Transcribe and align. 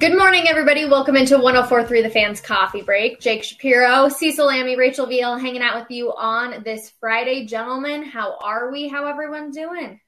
Good 0.00 0.16
morning, 0.16 0.48
everybody. 0.48 0.86
Welcome 0.86 1.14
into 1.14 1.36
1043 1.36 2.00
The 2.00 2.08
Fans 2.08 2.40
Coffee 2.40 2.80
Break. 2.80 3.20
Jake 3.20 3.44
Shapiro, 3.44 4.08
Cecil 4.08 4.46
Lammey, 4.46 4.74
Rachel 4.74 5.04
Veal 5.04 5.36
hanging 5.36 5.60
out 5.60 5.78
with 5.78 5.90
you 5.90 6.10
on 6.16 6.62
this 6.62 6.90
Friday. 7.00 7.44
Gentlemen, 7.44 8.04
how 8.04 8.38
are 8.42 8.72
we? 8.72 8.88
How 8.88 9.04
everyone 9.04 9.50
doing? 9.50 10.00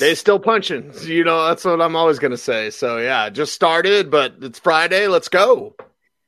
They 0.00 0.16
still 0.16 0.40
punching. 0.40 0.92
You 1.04 1.22
know, 1.22 1.46
that's 1.46 1.64
what 1.64 1.80
I'm 1.80 1.94
always 1.94 2.18
going 2.18 2.32
to 2.32 2.36
say. 2.36 2.70
So, 2.70 2.98
yeah, 2.98 3.30
just 3.30 3.52
started, 3.52 4.10
but 4.10 4.34
it's 4.40 4.58
Friday. 4.58 5.06
Let's 5.06 5.28
go. 5.28 5.76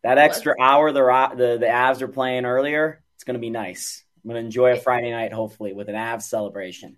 That 0.04 0.18
extra 0.18 0.54
hour 0.60 0.92
the, 0.92 1.02
the, 1.34 1.58
the 1.58 1.66
Avs 1.66 2.00
are 2.00 2.06
playing 2.06 2.44
earlier, 2.44 3.02
it's 3.16 3.24
going 3.24 3.34
to 3.34 3.40
be 3.40 3.50
nice. 3.50 4.04
I'm 4.22 4.30
going 4.30 4.40
to 4.40 4.46
enjoy 4.46 4.74
a 4.74 4.80
Friday 4.80 5.10
night, 5.10 5.32
hopefully, 5.32 5.72
with 5.72 5.88
an 5.88 5.96
Avs 5.96 6.22
celebration. 6.22 6.96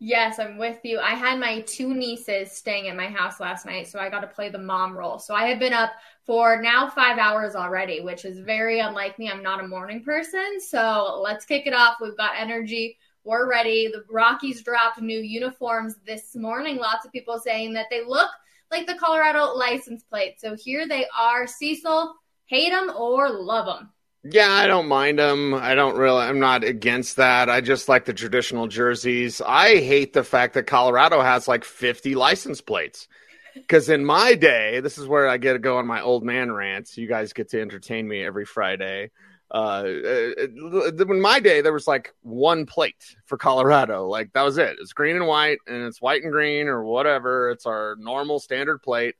Yes, 0.00 0.38
I'm 0.38 0.58
with 0.58 0.78
you. 0.84 1.00
I 1.00 1.14
had 1.14 1.40
my 1.40 1.60
two 1.62 1.92
nieces 1.92 2.52
staying 2.52 2.88
at 2.88 2.96
my 2.96 3.08
house 3.08 3.40
last 3.40 3.66
night, 3.66 3.88
so 3.88 3.98
I 3.98 4.08
got 4.08 4.20
to 4.20 4.28
play 4.28 4.48
the 4.48 4.58
mom 4.58 4.96
role. 4.96 5.18
So 5.18 5.34
I 5.34 5.48
have 5.48 5.58
been 5.58 5.72
up 5.72 5.90
for 6.24 6.62
now 6.62 6.88
five 6.88 7.18
hours 7.18 7.56
already, 7.56 8.00
which 8.00 8.24
is 8.24 8.38
very 8.38 8.78
unlike 8.78 9.18
me. 9.18 9.28
I'm 9.28 9.42
not 9.42 9.58
a 9.58 9.66
morning 9.66 10.04
person. 10.04 10.60
So 10.60 11.20
let's 11.20 11.44
kick 11.44 11.66
it 11.66 11.74
off. 11.74 11.96
We've 12.00 12.16
got 12.16 12.38
energy. 12.38 12.96
We're 13.24 13.50
ready. 13.50 13.88
The 13.88 14.04
Rockies 14.08 14.62
dropped 14.62 15.00
new 15.00 15.18
uniforms 15.18 15.96
this 16.06 16.36
morning. 16.36 16.76
Lots 16.76 17.04
of 17.04 17.10
people 17.10 17.40
saying 17.40 17.72
that 17.72 17.86
they 17.90 18.04
look 18.04 18.30
like 18.70 18.86
the 18.86 18.94
Colorado 18.94 19.52
license 19.52 20.04
plate. 20.04 20.40
So 20.40 20.54
here 20.54 20.86
they 20.86 21.06
are. 21.18 21.48
Cecil, 21.48 22.14
hate 22.46 22.70
them 22.70 22.92
or 22.96 23.28
love 23.30 23.66
them? 23.66 23.90
Yeah, 24.24 24.50
I 24.50 24.66
don't 24.66 24.88
mind 24.88 25.18
them. 25.18 25.54
I 25.54 25.74
don't 25.74 25.96
really. 25.96 26.22
I'm 26.22 26.40
not 26.40 26.64
against 26.64 27.16
that. 27.16 27.48
I 27.48 27.60
just 27.60 27.88
like 27.88 28.04
the 28.04 28.12
traditional 28.12 28.66
jerseys. 28.66 29.40
I 29.40 29.76
hate 29.76 30.12
the 30.12 30.24
fact 30.24 30.54
that 30.54 30.64
Colorado 30.64 31.22
has 31.22 31.46
like 31.46 31.64
50 31.64 32.14
license 32.14 32.60
plates. 32.60 33.06
Because 33.54 33.88
in 33.88 34.04
my 34.04 34.34
day, 34.34 34.80
this 34.80 34.98
is 34.98 35.06
where 35.06 35.28
I 35.28 35.36
get 35.36 35.54
to 35.54 35.58
go 35.58 35.78
on 35.78 35.86
my 35.86 36.00
old 36.00 36.24
man 36.24 36.52
rants. 36.52 36.96
You 36.96 37.08
guys 37.08 37.32
get 37.32 37.50
to 37.50 37.60
entertain 37.60 38.06
me 38.06 38.22
every 38.22 38.44
Friday. 38.44 39.10
Uh, 39.50 39.84
uh 39.84 40.46
in 40.46 41.20
my 41.20 41.40
day, 41.40 41.60
there 41.60 41.72
was 41.72 41.86
like 41.86 42.12
one 42.22 42.66
plate 42.66 43.16
for 43.24 43.38
Colorado. 43.38 44.06
Like 44.06 44.32
that 44.34 44.42
was 44.42 44.58
it. 44.58 44.76
It's 44.80 44.92
green 44.92 45.16
and 45.16 45.26
white, 45.26 45.58
and 45.66 45.84
it's 45.84 46.02
white 46.02 46.22
and 46.22 46.32
green 46.32 46.68
or 46.68 46.84
whatever. 46.84 47.50
It's 47.50 47.66
our 47.66 47.96
normal 47.98 48.40
standard 48.40 48.82
plate. 48.82 49.14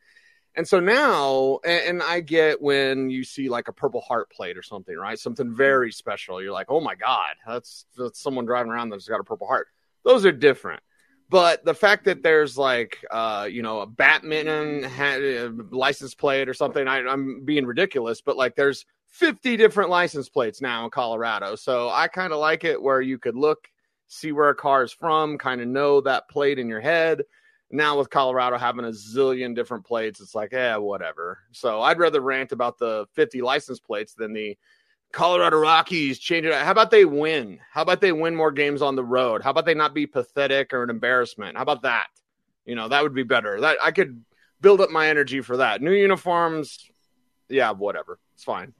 And 0.59 0.67
so 0.67 0.81
now, 0.81 1.61
and, 1.65 2.03
I 2.03 2.19
get 2.19 2.61
when 2.61 3.11
you 3.11 3.23
see 3.23 3.49
like 3.49 3.69
a 3.69 3.73
Purple 3.73 4.01
Heart 4.01 4.29
plate 4.33 4.59
or 4.59 4.63
something, 4.65 4.97
right? 4.97 5.17
Something 5.17 5.55
very 5.55 5.93
special. 5.93 6.43
You're 6.43 6.53
like, 6.53 6.67
oh 6.69 6.81
my 6.81 6.97
God, 6.97 7.37
that's, 7.47 7.87
that's 7.97 8.21
someone 8.21 8.45
driving 8.45 8.73
around 8.73 8.91
that's 8.91 9.07
got 9.07 9.21
a 9.21 9.25
Purple 9.25 9.47
Heart. 9.47 9.69
Those 10.03 10.27
are 10.27 10.33
different. 10.33 10.83
But 11.31 11.65
the 11.65 11.75
fact 11.75 12.07
that 12.07 12.25
there's 12.25 12.59
like, 12.59 12.99
uh, 13.09 13.47
you 13.49 13.63
know, 13.63 13.83
a 13.83 13.87
Batman 13.87 14.49
a 14.85 15.49
license 15.71 16.17
plate 16.17 16.49
or 16.49 16.55
something, 16.55 16.89
I, 16.89 17.07
I'm 17.07 17.45
being 17.45 17.65
ridiculous, 17.65 18.21
but 18.21 18.37
like 18.37 18.57
there's 18.57 18.85
50 19.11 19.57
different 19.59 19.91
license 19.91 20.29
plates 20.29 20.61
now 20.61 20.85
in 20.85 20.91
Colorado. 20.91 21.55
So 21.55 21.89
I 21.89 22.09
kind 22.09 22.33
of 22.33 22.41
like 22.41 22.65
it 22.65 22.83
where 22.83 23.01
you 23.01 23.19
could 23.19 23.37
look, 23.37 23.69
see 24.09 24.33
where 24.33 24.49
a 24.49 24.57
car 24.57 24.83
is 24.83 24.93
from, 24.93 25.39
kind 25.39 25.61
of 25.61 25.69
know 25.69 26.01
that 26.01 26.29
plate 26.29 26.59
in 26.59 26.69
your 26.69 26.81
head 26.81 27.23
now 27.71 27.99
with 27.99 28.11
Colorado 28.11 28.57
having 28.57 28.85
a 28.85 28.89
zillion 28.89 29.55
different 29.55 29.85
plates, 29.85 30.21
it's 30.21 30.35
like, 30.35 30.53
yeah, 30.53 30.77
whatever. 30.77 31.39
So 31.53 31.83
I'd 31.83 31.99
rather 31.99 32.21
rant 32.21 32.53
about 32.53 32.79
the 32.79 33.07
50 33.15 33.43
license 33.43 33.79
plates 33.79 34.15
than 34.15 34.33
the 34.33 34.57
Colorado 35.13 35.59
Rockies 35.59 36.19
change 36.19 36.47
it. 36.47 36.55
How 36.55 36.71
about 36.71 36.91
they 36.91 37.05
win? 37.05 37.61
How 37.71 37.83
about 37.83 38.01
they 38.01 38.13
win 38.13 38.35
more 38.35 38.53
games 38.53 38.83
on 38.83 38.97
the 38.97 39.05
road? 39.05 39.43
How 39.43 39.51
about 39.51 39.67
they 39.67 39.75
not 39.75 39.95
be 39.95 40.07
pathetic 40.07 40.73
or 40.73 40.83
an 40.83 40.91
embarrassment? 40.91 41.57
How 41.57 41.63
about 41.63 41.83
that? 41.83 42.09
You 42.65 42.75
know, 42.75 42.89
that 42.89 43.03
would 43.03 43.15
be 43.15 43.23
better. 43.23 43.61
That 43.61 43.79
I 43.83 43.91
could 43.91 44.23
build 44.61 44.81
up 44.81 44.91
my 44.91 45.09
energy 45.09 45.41
for 45.41 45.59
that. 45.59 45.81
New 45.81 45.93
uniforms, 45.93 46.91
yeah, 47.49 47.71
whatever. 47.73 48.19
It's 48.35 48.45
fine. 48.45 48.75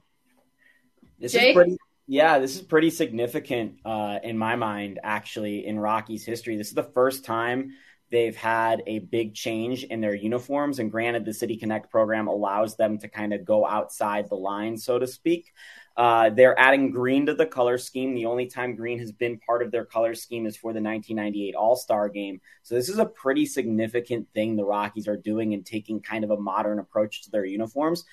This 1.19 1.33
Jake? 1.33 1.49
is 1.49 1.55
pretty 1.55 1.77
yeah, 2.11 2.39
this 2.39 2.55
is 2.55 2.63
pretty 2.63 2.89
significant 2.89 3.81
uh, 3.85 4.17
in 4.23 4.35
my 4.35 4.55
mind, 4.55 4.99
actually, 5.03 5.67
in 5.67 5.77
Rockies 5.77 6.25
history. 6.25 6.57
This 6.57 6.69
is 6.69 6.73
the 6.73 6.81
first 6.81 7.23
time 7.23 7.73
They've 8.11 8.35
had 8.35 8.83
a 8.87 8.99
big 8.99 9.35
change 9.35 9.83
in 9.83 10.01
their 10.01 10.15
uniforms. 10.15 10.79
And 10.79 10.91
granted, 10.91 11.25
the 11.25 11.33
City 11.33 11.57
Connect 11.57 11.91
program 11.91 12.27
allows 12.27 12.75
them 12.75 12.97
to 12.99 13.07
kind 13.07 13.33
of 13.33 13.45
go 13.45 13.65
outside 13.65 14.29
the 14.29 14.35
line, 14.35 14.77
so 14.77 14.97
to 14.97 15.07
speak. 15.07 15.51
Uh, 15.95 16.29
they're 16.29 16.57
adding 16.57 16.91
green 16.91 17.25
to 17.25 17.33
the 17.33 17.45
color 17.45 17.77
scheme. 17.77 18.15
The 18.15 18.25
only 18.25 18.47
time 18.47 18.75
green 18.75 18.99
has 18.99 19.11
been 19.11 19.37
part 19.37 19.61
of 19.61 19.69
their 19.69 19.85
color 19.85 20.15
scheme 20.15 20.45
is 20.45 20.55
for 20.55 20.71
the 20.71 20.81
1998 20.81 21.55
All 21.55 21.75
Star 21.75 22.07
game. 22.07 22.39
So, 22.63 22.75
this 22.75 22.89
is 22.89 22.99
a 22.99 23.05
pretty 23.05 23.45
significant 23.45 24.27
thing 24.33 24.55
the 24.55 24.63
Rockies 24.63 25.07
are 25.09 25.17
doing 25.17 25.53
and 25.53 25.65
taking 25.65 26.01
kind 26.01 26.23
of 26.23 26.31
a 26.31 26.39
modern 26.39 26.79
approach 26.79 27.23
to 27.23 27.31
their 27.31 27.45
uniforms. 27.45 28.05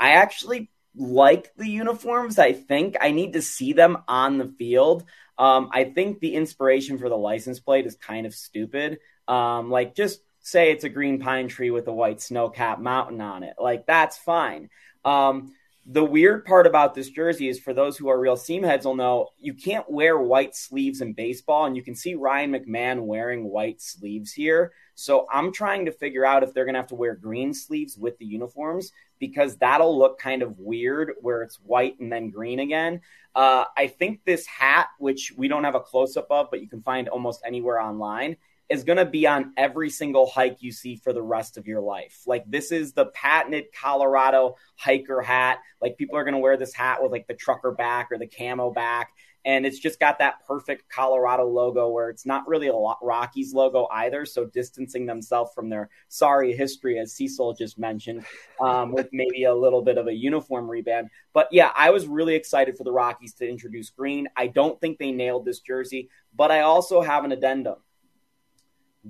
I 0.00 0.12
actually 0.12 0.70
like 0.96 1.54
the 1.56 1.68
uniforms. 1.68 2.38
I 2.38 2.52
think 2.52 2.96
I 3.00 3.12
need 3.12 3.34
to 3.34 3.42
see 3.42 3.72
them 3.72 3.98
on 4.08 4.38
the 4.38 4.52
field. 4.58 5.04
Um, 5.38 5.70
I 5.72 5.84
think 5.84 6.18
the 6.18 6.34
inspiration 6.34 6.98
for 6.98 7.08
the 7.08 7.16
license 7.16 7.60
plate 7.60 7.86
is 7.86 7.94
kind 7.94 8.26
of 8.26 8.34
stupid. 8.34 8.98
Um, 9.28 9.70
like 9.70 9.94
just 9.94 10.20
say 10.40 10.72
it's 10.72 10.84
a 10.84 10.88
green 10.88 11.20
pine 11.20 11.48
tree 11.48 11.70
with 11.70 11.86
a 11.88 11.92
white 11.92 12.20
snow 12.20 12.48
cap 12.48 12.80
mountain 12.80 13.20
on 13.20 13.42
it. 13.42 13.56
Like 13.58 13.86
that's 13.86 14.16
fine. 14.16 14.70
Um, 15.04 15.52
the 15.90 16.04
weird 16.04 16.44
part 16.44 16.66
about 16.66 16.94
this 16.94 17.08
jersey 17.08 17.48
is 17.48 17.58
for 17.58 17.72
those 17.72 17.96
who 17.96 18.08
are 18.08 18.20
real 18.20 18.36
seam 18.36 18.62
heads 18.62 18.84
will 18.84 18.94
know 18.94 19.28
you 19.38 19.54
can't 19.54 19.90
wear 19.90 20.18
white 20.18 20.54
sleeves 20.54 21.00
in 21.00 21.14
baseball, 21.14 21.64
and 21.64 21.74
you 21.76 21.82
can 21.82 21.94
see 21.94 22.14
Ryan 22.14 22.52
McMahon 22.52 23.06
wearing 23.06 23.44
white 23.44 23.80
sleeves 23.80 24.32
here. 24.32 24.72
So 24.94 25.26
I'm 25.32 25.50
trying 25.50 25.86
to 25.86 25.92
figure 25.92 26.26
out 26.26 26.42
if 26.42 26.52
they're 26.52 26.66
gonna 26.66 26.78
have 26.78 26.88
to 26.88 26.94
wear 26.94 27.14
green 27.14 27.54
sleeves 27.54 27.96
with 27.96 28.18
the 28.18 28.26
uniforms 28.26 28.92
because 29.18 29.56
that'll 29.56 29.98
look 29.98 30.18
kind 30.18 30.42
of 30.42 30.58
weird 30.58 31.12
where 31.22 31.42
it's 31.42 31.56
white 31.56 31.98
and 32.00 32.12
then 32.12 32.28
green 32.28 32.60
again. 32.60 33.00
Uh, 33.34 33.64
I 33.76 33.86
think 33.86 34.24
this 34.24 34.46
hat, 34.46 34.88
which 34.98 35.32
we 35.36 35.48
don't 35.48 35.64
have 35.64 35.74
a 35.74 35.80
close 35.80 36.18
up 36.18 36.26
of, 36.30 36.50
but 36.50 36.60
you 36.60 36.68
can 36.68 36.82
find 36.82 37.08
almost 37.08 37.40
anywhere 37.46 37.80
online, 37.80 38.36
is 38.68 38.84
going 38.84 38.98
to 38.98 39.06
be 39.06 39.26
on 39.26 39.52
every 39.56 39.90
single 39.90 40.26
hike 40.26 40.62
you 40.62 40.72
see 40.72 40.96
for 40.96 41.12
the 41.12 41.22
rest 41.22 41.56
of 41.56 41.66
your 41.66 41.80
life. 41.80 42.22
Like 42.26 42.44
this 42.46 42.70
is 42.70 42.92
the 42.92 43.06
patented 43.06 43.66
Colorado 43.72 44.56
hiker 44.76 45.22
hat. 45.22 45.58
Like 45.80 45.96
people 45.96 46.16
are 46.16 46.24
going 46.24 46.34
to 46.34 46.40
wear 46.40 46.56
this 46.56 46.74
hat 46.74 47.02
with 47.02 47.10
like 47.10 47.26
the 47.26 47.34
trucker 47.34 47.72
back 47.72 48.08
or 48.10 48.18
the 48.18 48.26
camo 48.26 48.70
back. 48.70 49.12
And 49.44 49.64
it's 49.64 49.78
just 49.78 49.98
got 49.98 50.18
that 50.18 50.44
perfect 50.46 50.90
Colorado 50.90 51.48
logo 51.48 51.88
where 51.88 52.10
it's 52.10 52.26
not 52.26 52.46
really 52.46 52.66
a 52.66 52.74
Rockies 52.74 53.54
logo 53.54 53.88
either. 53.90 54.26
So 54.26 54.44
distancing 54.44 55.06
themselves 55.06 55.52
from 55.54 55.70
their 55.70 55.88
sorry 56.08 56.54
history, 56.54 56.98
as 56.98 57.14
Cecil 57.14 57.54
just 57.54 57.78
mentioned, 57.78 58.26
um, 58.60 58.92
with 58.92 59.08
maybe 59.12 59.44
a 59.44 59.54
little 59.54 59.80
bit 59.80 59.96
of 59.96 60.08
a 60.08 60.12
uniform 60.12 60.66
reband. 60.66 61.08
But 61.32 61.48
yeah, 61.50 61.70
I 61.74 61.90
was 61.90 62.06
really 62.06 62.34
excited 62.34 62.76
for 62.76 62.84
the 62.84 62.92
Rockies 62.92 63.32
to 63.34 63.48
introduce 63.48 63.88
green. 63.88 64.28
I 64.36 64.48
don't 64.48 64.78
think 64.80 64.98
they 64.98 65.12
nailed 65.12 65.46
this 65.46 65.60
jersey, 65.60 66.10
but 66.36 66.50
I 66.50 66.60
also 66.60 67.00
have 67.00 67.24
an 67.24 67.32
addendum 67.32 67.76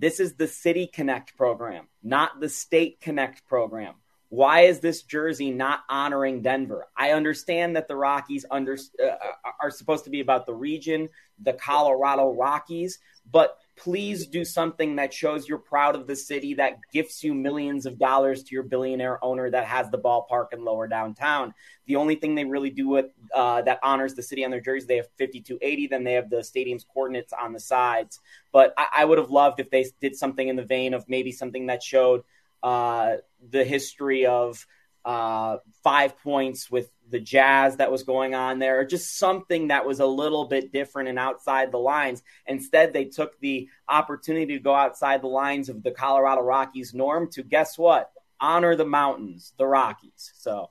this 0.00 0.20
is 0.20 0.34
the 0.34 0.47
City 0.47 0.86
Connect 0.86 1.36
program, 1.36 1.88
not 2.03 2.41
the 2.41 2.48
State 2.48 3.00
Connect 3.00 3.47
program. 3.47 3.94
Why 4.31 4.62
is 4.62 4.81
this 4.81 5.03
jersey 5.03 5.50
not 5.50 5.81
honoring 5.88 6.42
Denver? 6.42 6.86
I 6.97 7.12
understand 7.12 7.76
that 7.76 7.88
the 7.88 7.97
Rockies 7.97 8.44
under, 8.50 8.76
uh, 9.03 9.16
are 9.62 9.70
supposed 9.70 10.04
to 10.04 10.10
be 10.10 10.20
about 10.20 10.44
the 10.44 10.54
region, 10.54 11.09
the 11.42 11.54
Colorado 11.54 12.34
Rockies, 12.34 12.98
but 13.30 13.56
please 13.78 14.27
do 14.27 14.45
something 14.45 14.97
that 14.97 15.15
shows 15.15 15.48
you're 15.48 15.59
proud 15.59 15.95
of 15.95 16.07
the 16.07 16.16
city 16.16 16.54
that 16.54 16.78
gifts 16.92 17.22
you 17.22 17.33
millions 17.33 17.86
of 17.86 17.98
dollars 17.98 18.42
to 18.42 18.54
your 18.54 18.65
billionaire 18.65 19.22
owner 19.25 19.51
that 19.51 19.65
has 19.65 19.91
the 19.91 19.98
ballpark 19.98 20.47
in 20.53 20.65
lower 20.65 20.89
downtown. 20.89 21.54
The 21.86 21.97
only 21.97 22.16
thing 22.16 22.34
they 22.34 22.45
really 22.45 22.71
do 22.71 22.89
with 22.89 23.07
uh, 23.34 23.63
that 23.63 23.78
honors 23.83 24.15
the 24.15 24.22
city 24.22 24.45
on 24.45 24.51
their 24.51 24.60
jerseys, 24.60 24.86
they 24.86 24.97
have 24.97 25.09
5280, 25.19 25.86
then 25.86 26.04
they 26.04 26.15
have 26.15 26.28
the 26.28 26.42
stadium's 26.42 26.84
coordinates 26.84 27.33
on 27.33 27.53
the 27.53 27.60
sides. 27.60 28.21
But 28.53 28.75
I, 28.77 28.86
I 28.98 29.04
would 29.04 29.19
have 29.19 29.30
loved 29.30 29.60
if 29.60 29.71
they 29.71 29.86
did 30.01 30.16
something 30.16 30.47
in 30.47 30.57
the 30.57 30.65
vein 30.65 30.92
of 30.92 31.09
maybe 31.09 31.33
something 31.33 31.66
that 31.66 31.83
showed 31.83 32.25
uh, 32.63 33.16
the 33.51 33.65
history 33.65 34.27
of 34.27 34.66
uh, 35.09 35.57
five 35.83 36.19
points 36.19 36.71
with 36.71 36.91
the 37.09 37.19
jazz 37.19 37.78
that 37.78 37.91
was 37.91 38.03
going 38.03 38.34
on 38.34 38.59
there, 38.59 38.78
or 38.78 38.84
just 38.84 39.16
something 39.16 39.69
that 39.69 39.87
was 39.87 40.01
a 40.01 40.07
little 40.07 40.45
bit 40.45 40.71
different 40.71 41.09
and 41.09 41.19
outside 41.19 41.72
the 41.72 41.78
lines. 41.78 42.22
Instead, 42.47 42.93
they 42.93 43.07
took 43.07 43.41
the 43.41 43.71
opportunity 43.89 44.53
to 44.53 44.63
go 44.63 44.75
outside 44.75 45.22
the 45.22 45.28
lines 45.28 45.71
of 45.71 45.83
the 45.83 45.93
Colorado 45.93 46.43
Rockies 46.43 46.93
norm 46.93 47.31
to 47.33 47.43
guess 47.43 47.78
what? 47.78 48.10
Honor 48.39 48.77
the 48.77 48.84
mountains, 48.84 49.55
the 49.57 49.66
Rockies. 49.66 50.31
So, 50.34 50.69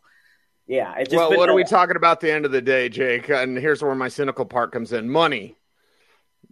yeah. 0.68 1.04
well, 1.12 1.36
what 1.36 1.50
are 1.50 1.56
we 1.56 1.64
talking 1.64 1.96
about 1.96 2.18
at 2.18 2.20
the 2.20 2.32
end 2.32 2.46
of 2.46 2.52
the 2.52 2.62
day, 2.62 2.90
Jake? 2.90 3.30
And 3.30 3.58
here's 3.58 3.82
where 3.82 3.96
my 3.96 4.08
cynical 4.08 4.46
part 4.46 4.72
comes 4.72 4.94
in 4.94 5.10
money. 5.10 5.56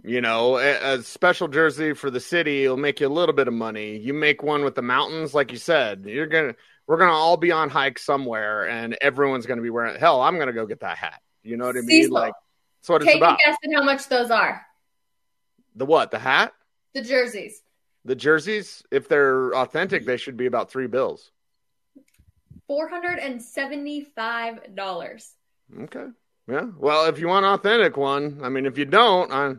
You 0.04 0.22
know, 0.22 0.58
a, 0.58 0.96
a 0.96 1.04
special 1.04 1.48
jersey 1.48 1.94
for 1.94 2.10
the 2.10 2.20
city 2.20 2.68
will 2.68 2.78
make 2.78 3.00
you 3.00 3.08
a 3.08 3.10
little 3.10 3.36
bit 3.36 3.48
of 3.48 3.54
money. 3.54 3.98
You 3.98 4.16
make 4.16 4.42
one 4.42 4.64
with 4.64 4.74
the 4.74 4.82
mountains, 4.82 5.36
like 5.36 5.52
you 5.52 5.60
said, 5.60 6.06
you're 6.06 6.26
going 6.26 6.54
to 6.54 6.56
we're 6.88 6.98
gonna 6.98 7.12
all 7.12 7.38
be 7.38 7.52
on 7.52 7.70
hike 7.70 8.00
somewhere, 8.00 8.68
and 8.68 8.98
everyone's 9.02 9.46
gonna 9.46 9.62
be 9.62 9.70
wearing. 9.70 10.00
Hell, 10.00 10.22
I'm 10.22 10.38
gonna 10.38 10.54
go 10.54 10.66
get 10.66 10.82
that 10.82 10.98
hat. 10.98 11.22
You 11.44 11.58
know 11.58 11.66
what 11.66 11.76
I 11.78 11.82
mean? 11.82 12.04
Cecil, 12.04 12.14
like 12.14 12.34
that's 12.82 12.90
what 12.90 13.02
it's 13.04 13.16
about. 13.16 13.38
Take 13.38 13.48
a 13.48 13.50
guess 13.50 13.58
at 13.64 13.74
how 13.76 13.84
much 13.84 14.08
those 14.08 14.32
are. 14.32 14.66
The 15.76 15.86
what? 15.86 16.12
The 16.12 16.20
hat? 16.20 16.54
The 16.94 17.02
jerseys. 17.02 17.62
The 18.06 18.16
jerseys, 18.16 18.84
if 18.92 19.08
they're 19.08 19.52
authentic, 19.56 20.06
they 20.06 20.18
should 20.18 20.38
be 20.38 20.46
about 20.46 20.70
three 20.70 20.88
bills. 20.88 21.32
Four 22.68 22.88
hundred 22.88 23.20
and 23.20 23.42
seventy-five 23.42 24.76
dollars. 24.76 25.34
Okay. 25.82 26.08
Yeah. 26.48 26.68
Well, 26.78 27.06
if 27.06 27.20
you 27.20 27.28
want 27.28 27.46
authentic 27.46 27.98
one, 27.98 28.42
I 28.44 28.50
mean, 28.50 28.68
if 28.68 28.78
you 28.78 28.86
don't, 28.86 29.32
I 29.32 29.56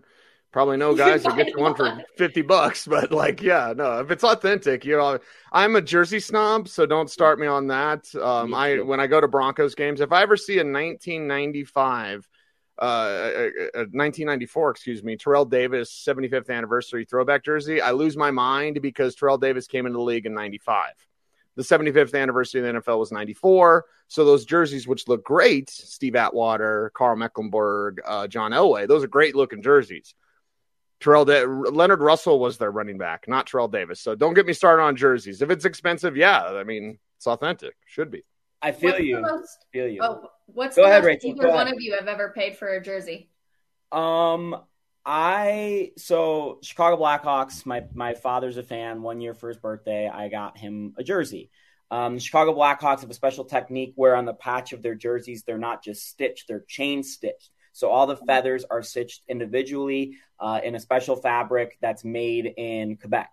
probably 0.57 0.79
know 0.79 0.95
guys 1.05 1.23
that 1.23 1.37
get 1.37 1.49
you 1.49 1.59
one 1.59 1.75
for 1.75 2.03
fifty 2.17 2.41
bucks. 2.41 2.89
But 2.97 3.13
like, 3.13 3.43
yeah, 3.43 3.75
no, 3.77 4.01
if 4.01 4.11
it's 4.11 4.25
authentic, 4.25 4.87
you 4.87 4.97
know, 4.97 5.19
I'm 5.53 5.77
a 5.77 5.83
jersey 5.83 6.19
snob, 6.19 6.67
so 6.69 6.87
don't 6.87 7.11
start 7.11 7.39
me 7.39 7.47
on 7.47 7.67
that. 7.67 8.15
Um, 8.15 8.55
I 8.55 8.81
when 8.81 8.99
I 8.99 9.07
go 9.07 9.21
to 9.21 9.29
Broncos 9.29 9.75
games, 9.75 10.01
if 10.01 10.13
I 10.13 10.23
ever 10.23 10.37
see 10.37 10.55
a 10.55 10.65
1995 10.65 12.27
uh, 12.79 13.49
1994, 13.75 14.71
excuse 14.71 15.03
me, 15.03 15.17
Terrell 15.17 15.45
Davis 15.45 15.91
75th 16.07 16.49
anniversary 16.49 17.05
throwback 17.05 17.45
jersey. 17.45 17.83
I 17.83 17.91
lose 17.91 18.17
my 18.17 18.31
mind 18.31 18.81
because 18.81 19.15
Terrell 19.15 19.39
Davis 19.39 19.67
came 19.67 19.85
into 19.87 19.99
the 19.99 20.05
league 20.05 20.27
in 20.27 20.35
95. 20.35 20.93
The 21.57 21.63
75th 21.63 22.15
anniversary 22.15 22.67
of 22.67 22.75
the 22.75 22.81
NFL 22.81 22.99
was 22.99 23.13
94. 23.13 23.87
So 24.09 24.25
those 24.25 24.45
jerseys, 24.45 24.87
which 24.87 25.09
look 25.09 25.25
great, 25.25 25.71
Steve 25.71 26.17
Atwater, 26.17 26.93
Karl 26.95 27.17
Mecklenburg, 27.17 28.01
uh, 28.07 28.27
John 28.27 28.53
Elway, 28.53 28.87
those 28.87 29.03
are 29.05 29.09
great 29.09 29.35
looking 29.35 29.63
jerseys. 29.63 30.15
Terrell 31.01 31.25
da- 31.25 31.45
Leonard 31.45 32.01
Russell 32.01 32.39
was 32.39 32.59
their 32.59 32.71
running 32.71 32.99
back, 32.99 33.27
not 33.29 33.47
Terrell 33.47 33.69
Davis. 33.69 34.01
So 34.01 34.15
don't 34.15 34.35
get 34.35 34.47
me 34.47 34.53
started 34.53 34.83
on 34.83 34.97
jerseys. 34.97 35.43
If 35.43 35.51
it's 35.51 35.65
expensive, 35.65 36.17
yeah, 36.17 36.43
I 36.45 36.65
mean 36.65 36.99
it's 37.17 37.27
authentic. 37.27 37.75
Should 37.87 38.11
be. 38.11 38.25
I 38.63 38.73
feel 38.73 38.93
what's 38.93 39.05
you. 39.05 39.21
Most, 39.21 39.67
feel 39.73 39.87
you. 39.89 40.01
Oh, 40.03 40.31
what's 40.47 40.77
Go 40.77 40.83
the 40.83 40.89
ahead, 40.89 41.03
most 41.03 41.07
Rachel. 41.07 41.31
either 41.31 41.49
one 41.51 41.69
of 41.69 41.75
you 41.79 41.95
have 41.99 42.09
ever 42.09 42.33
paid 42.35 42.57
for 42.57 42.69
a 42.69 42.83
jersey? 42.83 43.29
Um, 43.93 44.57
I 45.05 45.93
so 45.99 46.59
Chicago 46.63 47.01
Blackhawks. 47.01 47.65
My 47.67 47.85
my 47.95 48.15
father's 48.15 48.57
a 48.57 48.63
fan. 48.63 49.03
One 49.03 49.21
year 49.21 49.35
for 49.35 49.49
his 49.49 49.59
birthday, 49.59 50.09
I 50.09 50.29
got 50.29 50.59
him 50.59 50.95
a 50.99 51.05
jersey. 51.05 51.51
Um, 51.91 52.19
Chicago 52.19 52.53
Blackhawks 52.53 53.03
have 53.03 53.11
a 53.11 53.15
special 53.15 53.45
technique 53.45 53.93
where 53.95 54.17
on 54.17 54.25
the 54.25 54.35
patch 54.35 54.73
of 54.73 54.83
their 54.83 54.97
jerseys, 54.97 55.45
they're 55.45 55.59
not 55.59 55.85
just 55.85 56.09
stitched; 56.09 56.49
they're 56.49 56.65
chain 56.67 57.05
stitched. 57.05 57.51
So 57.77 57.91
all 57.91 58.07
the 58.07 58.17
feathers 58.17 58.65
are 58.65 58.83
stitched 58.83 59.23
individually 59.29 60.17
uh, 60.41 60.61
in 60.65 60.75
a 60.75 60.81
special 60.81 61.17
fabric 61.17 61.77
that's 61.81 62.05
made 62.05 62.47
in 62.57 62.97
Quebec 62.97 63.31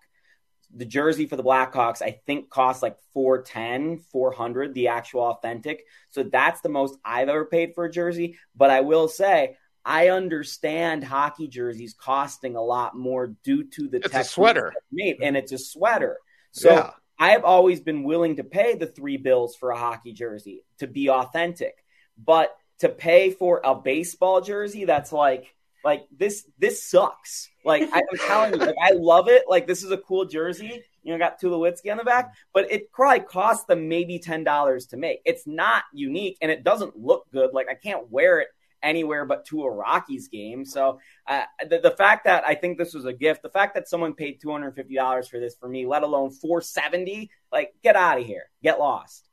the 0.76 0.86
jersey 0.86 1.28
for 1.28 1.36
the 1.36 1.44
Blackhawks, 1.44 2.02
I 2.02 2.20
think 2.26 2.50
costs 2.50 2.82
like 2.82 2.98
410, 3.14 4.00
400, 4.12 4.74
the 4.74 4.88
actual 4.88 5.22
authentic. 5.22 5.86
So 6.10 6.24
that's 6.24 6.62
the 6.62 6.70
most 6.70 6.98
I've 7.06 7.30
ever 7.30 7.46
paid 7.46 7.76
for 7.76 7.86
a 7.86 7.92
jersey. 7.92 8.38
But 8.56 8.72
I 8.72 8.82
will 8.82 9.08
say, 9.08 9.58
I 9.86 10.10
understand 10.10 11.04
hockey 11.04 11.48
jerseys 11.48 11.94
costing 11.94 12.56
a 12.56 12.62
lot 12.62 12.96
more 12.96 13.36
due 13.44 13.66
to 13.66 13.88
the 13.88 13.98
it's 13.98 14.32
sweater 14.32 14.74
made, 14.92 15.18
and 15.22 15.38
it's 15.38 15.52
a 15.52 15.58
sweater. 15.58 16.18
So 16.52 16.72
yeah. 16.72 16.92
I 17.20 17.32
have 17.32 17.44
always 17.44 17.82
been 17.82 18.04
willing 18.04 18.38
to 18.38 18.44
pay 18.44 18.76
the 18.76 18.88
three 18.88 19.18
bills 19.18 19.56
for 19.56 19.72
a 19.72 19.78
hockey 19.78 20.14
jersey 20.14 20.66
to 20.80 20.88
be 20.88 21.10
authentic, 21.10 21.76
but 22.18 22.56
to 22.84 22.90
pay 22.90 23.32
for 23.32 23.62
a 23.64 23.74
baseball 23.74 24.42
jersey 24.42 24.84
that's 24.84 25.14
like 25.14 25.56
like 25.86 26.06
this 26.18 26.46
this 26.60 26.84
sucks. 26.84 27.50
Like 27.64 27.90
I'm 27.94 28.04
telling 28.28 28.54
you, 28.54 28.60
like 28.60 28.76
I 28.82 28.92
love 28.92 29.30
it. 29.30 29.44
Like 29.48 29.68
this 29.68 29.84
is 29.84 29.92
a 29.92 29.98
cool 29.98 30.26
jersey. 30.26 30.84
You 31.02 31.14
know, 31.14 31.18
got 31.18 31.40
Tulowitzki 31.40 31.90
on 31.90 31.98
the 31.98 32.04
back, 32.04 32.34
but 32.54 32.70
it 32.70 32.92
probably 32.92 33.22
cost 33.22 33.68
them 33.68 33.88
maybe 33.88 34.20
ten 34.20 34.44
dollars 34.44 34.88
to 34.88 34.98
make. 34.98 35.22
It's 35.24 35.48
not 35.48 35.84
unique 35.94 36.38
and 36.42 36.52
it 36.52 36.66
doesn't 36.66 36.98
look 36.98 37.26
good. 37.32 37.52
Like 37.54 37.68
I 37.70 37.76
can't 37.76 38.12
wear 38.12 38.42
it 38.42 38.50
anywhere 38.82 39.24
but 39.26 39.46
to 39.46 39.64
a 39.64 39.72
Rockies 39.72 40.28
game. 40.28 40.66
So 40.66 41.00
uh, 41.26 41.44
the, 41.70 41.80
the 41.80 41.92
fact 41.92 42.26
that 42.26 42.44
I 42.46 42.54
think 42.54 42.78
this 42.78 42.94
was 42.94 43.06
a 43.06 43.14
gift, 43.14 43.44
the 43.44 43.50
fact 43.50 43.76
that 43.76 43.88
someone 43.88 44.14
paid 44.14 44.42
two 44.42 44.52
hundred 44.52 44.76
fifty 44.76 44.96
dollars 44.96 45.30
for 45.30 45.40
this 45.40 45.56
for 45.56 45.70
me, 45.70 45.86
let 45.86 46.04
alone 46.04 46.32
four 46.32 46.62
seventy, 46.62 47.32
like 47.50 47.74
get 47.82 47.96
out 47.96 48.20
of 48.20 48.26
here, 48.26 48.50
get 48.62 48.78
lost. 48.80 49.30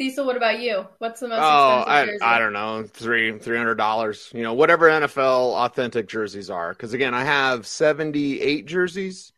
Cecil, 0.00 0.24
what 0.24 0.38
about 0.38 0.60
you? 0.60 0.86
What's 0.96 1.20
the 1.20 1.28
most 1.28 1.40
oh, 1.42 1.80
expensive 1.80 2.12
jersey? 2.14 2.22
I, 2.22 2.36
I 2.36 2.38
don't 2.38 2.54
know, 2.54 2.84
three 2.84 3.38
three 3.38 3.58
hundred 3.58 3.74
dollars. 3.74 4.30
You 4.34 4.42
know, 4.42 4.54
whatever 4.54 4.88
NFL 4.88 5.52
authentic 5.52 6.08
jerseys 6.08 6.48
are. 6.48 6.70
Because 6.72 6.94
again, 6.94 7.12
I 7.12 7.22
have 7.24 7.66
seventy 7.66 8.40
eight 8.40 8.64
jerseys. 8.64 9.34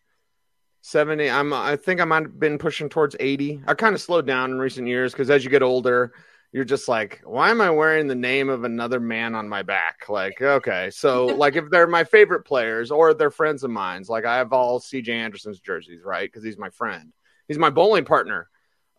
Seventy. 0.81 1.29
I'm. 1.29 1.53
I 1.53 1.75
think 1.75 2.01
I 2.01 2.05
might 2.05 2.23
have 2.23 2.39
been 2.39 2.59
pushing 2.59 2.89
towards 2.89 3.17
eighty. 3.19 3.61
I 3.67 3.75
kind 3.75 3.93
of 3.93 4.01
slowed 4.01 4.25
down 4.25 4.53
in 4.53 4.61
recent 4.61 4.87
years 4.87 5.11
because 5.11 5.31
as 5.31 5.43
you 5.43 5.51
get 5.51 5.65
older, 5.65 6.13
you're 6.53 6.65
just 6.65 6.87
like, 6.87 7.23
why 7.25 7.51
am 7.51 7.61
I 7.61 7.71
wearing 7.71 8.07
the 8.07 8.15
name 8.15 8.49
of 8.49 8.63
another 8.63 9.01
man 9.01 9.35
on 9.35 9.49
my 9.49 9.63
back? 9.63 10.09
Like, 10.09 10.41
okay, 10.41 10.91
so 10.91 11.27
like 11.39 11.57
if 11.57 11.71
they're 11.71 11.89
my 11.89 12.05
favorite 12.05 12.45
players 12.45 12.93
or 12.93 13.15
they're 13.15 13.33
friends 13.33 13.65
of 13.65 13.73
mine's, 13.73 14.09
like 14.09 14.25
I 14.25 14.37
have 14.37 14.53
all 14.53 14.79
C.J. 14.79 15.13
Anderson's 15.13 15.59
jerseys, 15.59 16.05
right? 16.05 16.31
Because 16.31 16.45
he's 16.45 16.57
my 16.57 16.71
friend. 16.71 17.13
He's 17.49 17.59
my 17.59 17.71
bowling 17.71 18.05
partner. 18.05 18.49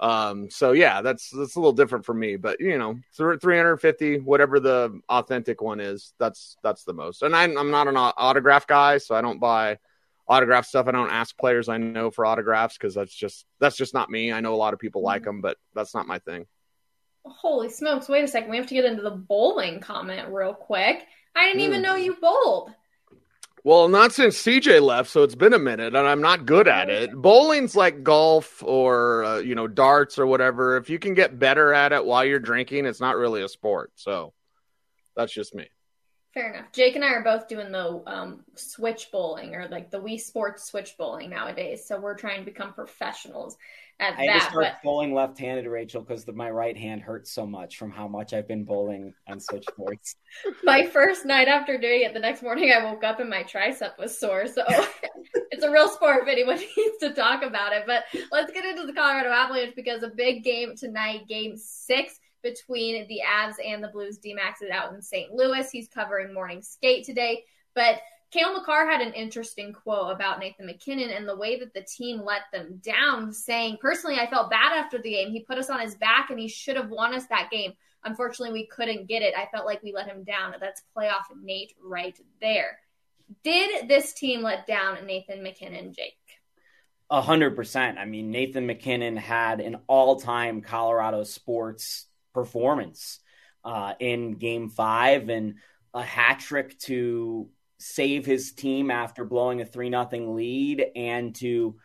Um, 0.04 0.50
so 0.50 0.74
yeah, 0.74 1.02
that's 1.02 1.30
that's 1.30 1.56
a 1.56 1.60
little 1.60 1.72
different 1.72 2.04
for 2.04 2.14
me, 2.14 2.36
but 2.36 2.60
you 2.60 2.78
know, 2.78 3.00
350, 3.16 4.20
whatever 4.20 4.60
the 4.60 5.00
authentic 5.08 5.62
one 5.62 5.80
is, 5.80 6.14
that's 6.20 6.58
that's 6.62 6.84
the 6.84 6.92
most. 6.92 7.22
And 7.22 7.34
I'm, 7.34 7.58
I'm 7.58 7.72
not 7.72 7.88
an 7.88 7.96
autograph 7.96 8.68
guy, 8.68 8.98
so 8.98 9.16
I 9.16 9.22
don't 9.22 9.40
buy 9.40 9.78
autograph 10.28 10.66
stuff. 10.66 10.88
I 10.88 10.92
don't 10.92 11.10
ask 11.10 11.38
players 11.38 11.70
I 11.70 11.78
know 11.78 12.12
for 12.12 12.26
autographs 12.26 12.78
because 12.78 12.94
that's 12.94 13.16
just 13.16 13.46
that's 13.62 13.78
just 13.78 13.94
not 13.94 14.10
me. 14.10 14.34
I 14.34 14.42
know 14.42 14.54
a 14.54 14.58
lot 14.58 14.74
of 14.74 14.80
people 14.80 15.02
like 15.02 15.24
them, 15.24 15.40
but 15.40 15.56
that's 15.74 15.96
not 15.96 16.06
my 16.06 16.20
thing. 16.20 16.48
Holy 17.26 17.70
smokes! 17.70 18.10
Wait 18.10 18.26
a 18.26 18.28
second, 18.28 18.52
we 18.52 18.58
have 18.58 18.68
to 18.68 18.74
get 18.74 18.84
into 18.84 19.04
the 19.04 19.12
bowling 19.12 19.80
comment 19.80 20.28
real 20.34 20.54
quick. 20.54 21.08
I 21.34 21.46
didn't 21.46 21.62
mm. 21.62 21.68
even 21.68 21.82
know 21.82 21.96
you 21.96 22.18
bowled. 22.20 22.74
Well, 23.66 23.88
not 23.88 24.12
since 24.12 24.38
CJ 24.44 24.82
left, 24.82 25.10
so 25.10 25.24
it's 25.24 25.36
been 25.36 25.54
a 25.54 25.60
minute, 25.60 25.96
and 25.96 26.06
I'm 26.06 26.22
not 26.22 26.46
good 26.46 26.68
at 26.68 26.90
it. 26.90 27.14
Bowling's 27.14 27.78
like 27.78 28.04
golf 28.04 28.62
or 28.62 29.24
uh, 29.24 29.38
you 29.38 29.56
know 29.56 29.68
darts 29.68 30.20
or 30.20 30.26
whatever. 30.28 30.76
If 30.76 30.90
you 30.90 31.00
can 31.00 31.14
get 31.14 31.40
better 31.40 31.74
at 31.74 31.94
it 31.94 32.04
while 32.04 32.26
you're 32.26 32.40
drinking, 32.40 32.86
it's 32.86 33.00
not 33.00 33.16
really 33.16 33.42
a 33.42 33.48
sport. 33.48 33.92
So 33.96 34.34
that's 35.16 35.32
just 35.32 35.56
me. 35.56 35.70
Fair 36.34 36.52
enough. 36.52 36.72
Jake 36.72 36.96
and 36.96 37.06
I 37.06 37.10
are 37.10 37.24
both 37.24 37.48
doing 37.48 37.72
the 37.72 38.02
um, 38.08 38.44
switch 38.56 39.10
bowling 39.12 39.54
or 39.54 39.68
like 39.68 39.92
the 39.92 40.00
Wii 40.00 40.20
Sports 40.20 40.64
switch 40.64 40.98
bowling 40.98 41.30
nowadays. 41.30 41.86
So 41.86 42.00
we're 42.00 42.18
trying 42.18 42.40
to 42.40 42.46
become 42.46 42.74
professionals 42.74 43.56
at 44.00 44.18
I 44.18 44.26
that. 44.26 44.34
just 44.34 44.50
start 44.50 44.66
but... 44.66 44.84
bowling 44.84 45.14
left-handed, 45.14 45.68
Rachel, 45.68 46.02
because 46.02 46.26
my 46.28 46.50
right 46.50 46.76
hand 46.76 47.02
hurts 47.02 47.32
so 47.32 47.46
much 47.46 47.78
from 47.78 47.92
how 47.92 48.08
much 48.08 48.34
I've 48.34 48.48
been 48.48 48.64
bowling 48.64 49.14
on 49.28 49.40
switchboards. 49.40 50.16
my 50.64 50.88
first 50.88 51.24
night 51.24 51.48
after 51.48 51.78
doing 51.78 52.02
it, 52.02 52.16
the 52.16 52.20
next 52.20 52.42
morning 52.42 52.74
I 52.76 52.84
woke 52.84 53.04
up 53.04 53.20
and 53.20 53.30
my 53.30 53.44
tricep 53.44 54.00
was 54.00 54.18
sore. 54.18 54.48
So 54.48 54.64
it's 55.52 55.64
a 55.64 55.72
real 55.72 55.88
sport 55.88 56.24
if 56.24 56.28
anyone 56.28 56.58
needs 56.78 56.98
to 57.02 57.14
talk 57.14 57.44
about 57.44 57.74
it. 57.74 57.84
But 57.86 58.06
let's 58.32 58.52
get 58.52 58.66
into 58.66 58.88
the 58.88 58.94
Colorado 58.94 59.30
Avalanche 59.30 59.76
because 59.76 60.02
a 60.02 60.10
big 60.10 60.44
game 60.44 60.76
tonight, 60.76 61.28
Game 61.28 61.58
Six 61.58 62.20
between 62.44 63.08
the 63.08 63.22
Avs 63.28 63.56
and 63.66 63.84
the 63.84 63.88
Blues. 63.88 64.18
D-Max 64.18 64.62
is 64.62 64.70
out 64.70 64.94
in 64.94 65.02
St. 65.02 65.34
Louis. 65.34 65.70
He's 65.72 65.88
covering 65.88 66.34
morning 66.34 66.62
skate 66.62 67.06
today. 67.06 67.46
But 67.74 68.02
Cale 68.32 68.54
Makar 68.54 68.90
had 68.90 69.02
an 69.02 69.14
interesting 69.14 69.74
quote 69.74 70.12
about 70.12 70.40
Nathan 70.40 70.66
MacKinnon 70.66 71.12
and 71.12 71.28
the 71.28 71.36
way 71.36 71.60
that 71.60 71.74
the 71.74 71.82
team 71.84 72.24
let 72.24 72.42
them 72.52 72.82
down, 72.84 73.32
saying, 73.32 73.78
Personally, 73.80 74.20
I 74.20 74.30
felt 74.30 74.50
bad 74.50 74.74
after 74.74 74.98
the 74.98 75.12
game. 75.12 75.32
He 75.32 75.42
put 75.42 75.58
us 75.58 75.70
on 75.70 75.80
his 75.80 75.96
back 75.96 76.30
and 76.30 76.40
he 76.40 76.48
should 76.48 76.76
have 76.76 76.90
won 76.90 77.14
us 77.14 77.28
that 77.28 77.50
game. 77.52 77.74
Unfortunately, 78.04 78.52
we 78.52 78.68
couldn't 78.68 79.08
get 79.08 79.22
it. 79.22 79.34
I 79.38 79.48
felt 79.52 79.66
like 79.66 79.82
we 79.84 79.94
let 79.94 80.08
him 80.08 80.24
down. 80.24 80.56
That's 80.60 80.82
playoff 80.98 81.24
Nate 81.42 81.74
right 81.82 82.18
there. 82.42 82.80
Did 83.44 83.88
this 83.88 84.14
team 84.14 84.42
let 84.42 84.68
down 84.68 85.06
Nathan 85.06 85.42
MacKinnon, 85.44 85.94
Jake? 85.94 86.18
A 87.10 87.22
hundred 87.22 87.56
percent. 87.56 88.00
I 88.00 88.06
mean, 88.06 88.32
Nathan 88.32 88.66
MacKinnon 88.66 89.16
had 89.16 89.62
an 89.62 89.78
all-time 89.88 90.62
Colorado 90.62 91.24
sports 91.24 92.08
performance 92.34 93.20
uh, 93.64 93.94
in 94.00 94.34
Game 94.34 94.70
Five 94.70 95.30
and 95.30 95.56
a 95.94 96.04
hat 96.04 96.40
trick 96.40 96.78
to 96.80 97.50
save 97.80 98.26
his 98.26 98.54
team 98.54 98.90
after 98.90 99.26
blowing 99.26 99.62
a 99.62 99.66
three 99.66 99.90
nothing 99.90 100.36
lead 100.36 100.86
and 100.96 101.36
to 101.36 101.76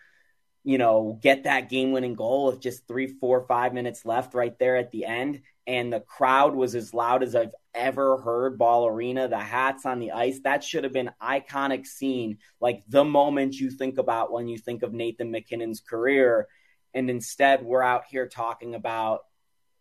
you 0.63 0.79
know 0.79 1.19
get 1.21 1.45
that 1.45 1.69
game 1.69 1.91
winning 1.93 2.15
goal 2.15 2.47
with 2.47 2.61
just 2.61 2.87
three 2.87 3.07
four 3.07 3.45
five 3.47 3.73
minutes 3.73 4.05
left 4.05 4.35
right 4.35 4.59
there 4.59 4.77
at 4.77 4.91
the 4.93 5.05
end. 5.05 5.43
And 5.67 5.93
the 5.93 6.01
crowd 6.01 6.55
was 6.55 6.75
as 6.75 6.95
loud 6.95 7.23
as 7.23 7.35
i've 7.35 7.55
ever 7.75 8.19
heard. 8.19 8.59
Ball 8.59 8.87
arena 8.87 9.29
the 9.29 9.39
hats 9.39 9.87
on 9.87 9.99
the 9.99 10.13
ice 10.13 10.41
that 10.45 10.65
should 10.65 10.85
have 10.85 10.93
been 10.93 11.11
iconic 11.23 11.87
scene. 11.87 12.39
Like 12.61 12.85
the 12.89 13.05
moment 13.05 13.55
you 13.55 13.71
think 13.71 13.99
about 13.99 14.33
when 14.33 14.49
you 14.49 14.59
think 14.59 14.83
of 14.83 14.93
nathan 14.93 15.31
mackinnon's 15.31 15.81
career. 15.81 16.49
And 16.95 17.11
instead 17.11 17.63
we're 17.65 17.83
out 17.83 18.05
here 18.09 18.29
talking 18.29 18.75
about 18.75 19.21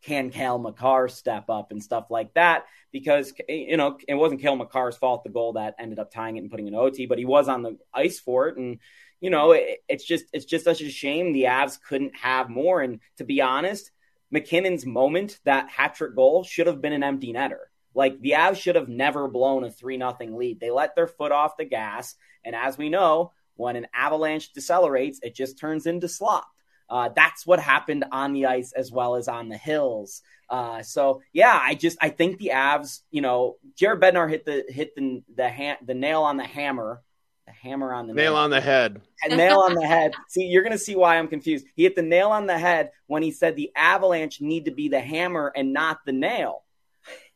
can 0.03 0.29
Cale 0.29 0.59
Makar 0.59 1.07
step 1.09 1.49
up 1.49 1.71
and 1.71 1.83
stuff 1.83 2.07
like 2.09 2.33
that? 2.35 2.65
Because 2.91 3.33
you 3.49 3.77
know 3.77 3.97
it 4.07 4.15
wasn't 4.15 4.41
Cale 4.41 4.55
Makar's 4.55 4.97
fault 4.97 5.23
the 5.23 5.29
goal 5.29 5.53
that 5.53 5.75
ended 5.79 5.99
up 5.99 6.11
tying 6.11 6.37
it 6.37 6.41
and 6.41 6.51
putting 6.51 6.67
an 6.67 6.75
OT, 6.75 7.05
but 7.05 7.17
he 7.17 7.25
was 7.25 7.47
on 7.47 7.63
the 7.63 7.77
ice 7.93 8.19
for 8.19 8.47
it, 8.47 8.57
and 8.57 8.79
you 9.19 9.29
know 9.29 9.51
it, 9.51 9.79
it's 9.87 10.05
just 10.05 10.25
it's 10.33 10.45
just 10.45 10.65
such 10.65 10.81
a 10.81 10.89
shame 10.89 11.33
the 11.33 11.43
Avs 11.43 11.79
couldn't 11.81 12.15
have 12.15 12.49
more. 12.49 12.81
And 12.81 12.99
to 13.17 13.23
be 13.23 13.41
honest, 13.41 13.91
MacKinnon's 14.31 14.85
moment 14.85 15.39
that 15.45 15.69
hat 15.69 15.95
trick 15.95 16.15
goal 16.15 16.43
should 16.43 16.67
have 16.67 16.81
been 16.81 16.93
an 16.93 17.03
empty 17.03 17.33
netter. 17.33 17.65
Like 17.93 18.21
the 18.21 18.31
Avs 18.31 18.57
should 18.57 18.75
have 18.75 18.89
never 18.89 19.27
blown 19.27 19.63
a 19.63 19.71
three 19.71 19.97
nothing 19.97 20.37
lead. 20.37 20.59
They 20.59 20.69
let 20.69 20.95
their 20.95 21.07
foot 21.07 21.31
off 21.31 21.57
the 21.57 21.65
gas, 21.65 22.15
and 22.45 22.55
as 22.55 22.77
we 22.77 22.89
know, 22.89 23.33
When 23.57 23.75
an 23.75 23.87
avalanche 23.93 24.53
decelerates, 24.53 25.17
it 25.23 25.35
just 25.35 25.57
turns 25.57 25.87
into 25.87 26.07
slop. 26.07 26.47
Uh, 26.89 27.09
that's 27.15 27.45
what 27.45 27.59
happened 27.59 28.05
on 28.11 28.33
the 28.33 28.45
ice 28.45 28.71
as 28.71 28.91
well 28.91 29.15
as 29.15 29.27
on 29.27 29.49
the 29.49 29.57
hills. 29.57 30.21
Uh, 30.49 30.81
so 30.81 31.21
yeah, 31.33 31.59
I 31.61 31.75
just 31.75 31.97
I 32.01 32.09
think 32.09 32.37
the 32.37 32.51
Avs, 32.53 33.01
you 33.11 33.21
know, 33.21 33.57
Jared 33.75 33.99
Bednar 33.99 34.29
hit 34.29 34.45
the 34.45 34.63
hit 34.69 34.95
the 34.95 35.21
the, 35.35 35.49
ha- 35.49 35.77
the 35.85 35.93
nail 35.93 36.23
on 36.23 36.37
the 36.37 36.45
hammer, 36.45 37.01
the 37.45 37.51
hammer 37.51 37.93
on 37.93 38.07
the 38.07 38.13
nail, 38.13 38.33
nail 38.33 38.35
on 38.37 38.49
the 38.49 38.61
head, 38.61 39.01
nail 39.29 39.59
on 39.59 39.73
the 39.73 39.85
head. 39.85 40.13
See, 40.29 40.45
you're 40.45 40.63
gonna 40.63 40.77
see 40.77 40.95
why 40.95 41.17
I'm 41.17 41.27
confused. 41.27 41.65
He 41.75 41.83
hit 41.83 41.95
the 41.95 42.01
nail 42.01 42.29
on 42.29 42.45
the 42.45 42.57
head 42.57 42.91
when 43.07 43.23
he 43.23 43.31
said 43.31 43.55
the 43.55 43.71
Avalanche 43.75 44.39
need 44.39 44.65
to 44.65 44.71
be 44.71 44.87
the 44.87 45.01
hammer 45.01 45.51
and 45.53 45.73
not 45.73 45.99
the 46.05 46.13
nail, 46.13 46.63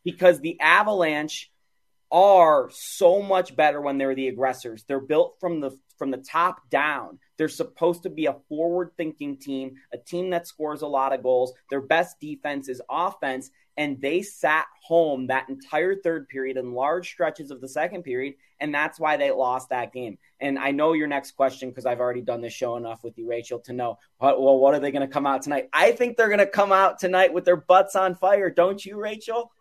because 0.05 0.39
the 0.39 0.60
Avalanche 0.62 1.51
are 2.12 2.70
so 2.74 3.22
much 3.22 3.55
better 3.55 3.81
when 3.81 3.98
they're 3.98 4.15
the 4.15 4.27
aggressors. 4.29 4.84
They're 4.88 5.00
built 5.00 5.38
from 5.39 5.60
the 5.60 5.77
from 6.01 6.10
the 6.10 6.17
top 6.17 6.67
down. 6.72 7.20
They're 7.38 7.48
supposed 7.48 8.01
to 8.01 8.10
be 8.10 8.25
a 8.25 8.38
forward 8.50 8.89
thinking 8.98 9.38
team, 9.38 9.75
a 9.93 10.00
team 10.00 10.31
that 10.31 10.48
scores 10.48 10.81
a 10.81 10.88
lot 10.88 11.13
of 11.13 11.22
goals. 11.22 11.53
Their 11.70 11.81
best 11.81 12.20
defense 12.20 12.70
is 12.70 12.81
offense. 12.89 13.51
And 13.77 14.01
they 14.01 14.24
sat 14.24 14.65
home 14.81 15.27
that 15.27 15.48
entire 15.48 15.96
third 15.96 16.27
period 16.27 16.58
and 16.58 16.74
large 16.74 17.08
stretches 17.08 17.51
of 17.51 17.62
the 17.62 17.70
second 17.70 18.01
period. 18.01 18.34
And 18.60 18.74
that's 18.74 19.00
why 19.00 19.15
they 19.15 19.29
lost 19.29 19.70
that 19.70 19.93
game. 19.93 20.17
And 20.39 20.58
I 20.58 20.72
know 20.72 20.93
your 20.93 21.08
next 21.08 21.34
question, 21.36 21.70
because 21.70 21.86
I've 21.86 22.00
already 22.00 22.22
done 22.22 22.41
this 22.41 22.51
show 22.51 22.77
enough 22.77 23.03
with 23.03 23.15
you, 23.20 23.29
Rachel, 23.29 23.60
to 23.60 23.74
know, 23.74 24.00
well, 24.20 24.58
what 24.58 24.74
are 24.74 24.79
they 24.79 24.91
going 24.91 25.08
to 25.08 25.13
come 25.13 25.27
out 25.27 25.43
tonight? 25.43 25.70
I 25.72 25.91
think 25.91 26.17
they're 26.17 26.29
going 26.29 26.39
to 26.39 26.48
come 26.48 26.72
out 26.72 26.98
tonight 26.98 27.31
with 27.31 27.46
their 27.46 27.58
butts 27.58 27.96
on 27.96 28.15
fire. 28.15 28.50
Don't 28.50 28.84
you, 28.84 29.00
Rachel? 29.00 29.51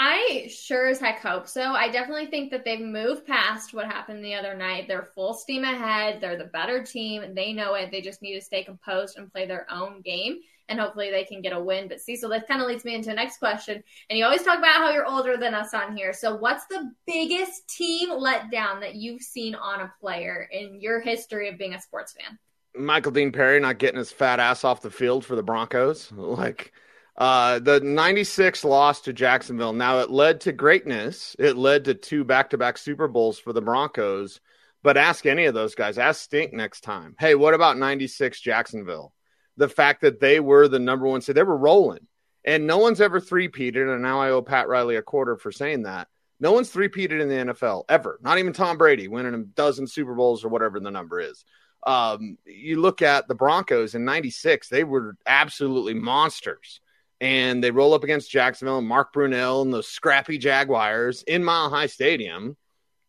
I 0.00 0.48
sure 0.48 0.86
as 0.86 1.00
heck 1.00 1.20
hope 1.20 1.48
so. 1.48 1.72
I 1.72 1.88
definitely 1.88 2.26
think 2.26 2.52
that 2.52 2.64
they've 2.64 2.80
moved 2.80 3.26
past 3.26 3.74
what 3.74 3.86
happened 3.86 4.24
the 4.24 4.34
other 4.34 4.54
night. 4.54 4.86
They're 4.86 5.10
full 5.12 5.34
steam 5.34 5.64
ahead. 5.64 6.20
They're 6.20 6.38
the 6.38 6.44
better 6.44 6.84
team. 6.84 7.34
They 7.34 7.52
know 7.52 7.74
it. 7.74 7.90
They 7.90 8.00
just 8.00 8.22
need 8.22 8.34
to 8.34 8.40
stay 8.40 8.62
composed 8.62 9.18
and 9.18 9.32
play 9.32 9.44
their 9.44 9.66
own 9.68 10.00
game. 10.02 10.38
And 10.68 10.78
hopefully 10.78 11.10
they 11.10 11.24
can 11.24 11.42
get 11.42 11.52
a 11.52 11.60
win. 11.60 11.88
But 11.88 12.00
Cecil, 12.00 12.30
that 12.30 12.46
kind 12.46 12.62
of 12.62 12.68
leads 12.68 12.84
me 12.84 12.94
into 12.94 13.08
the 13.08 13.16
next 13.16 13.38
question. 13.38 13.82
And 14.08 14.16
you 14.16 14.24
always 14.24 14.44
talk 14.44 14.58
about 14.58 14.76
how 14.76 14.90
you're 14.92 15.04
older 15.04 15.36
than 15.36 15.52
us 15.52 15.74
on 15.74 15.96
here. 15.96 16.12
So 16.12 16.36
what's 16.36 16.66
the 16.66 16.92
biggest 17.04 17.68
team 17.68 18.10
letdown 18.10 18.78
that 18.80 18.94
you've 18.94 19.22
seen 19.22 19.56
on 19.56 19.80
a 19.80 19.92
player 20.00 20.48
in 20.52 20.80
your 20.80 21.00
history 21.00 21.48
of 21.48 21.58
being 21.58 21.74
a 21.74 21.80
sports 21.80 22.12
fan? 22.12 22.38
Michael 22.76 23.10
Dean 23.10 23.32
Perry 23.32 23.58
not 23.58 23.78
getting 23.78 23.98
his 23.98 24.12
fat 24.12 24.38
ass 24.38 24.62
off 24.62 24.80
the 24.80 24.90
field 24.90 25.24
for 25.24 25.34
the 25.34 25.42
Broncos. 25.42 26.12
Like 26.16 26.72
uh, 27.18 27.58
the 27.58 27.80
96 27.80 28.62
loss 28.62 29.00
to 29.02 29.12
Jacksonville. 29.12 29.72
Now, 29.72 29.98
it 29.98 30.08
led 30.08 30.42
to 30.42 30.52
greatness. 30.52 31.34
It 31.40 31.56
led 31.56 31.86
to 31.86 31.94
two 31.94 32.22
back 32.22 32.50
to 32.50 32.58
back 32.58 32.78
Super 32.78 33.08
Bowls 33.08 33.40
for 33.40 33.52
the 33.52 33.60
Broncos. 33.60 34.40
But 34.84 34.96
ask 34.96 35.26
any 35.26 35.46
of 35.46 35.54
those 35.54 35.74
guys, 35.74 35.98
ask 35.98 36.22
Stink 36.22 36.52
next 36.52 36.82
time. 36.82 37.16
Hey, 37.18 37.34
what 37.34 37.54
about 37.54 37.76
96 37.76 38.40
Jacksonville? 38.40 39.12
The 39.56 39.68
fact 39.68 40.02
that 40.02 40.20
they 40.20 40.38
were 40.38 40.68
the 40.68 40.78
number 40.78 41.06
one, 41.06 41.20
so 41.20 41.32
they 41.32 41.42
were 41.42 41.56
rolling. 41.56 42.06
And 42.44 42.68
no 42.68 42.78
one's 42.78 43.00
ever 43.00 43.18
three-peated. 43.18 43.92
And 43.92 44.00
now 44.00 44.20
I 44.20 44.30
owe 44.30 44.40
Pat 44.40 44.68
Riley 44.68 44.94
a 44.94 45.02
quarter 45.02 45.36
for 45.36 45.50
saying 45.50 45.82
that. 45.82 46.06
No 46.38 46.52
one's 46.52 46.70
three-peated 46.70 47.20
in 47.20 47.28
the 47.28 47.52
NFL 47.52 47.86
ever. 47.88 48.20
Not 48.22 48.38
even 48.38 48.52
Tom 48.52 48.78
Brady 48.78 49.08
winning 49.08 49.34
a 49.34 49.38
dozen 49.38 49.88
Super 49.88 50.14
Bowls 50.14 50.44
or 50.44 50.50
whatever 50.50 50.78
the 50.78 50.92
number 50.92 51.18
is. 51.18 51.44
Um, 51.84 52.38
you 52.44 52.80
look 52.80 53.02
at 53.02 53.26
the 53.26 53.34
Broncos 53.34 53.96
in 53.96 54.04
96, 54.04 54.68
they 54.68 54.84
were 54.84 55.16
absolutely 55.26 55.94
monsters 55.94 56.80
and 57.20 57.62
they 57.62 57.70
roll 57.70 57.94
up 57.94 58.04
against 58.04 58.30
Jacksonville 58.30 58.78
and 58.78 58.86
Mark 58.86 59.12
Brunell 59.12 59.62
and 59.62 59.72
those 59.72 59.88
scrappy 59.88 60.38
Jaguars 60.38 61.22
in 61.22 61.44
Mile 61.44 61.70
High 61.70 61.86
Stadium. 61.86 62.56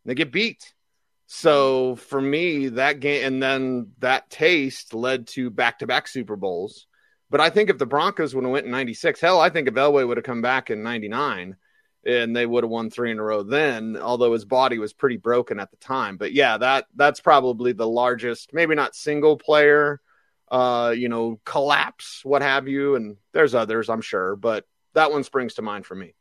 They 0.06 0.16
get 0.16 0.32
beat. 0.32 0.74
So 1.28 1.96
for 1.96 2.20
me, 2.20 2.70
that 2.70 3.00
game 3.00 3.26
and 3.26 3.44
then 3.44 3.92
that 4.00 4.30
taste 4.32 4.94
led 4.94 5.28
to 5.28 5.52
back 5.52 5.80
to 5.80 5.88
back 5.88 6.08
Super 6.08 6.36
Bowls. 6.36 6.88
But 7.30 7.40
I 7.40 7.52
think 7.52 7.70
if 7.70 7.78
the 7.78 7.86
Broncos 7.86 8.34
would 8.34 8.44
have 8.44 8.52
went 8.52 8.66
in 8.66 8.72
'96, 8.72 9.22
hell, 9.22 9.40
I 9.40 9.50
think 9.50 9.68
if 9.68 9.76
Elway 9.76 10.08
would 10.08 10.18
have 10.18 10.24
come 10.24 10.42
back 10.42 10.72
in 10.72 10.82
'99 10.82 11.56
and 12.04 12.36
they 12.36 12.46
would 12.46 12.64
have 12.64 12.72
won 12.72 12.90
three 12.90 13.12
in 13.12 13.20
a 13.20 13.24
row 13.24 13.44
then, 13.44 13.98
although 13.98 14.34
his 14.34 14.46
body 14.46 14.80
was 14.80 14.94
pretty 14.94 15.18
broken 15.18 15.60
at 15.60 15.70
the 15.70 15.78
time. 15.78 16.18
But 16.18 16.34
yeah, 16.34 16.58
that 16.58 16.88
that's 16.96 17.20
probably 17.20 17.74
the 17.74 17.88
largest, 17.88 18.52
maybe 18.52 18.74
not 18.74 18.96
single 18.96 19.38
player 19.38 20.02
uh, 20.52 20.94
you 20.96 21.10
know, 21.10 21.40
collapse, 21.46 22.22
what 22.24 22.42
have 22.42 22.68
you. 22.68 22.96
And 22.96 23.18
there's 23.34 23.56
others, 23.56 23.90
I'm 23.90 24.02
sure, 24.02 24.36
but 24.36 24.66
that 24.94 25.12
one 25.12 25.24
springs 25.24 25.56
to 25.56 25.62
mind 25.62 25.86
for 25.86 25.96
me. 25.96 26.14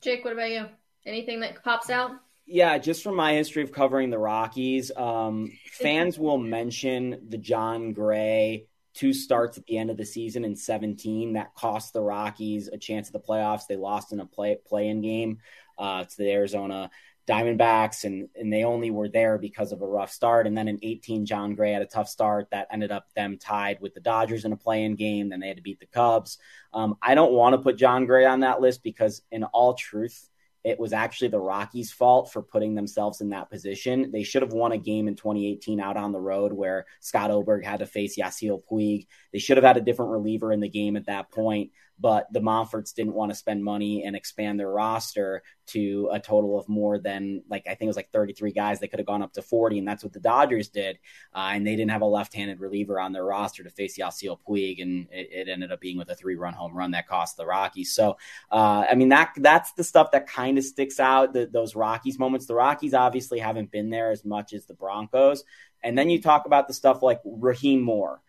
Jake, 0.00 0.24
what 0.24 0.32
about 0.32 0.50
you? 0.50 0.66
Anything 1.06 1.40
that 1.40 1.62
pops 1.64 1.90
out? 1.90 2.12
Yeah, 2.46 2.78
just 2.78 3.02
from 3.02 3.14
my 3.14 3.34
history 3.34 3.62
of 3.62 3.72
covering 3.72 4.10
the 4.10 4.18
Rockies, 4.18 4.90
um, 4.96 5.52
fans 5.70 6.18
will 6.18 6.38
mention 6.38 7.26
the 7.28 7.38
Jon 7.38 7.92
Gray 7.92 8.66
two 8.94 9.12
starts 9.12 9.56
at 9.56 9.66
the 9.66 9.78
end 9.78 9.90
of 9.90 9.96
the 9.96 10.04
season 10.04 10.44
in 10.44 10.56
17 10.56 11.34
that 11.34 11.54
cost 11.54 11.92
the 11.92 12.02
Rockies 12.02 12.68
a 12.68 12.76
chance 12.76 13.08
at 13.08 13.12
the 13.12 13.20
playoffs. 13.20 13.66
They 13.68 13.76
lost 13.76 14.12
in 14.12 14.18
a 14.18 14.26
play 14.26 14.56
play 14.66 14.88
in 14.88 15.02
game 15.02 15.38
uh, 15.78 16.04
to 16.04 16.16
the 16.16 16.32
Arizona 16.32 16.90
Diamondbacks, 17.28 18.04
and 18.04 18.28
and 18.34 18.52
they 18.52 18.64
only 18.64 18.90
were 18.90 19.08
there 19.08 19.38
because 19.38 19.72
of 19.72 19.82
a 19.82 19.86
rough 19.86 20.10
start. 20.10 20.46
And 20.46 20.56
then 20.56 20.66
in 20.66 20.78
18, 20.82 21.26
Jon 21.26 21.54
Gray 21.54 21.72
had 21.72 21.82
a 21.82 21.86
tough 21.86 22.08
start 22.08 22.48
that 22.50 22.68
ended 22.72 22.90
up 22.90 23.12
them 23.14 23.36
tied 23.36 23.80
with 23.80 23.94
the 23.94 24.00
Dodgers 24.00 24.44
in 24.44 24.52
a 24.52 24.56
play-in 24.56 24.94
game. 24.94 25.28
Then 25.28 25.40
they 25.40 25.48
had 25.48 25.58
to 25.58 25.62
beat 25.62 25.80
the 25.80 25.86
Cubs. 25.86 26.38
Um, 26.72 26.96
I 27.02 27.14
don't 27.14 27.32
want 27.32 27.54
to 27.54 27.58
put 27.58 27.76
Jon 27.76 28.06
Gray 28.06 28.24
on 28.24 28.40
that 28.40 28.60
list 28.60 28.82
because, 28.82 29.22
in 29.30 29.44
all 29.44 29.74
truth, 29.74 30.28
it 30.64 30.80
was 30.80 30.92
actually 30.92 31.28
the 31.28 31.38
Rockies' 31.38 31.92
fault 31.92 32.32
for 32.32 32.42
putting 32.42 32.74
themselves 32.74 33.20
in 33.20 33.30
that 33.30 33.50
position. 33.50 34.10
They 34.10 34.22
should 34.22 34.42
have 34.42 34.52
won 34.52 34.72
a 34.72 34.78
game 34.78 35.06
in 35.06 35.14
2018 35.14 35.80
out 35.80 35.96
on 35.96 36.12
the 36.12 36.20
road 36.20 36.52
where 36.52 36.86
Scott 37.00 37.30
Oberg 37.30 37.64
had 37.64 37.78
to 37.78 37.86
face 37.86 38.18
Yasiel 38.18 38.62
Puig. 38.70 39.06
They 39.32 39.38
should 39.38 39.56
have 39.56 39.64
had 39.64 39.76
a 39.76 39.82
different 39.82 40.12
reliever 40.12 40.52
in 40.52 40.60
the 40.60 40.68
game 40.68 40.96
at 40.96 41.06
that 41.06 41.30
point 41.30 41.70
but 42.00 42.32
the 42.32 42.40
Monforts 42.40 42.94
didn't 42.94 43.14
want 43.14 43.30
to 43.30 43.36
spend 43.36 43.64
money 43.64 44.04
and 44.04 44.14
expand 44.14 44.58
their 44.58 44.70
roster 44.70 45.42
to 45.66 46.08
a 46.12 46.20
total 46.20 46.58
of 46.58 46.68
more 46.68 46.98
than 46.98 47.42
like 47.50 47.66
I 47.66 47.70
think 47.70 47.82
it 47.82 47.88
was 47.88 47.96
like 47.96 48.10
33 48.10 48.52
guys. 48.52 48.78
They 48.78 48.88
could 48.88 49.00
have 49.00 49.06
gone 49.06 49.22
up 49.22 49.32
to 49.34 49.42
40, 49.42 49.78
and 49.78 49.88
that's 49.88 50.04
what 50.04 50.12
the 50.12 50.20
Dodgers 50.20 50.68
did. 50.68 50.98
Uh, 51.34 51.50
and 51.52 51.66
they 51.66 51.76
didn't 51.76 51.90
have 51.90 52.02
a 52.02 52.06
left-handed 52.06 52.60
reliever 52.60 53.00
on 53.00 53.12
their 53.12 53.24
roster 53.24 53.64
to 53.64 53.70
face 53.70 53.98
Yasiel 53.98 54.38
Puig, 54.48 54.80
and 54.80 55.08
it, 55.10 55.28
it, 55.32 55.48
ended 55.48 55.72
up 55.72 55.80
being 55.80 55.98
with 55.98 56.10
a 56.10 56.14
three-run 56.14 56.54
home 56.54 56.74
run 56.74 56.92
that 56.92 57.08
cost 57.08 57.36
the 57.36 57.46
Rockies. 57.46 57.92
So 57.92 58.16
uh, 58.50 58.84
I 58.88 58.94
mean 58.94 59.08
that 59.10 59.32
that's 59.36 59.72
the 59.72 59.84
stuff 59.84 60.12
that 60.12 60.26
kind 60.26 60.56
of 60.58 60.64
sticks 60.64 61.00
out. 61.00 61.32
The, 61.32 61.46
those 61.46 61.74
Rockies 61.74 62.18
moments. 62.18 62.46
The 62.46 62.54
Rockies 62.54 62.94
obviously 62.94 63.38
haven't 63.38 63.70
been 63.70 63.90
there 63.90 64.10
as 64.10 64.24
much 64.24 64.52
as 64.52 64.66
the 64.66 64.74
Broncos. 64.74 65.44
And 65.82 65.96
then 65.96 66.10
you 66.10 66.20
talk 66.20 66.46
about 66.46 66.66
the 66.66 66.74
stuff 66.74 67.02
like 67.02 67.20
Rahim 67.24 67.82
Moore 67.82 68.20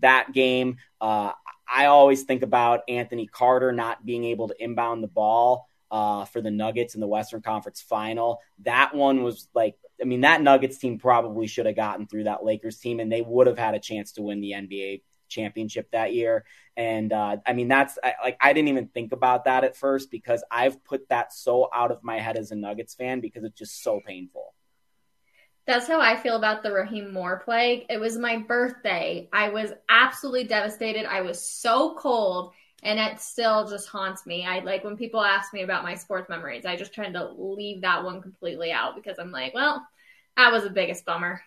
that 0.00 0.32
game. 0.32 0.76
Uh, 1.00 1.32
I 1.72 1.86
always 1.86 2.24
think 2.24 2.42
about 2.42 2.82
Anthony 2.88 3.26
Carter 3.26 3.72
not 3.72 4.04
being 4.04 4.24
able 4.24 4.48
to 4.48 4.62
inbound 4.62 5.02
the 5.02 5.08
ball 5.08 5.68
uh, 5.90 6.24
for 6.26 6.40
the 6.40 6.50
Nuggets 6.50 6.94
in 6.94 7.00
the 7.00 7.06
Western 7.06 7.40
Conference 7.40 7.80
final. 7.80 8.40
That 8.60 8.94
one 8.94 9.22
was 9.22 9.48
like, 9.54 9.76
I 10.00 10.04
mean, 10.04 10.22
that 10.22 10.42
Nuggets 10.42 10.78
team 10.78 10.98
probably 10.98 11.46
should 11.46 11.66
have 11.66 11.76
gotten 11.76 12.06
through 12.06 12.24
that 12.24 12.44
Lakers 12.44 12.78
team 12.78 13.00
and 13.00 13.10
they 13.10 13.22
would 13.22 13.46
have 13.46 13.58
had 13.58 13.74
a 13.74 13.78
chance 13.78 14.12
to 14.12 14.22
win 14.22 14.40
the 14.40 14.52
NBA 14.52 15.02
championship 15.28 15.90
that 15.92 16.14
year. 16.14 16.44
And 16.76 17.12
uh, 17.12 17.38
I 17.46 17.52
mean, 17.52 17.68
that's 17.68 17.98
I, 18.02 18.14
like, 18.22 18.36
I 18.40 18.52
didn't 18.52 18.68
even 18.68 18.88
think 18.88 19.12
about 19.12 19.44
that 19.44 19.64
at 19.64 19.76
first 19.76 20.10
because 20.10 20.44
I've 20.50 20.82
put 20.84 21.08
that 21.08 21.32
so 21.32 21.68
out 21.74 21.90
of 21.90 22.02
my 22.02 22.18
head 22.18 22.36
as 22.36 22.50
a 22.50 22.56
Nuggets 22.56 22.94
fan 22.94 23.20
because 23.20 23.44
it's 23.44 23.58
just 23.58 23.82
so 23.82 24.00
painful. 24.06 24.54
That's 25.66 25.86
how 25.86 26.00
I 26.00 26.16
feel 26.16 26.36
about 26.36 26.62
the 26.62 26.72
Rahim 26.72 27.12
Moore 27.12 27.40
play. 27.44 27.86
It 27.88 28.00
was 28.00 28.18
my 28.18 28.38
birthday. 28.38 29.28
I 29.32 29.48
was 29.48 29.72
absolutely 29.88 30.44
devastated. 30.44 31.06
I 31.06 31.20
was 31.20 31.40
so 31.40 31.94
cold, 31.94 32.52
and 32.82 32.98
it 32.98 33.20
still 33.20 33.68
just 33.68 33.88
haunts 33.88 34.26
me. 34.26 34.44
I 34.44 34.58
like 34.60 34.82
when 34.82 34.96
people 34.96 35.22
ask 35.22 35.54
me 35.54 35.62
about 35.62 35.84
my 35.84 35.94
sports 35.94 36.28
memories, 36.28 36.66
I 36.66 36.74
just 36.74 36.92
try 36.92 37.08
to 37.08 37.32
leave 37.36 37.82
that 37.82 38.02
one 38.02 38.20
completely 38.20 38.72
out 38.72 38.96
because 38.96 39.18
I'm 39.20 39.30
like, 39.30 39.54
well, 39.54 39.86
that 40.36 40.50
was 40.50 40.64
the 40.64 40.70
biggest 40.70 41.04
bummer. 41.04 41.40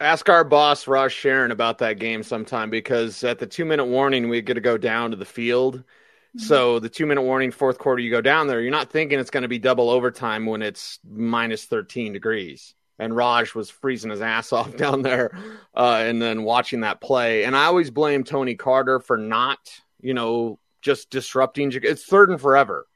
Ask 0.00 0.28
our 0.30 0.44
boss, 0.44 0.86
Ross 0.86 1.12
Sharon, 1.12 1.50
about 1.50 1.78
that 1.78 1.98
game 1.98 2.22
sometime 2.22 2.70
because 2.70 3.22
at 3.22 3.38
the 3.38 3.46
two 3.46 3.66
minute 3.66 3.86
warning, 3.86 4.30
we 4.30 4.40
get 4.40 4.54
to 4.54 4.60
go 4.60 4.78
down 4.78 5.10
to 5.10 5.16
the 5.16 5.26
field. 5.26 5.78
Mm-hmm. 5.78 6.38
So 6.38 6.78
the 6.78 6.88
two 6.88 7.04
minute 7.04 7.22
warning, 7.22 7.50
fourth 7.50 7.76
quarter, 7.76 8.00
you 8.00 8.10
go 8.10 8.22
down 8.22 8.46
there. 8.46 8.62
You're 8.62 8.70
not 8.70 8.90
thinking 8.90 9.18
it's 9.18 9.30
going 9.30 9.42
to 9.42 9.48
be 9.48 9.58
double 9.58 9.90
overtime 9.90 10.46
when 10.46 10.62
it's 10.62 11.00
minus 11.04 11.66
13 11.66 12.14
degrees 12.14 12.74
and 12.98 13.14
Raj 13.14 13.54
was 13.54 13.70
freezing 13.70 14.10
his 14.10 14.20
ass 14.20 14.52
off 14.52 14.76
down 14.76 15.02
there, 15.02 15.36
uh, 15.74 16.02
and 16.04 16.20
then 16.20 16.42
watching 16.42 16.80
that 16.80 17.00
play. 17.00 17.44
And 17.44 17.56
I 17.56 17.64
always 17.64 17.90
blame 17.90 18.24
Tony 18.24 18.54
Carter 18.54 19.00
for 19.00 19.16
not, 19.16 19.58
you 20.00 20.14
know, 20.14 20.58
just 20.82 21.10
disrupting. 21.10 21.72
It's 21.74 22.04
third 22.04 22.30
and 22.30 22.40
forever. 22.40 22.86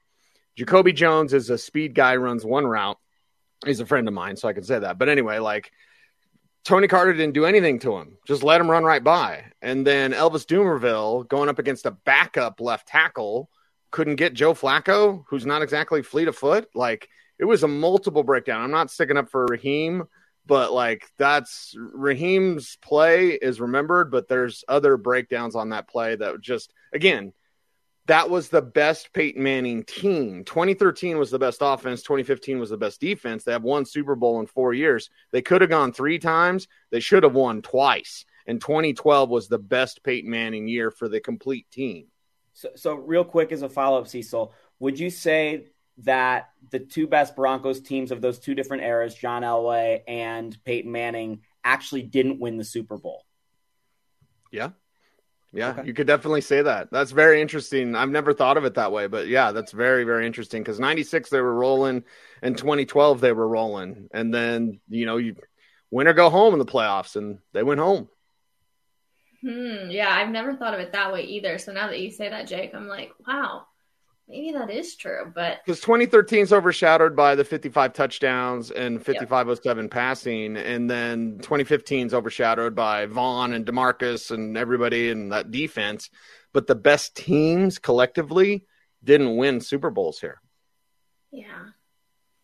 Jacoby 0.55 0.93
Jones 0.93 1.33
is 1.33 1.49
a 1.49 1.57
speed 1.57 1.95
guy, 1.95 2.15
runs 2.15 2.45
one 2.45 2.65
route. 2.65 2.97
He's 3.65 3.79
a 3.79 3.85
friend 3.85 4.07
of 4.07 4.13
mine, 4.13 4.35
so 4.35 4.47
I 4.47 4.53
can 4.53 4.63
say 4.63 4.77
that. 4.77 4.97
But 4.97 5.09
anyway, 5.09 5.39
like 5.39 5.71
Tony 6.63 6.87
Carter 6.87 7.13
didn't 7.13 7.33
do 7.33 7.45
anything 7.45 7.79
to 7.79 7.97
him, 7.97 8.17
just 8.27 8.43
let 8.43 8.61
him 8.61 8.69
run 8.69 8.83
right 8.83 9.03
by. 9.03 9.45
And 9.61 9.87
then 9.87 10.11
Elvis 10.11 10.45
Dumervil 10.45 11.27
going 11.27 11.49
up 11.49 11.59
against 11.59 11.85
a 11.85 11.91
backup 11.91 12.61
left 12.61 12.87
tackle 12.87 13.49
couldn't 13.93 14.15
get 14.15 14.33
Joe 14.33 14.53
Flacco, 14.53 15.23
who's 15.27 15.45
not 15.45 15.61
exactly 15.61 16.01
fleet 16.01 16.27
of 16.27 16.35
foot. 16.35 16.67
Like 16.73 17.07
it 17.39 17.45
was 17.45 17.63
a 17.63 17.67
multiple 17.67 18.23
breakdown. 18.23 18.61
I'm 18.61 18.71
not 18.71 18.91
sticking 18.91 19.17
up 19.17 19.29
for 19.29 19.45
Rahim, 19.45 20.03
but 20.45 20.71
like 20.71 21.05
that's 21.17 21.75
Rahim's 21.77 22.77
play 22.81 23.29
is 23.29 23.61
remembered, 23.61 24.11
but 24.11 24.27
there's 24.27 24.63
other 24.67 24.97
breakdowns 24.97 25.55
on 25.55 25.69
that 25.69 25.87
play 25.87 26.15
that 26.15 26.41
just 26.41 26.73
again 26.93 27.33
that 28.07 28.29
was 28.29 28.49
the 28.49 28.61
best 28.61 29.13
Peyton 29.13 29.41
Manning 29.41 29.83
team. 29.83 30.43
2013 30.43 31.17
was 31.17 31.31
the 31.31 31.39
best 31.39 31.59
offense. 31.61 32.01
2015 32.01 32.59
was 32.59 32.69
the 32.69 32.77
best 32.77 32.99
defense. 32.99 33.43
They 33.43 33.53
have 33.53 33.63
won 33.63 33.85
Super 33.85 34.15
Bowl 34.15 34.41
in 34.41 34.45
four 34.45 34.73
years. 34.73 35.09
They 35.31 35.41
could 35.41 35.61
have 35.61 35.69
gone 35.69 35.93
three 35.93 36.19
times. 36.19 36.67
They 36.91 36.99
should 36.99 37.23
have 37.23 37.33
won 37.33 37.61
twice. 37.61 38.25
And 38.45 38.59
2012 38.59 39.29
was 39.29 39.47
the 39.47 39.57
best 39.57 40.03
Peyton 40.03 40.29
Manning 40.29 40.67
year 40.67 40.91
for 40.91 41.07
the 41.07 41.21
complete 41.21 41.65
team. 41.71 42.07
So, 42.51 42.69
so 42.75 42.93
real 42.95 43.23
quick 43.23 43.53
as 43.53 43.61
a 43.61 43.69
follow 43.69 43.99
up, 43.99 44.07
Cecil, 44.07 44.53
would 44.79 44.99
you 44.99 45.09
say 45.09 45.67
that 45.99 46.49
the 46.71 46.79
two 46.79 47.07
best 47.07 47.35
Broncos 47.35 47.81
teams 47.81 48.11
of 48.11 48.21
those 48.21 48.39
two 48.39 48.55
different 48.55 48.83
eras, 48.83 49.15
John 49.15 49.43
Elway 49.43 50.01
and 50.07 50.57
Peyton 50.63 50.91
Manning, 50.91 51.41
actually 51.63 52.03
didn't 52.03 52.39
win 52.39 52.57
the 52.57 52.63
Super 52.63 52.97
Bowl? 52.97 53.25
Yeah. 54.51 54.69
Yeah, 55.55 55.69
okay. 55.69 55.85
you 55.85 55.93
could 55.93 56.07
definitely 56.07 56.41
say 56.41 56.63
that. 56.63 56.89
That's 56.91 57.11
very 57.11 57.39
interesting. 57.39 57.95
I've 57.95 58.09
never 58.09 58.33
thought 58.33 58.57
of 58.57 58.65
it 58.65 58.73
that 58.73 58.91
way, 58.91 59.05
but 59.05 59.27
yeah, 59.27 59.51
that's 59.51 59.71
very, 59.71 60.03
very 60.03 60.25
interesting 60.25 60.63
because 60.63 60.79
96 60.79 61.29
they 61.29 61.41
were 61.41 61.53
rolling 61.53 62.03
and 62.41 62.57
2012 62.57 63.21
they 63.21 63.31
were 63.33 63.47
rolling. 63.47 64.09
And 64.11 64.33
then, 64.33 64.79
you 64.89 65.05
know, 65.05 65.17
you 65.17 65.35
win 65.91 66.07
or 66.07 66.13
go 66.13 66.31
home 66.31 66.53
in 66.53 66.59
the 66.59 66.65
playoffs 66.65 67.15
and 67.15 67.37
they 67.51 67.61
went 67.61 67.79
home. 67.79 68.09
Hmm, 69.41 69.91
yeah, 69.91 70.09
I've 70.09 70.29
never 70.29 70.55
thought 70.55 70.73
of 70.73 70.79
it 70.79 70.93
that 70.93 71.13
way 71.13 71.23
either. 71.25 71.59
So 71.59 71.71
now 71.71 71.87
that 71.87 71.99
you 71.99 72.09
say 72.09 72.29
that, 72.29 72.47
Jake, 72.47 72.73
I'm 72.73 72.87
like, 72.87 73.11
wow, 73.27 73.67
maybe 74.27 74.51
that 74.51 74.69
is 74.69 74.95
true, 74.95 75.31
but 75.33 75.59
because 75.65 75.81
2013 75.81 76.39
is 76.39 76.53
overshadowed 76.53 77.15
by 77.15 77.35
the 77.35 77.43
55 77.43 77.93
touchdowns 77.93 78.71
and 78.71 78.97
5507 78.97 79.85
yep. 79.85 79.91
passing, 79.91 80.57
and 80.57 80.89
then 80.89 81.39
2015 81.41 82.07
is 82.07 82.13
overshadowed 82.13 82.75
by 82.75 83.05
Von 83.05 83.53
and 83.53 83.65
Demarcus 83.65 84.31
and 84.31 84.57
everybody 84.57 85.09
in 85.09 85.29
that 85.29 85.51
defense. 85.51 86.09
But 86.53 86.67
the 86.67 86.75
best 86.75 87.15
teams 87.15 87.79
collectively 87.79 88.65
didn't 89.03 89.37
win 89.37 89.59
Super 89.59 89.89
Bowls 89.89 90.19
here. 90.19 90.39
Yeah 91.31 91.69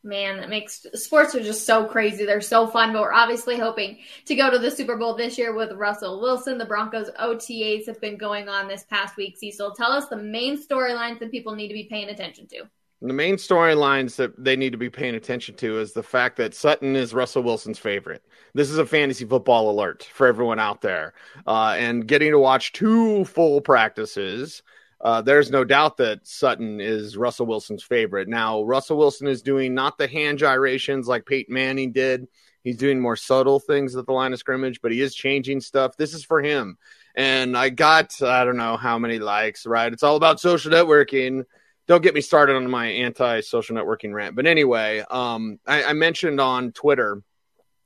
man, 0.03 0.37
that 0.37 0.49
makes 0.49 0.85
sports 0.93 1.35
are 1.35 1.43
just 1.43 1.65
so 1.65 1.85
crazy. 1.85 2.25
They're 2.25 2.41
so 2.41 2.67
fun, 2.67 2.93
but 2.93 3.01
we're 3.01 3.13
obviously 3.13 3.57
hoping 3.57 3.99
to 4.25 4.35
go 4.35 4.49
to 4.49 4.59
the 4.59 4.71
Super 4.71 4.95
Bowl 4.95 5.15
this 5.15 5.37
year 5.37 5.53
with 5.53 5.71
Russell 5.73 6.21
Wilson. 6.21 6.57
The 6.57 6.65
Broncos 6.65 7.09
OTAs 7.19 7.85
have 7.87 7.99
been 7.99 8.17
going 8.17 8.49
on 8.49 8.67
this 8.67 8.83
past 8.83 9.17
week. 9.17 9.37
Cecil, 9.37 9.75
tell 9.75 9.91
us 9.91 10.07
the 10.07 10.17
main 10.17 10.57
storylines 10.57 11.19
that 11.19 11.31
people 11.31 11.55
need 11.55 11.67
to 11.67 11.73
be 11.73 11.85
paying 11.85 12.09
attention 12.09 12.47
to. 12.47 12.63
The 13.01 13.13
main 13.13 13.35
storylines 13.35 14.17
that 14.17 14.43
they 14.43 14.57
need 14.57 14.71
to 14.71 14.77
be 14.77 14.89
paying 14.89 15.15
attention 15.15 15.55
to 15.55 15.79
is 15.79 15.93
the 15.93 16.03
fact 16.03 16.35
that 16.37 16.53
Sutton 16.53 16.97
is 16.97 17.13
Russell 17.13 17.43
Wilson's 17.43 17.79
favorite. 17.79 18.25
This 18.53 18.69
is 18.69 18.77
a 18.77 18.85
fantasy 18.85 19.23
football 19.23 19.69
alert 19.69 20.03
for 20.03 20.27
everyone 20.27 20.59
out 20.59 20.81
there. 20.81 21.13
Uh, 21.47 21.75
and 21.77 22.05
getting 22.05 22.31
to 22.31 22.39
watch 22.39 22.73
two 22.73 23.23
full 23.23 23.61
practices 23.61 24.63
uh, 25.01 25.21
there's 25.21 25.49
no 25.49 25.63
doubt 25.63 25.97
that 25.97 26.27
Sutton 26.27 26.81
is 26.81 27.15
Russell 27.15 27.45
Wilson's 27.45 27.83
favorite. 27.83 28.27
Now, 28.27 28.63
Russell 28.63 28.97
Wilson 28.97 29.27
is 29.27 29.41
doing 29.41 29.73
not 29.73 29.97
the 29.97 30.07
hand 30.07 30.39
gyrations 30.39 31.07
like 31.07 31.25
Peyton 31.25 31.53
Manning 31.53 31.91
did. 31.91 32.27
He's 32.63 32.77
doing 32.77 32.99
more 32.99 33.15
subtle 33.15 33.59
things 33.59 33.95
at 33.95 34.05
the 34.05 34.11
line 34.11 34.33
of 34.33 34.39
scrimmage, 34.39 34.81
but 34.81 34.91
he 34.91 35.01
is 35.01 35.15
changing 35.15 35.61
stuff. 35.61 35.95
This 35.95 36.13
is 36.13 36.25
for 36.25 36.41
him. 36.41 36.77
And 37.15 37.57
I 37.57 37.69
got, 37.69 38.21
I 38.21 38.43
don't 38.43 38.57
know 38.57 38.75
how 38.75 38.99
many 38.99 39.19
likes, 39.19 39.65
right? 39.65 39.91
It's 39.91 40.03
all 40.03 40.17
about 40.17 40.41
social 40.41 40.71
networking. 40.71 41.45
Don't 41.87 42.03
get 42.03 42.13
me 42.13 42.21
started 42.21 42.55
on 42.55 42.69
my 42.69 42.87
anti 42.87 43.39
social 43.41 43.75
networking 43.75 44.13
rant. 44.13 44.35
But 44.35 44.45
anyway, 44.45 45.03
um, 45.09 45.59
I, 45.65 45.85
I 45.85 45.93
mentioned 45.93 46.41
on 46.41 46.73
Twitter, 46.73 47.23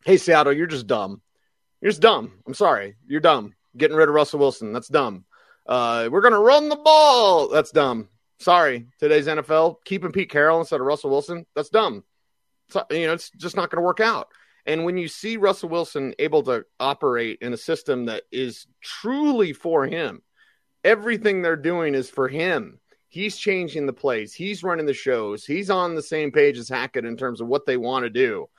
hey, 0.04 0.18
Seattle, 0.18 0.54
you're 0.54 0.68
just 0.68 0.88
dumb. 0.88 1.22
You're 1.80 1.92
just 1.92 2.02
dumb. 2.02 2.34
I'm 2.48 2.54
sorry. 2.56 2.96
You're 3.08 3.22
dumb. 3.22 3.54
Getting 3.78 3.96
rid 3.96 4.10
of 4.10 4.16
Russell 4.16 4.40
Wilson. 4.40 4.74
That's 4.74 4.88
dumb. 4.88 5.26
Uh, 5.66 6.10
we're 6.12 6.22
going 6.22 6.34
to 6.34 6.40
run 6.40 6.70
the 6.70 6.76
ball. 6.76 7.50
That's 7.50 7.72
dumb. 7.72 8.10
Sorry, 8.40 8.88
today's 9.00 9.28
NFL 9.28 9.78
keeping 9.86 10.12
Pete 10.12 10.30
Carroll 10.30 10.60
instead 10.60 10.82
of 10.82 10.86
Russell 10.86 11.12
Wilson. 11.12 11.46
That's 11.56 11.70
dumb. 11.70 12.04
So, 12.70 12.84
you 12.92 13.08
know, 13.08 13.14
it's 13.14 13.30
just 13.32 13.56
not 13.56 13.70
going 13.70 13.82
to 13.82 13.86
work 13.86 14.00
out. 14.00 14.28
And 14.66 14.86
when 14.86 14.98
you 14.98 15.08
see 15.08 15.38
Russell 15.38 15.70
Wilson 15.70 16.14
able 16.20 16.44
to 16.44 16.66
operate 16.80 17.40
in 17.42 17.54
a 17.54 17.58
system 17.58 18.06
that 18.06 18.24
is 18.32 18.68
truly 18.82 19.54
for 19.54 19.86
him, 19.86 20.22
everything 20.84 21.42
they're 21.42 21.56
doing 21.56 21.96
is 21.96 22.10
for 22.10 22.28
him. 22.28 22.80
He's 23.10 23.38
changing 23.38 23.86
the 23.86 23.94
plays. 23.94 24.34
He's 24.34 24.64
running 24.64 24.86
the 24.86 24.94
shows. 24.94 25.46
He's 25.46 25.70
on 25.70 25.96
the 25.96 26.02
same 26.02 26.32
page 26.32 26.58
as 26.58 26.70
Hackett 26.70 27.06
in 27.06 27.16
terms 27.16 27.42
of 27.42 27.48
what 27.48 27.66
they 27.66 27.78
want 27.78 28.04
to 28.04 28.10
do. 28.10 28.50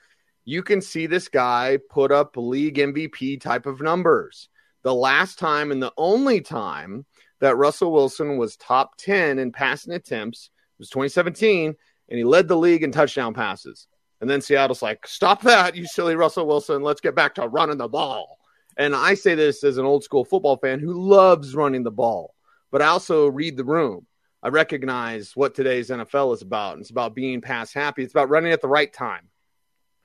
You 0.45 0.63
can 0.63 0.81
see 0.81 1.07
this 1.07 1.29
guy 1.29 1.79
put 1.91 2.13
up 2.13 2.37
league 2.37 2.77
MVP 2.77 3.41
type 3.41 3.67
of 3.67 3.81
numbers 3.81 4.49
the 4.85 4.95
last 4.95 5.39
time 5.39 5.73
and 5.73 5.83
the 5.83 5.93
only 5.97 6.41
time 6.41 7.05
that 7.41 7.57
Russell 7.57 7.91
Wilson 7.93 8.37
was 8.37 8.57
top 8.57 8.97
10 8.99 9.39
in 9.39 9.51
passing 9.51 9.95
attempts 9.95 10.51
was 10.79 10.91
2017, 10.91 11.75
and 12.09 12.19
he 12.19 12.23
led 12.23 12.47
the 12.47 12.57
league 12.57 12.85
in 12.85 12.93
touchdown 12.93 13.35
passes. 13.35 13.89
And 14.21 14.31
then 14.31 14.41
Seattle's 14.41 14.83
like, 14.83 15.07
stop 15.07 15.43
that, 15.43 15.75
you 15.75 15.87
silly 15.87 16.17
Russell 16.17 16.47
Wilson. 16.47 16.83
Let's 16.83 17.01
get 17.01 17.15
back 17.15 17.35
to 17.35 17.49
running 17.49 17.79
the 17.79 17.89
ball. 17.89 18.39
And 18.77 18.95
I 18.95 19.15
say 19.15 19.35
this 19.35 19.65
as 19.65 19.79
an 19.79 19.87
old 19.87 20.05
school 20.05 20.25
football 20.25 20.57
fan 20.59 20.81
who 20.81 20.93
loves 20.93 21.55
running 21.55 21.83
the 21.83 21.91
ball, 21.91 22.35
but 22.71 22.83
I 22.83 22.87
also 22.87 23.29
read 23.29 23.57
the 23.57 23.65
room. 23.65 24.07
I 24.43 24.49
recognize 24.49 25.35
what 25.35 25.55
today's 25.55 25.89
NFL 25.89 26.35
is 26.35 26.43
about. 26.43 26.79
It's 26.79 26.91
about 26.91 27.15
being 27.15 27.41
pass 27.41 27.73
happy. 27.73 28.03
It's 28.03 28.13
about 28.13 28.29
running 28.29 28.53
at 28.53 28.61
the 28.61 28.69
right 28.69 28.93
time, 28.93 29.31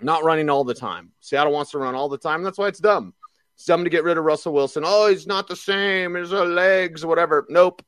not 0.01 0.23
running 0.23 0.49
all 0.49 0.63
the 0.63 0.73
time. 0.73 1.11
Seattle 1.19 1.51
wants 1.51 1.71
to 1.71 1.79
run 1.79 1.95
all 1.95 2.07
the 2.07 2.17
time. 2.17 2.43
That's 2.43 2.57
why 2.57 2.67
it's 2.67 2.79
dumb. 2.79 3.13
Some 3.61 3.83
to 3.83 3.89
get 3.89 4.05
rid 4.05 4.17
of 4.17 4.23
Russell 4.23 4.53
Wilson. 4.53 4.83
Oh, 4.85 5.09
he's 5.09 5.27
not 5.27 5.49
the 5.49 5.55
same. 5.55 6.13
His 6.13 6.31
legs, 6.31 7.05
whatever. 7.05 7.45
Nope. 7.49 7.83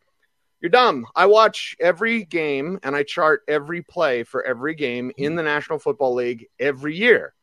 You're 0.60 0.70
dumb. 0.70 1.08
I 1.16 1.28
watch 1.28 1.78
every 1.80 2.26
game 2.26 2.78
and 2.84 2.94
I 2.94 3.04
chart 3.04 3.44
every 3.48 3.82
play 3.82 4.24
for 4.24 4.44
every 4.44 4.76
game 4.76 5.14
in 5.16 5.36
the 5.36 5.44
National 5.44 5.80
Football 5.80 6.14
League 6.16 6.48
every 6.60 6.98
year. 6.98 7.34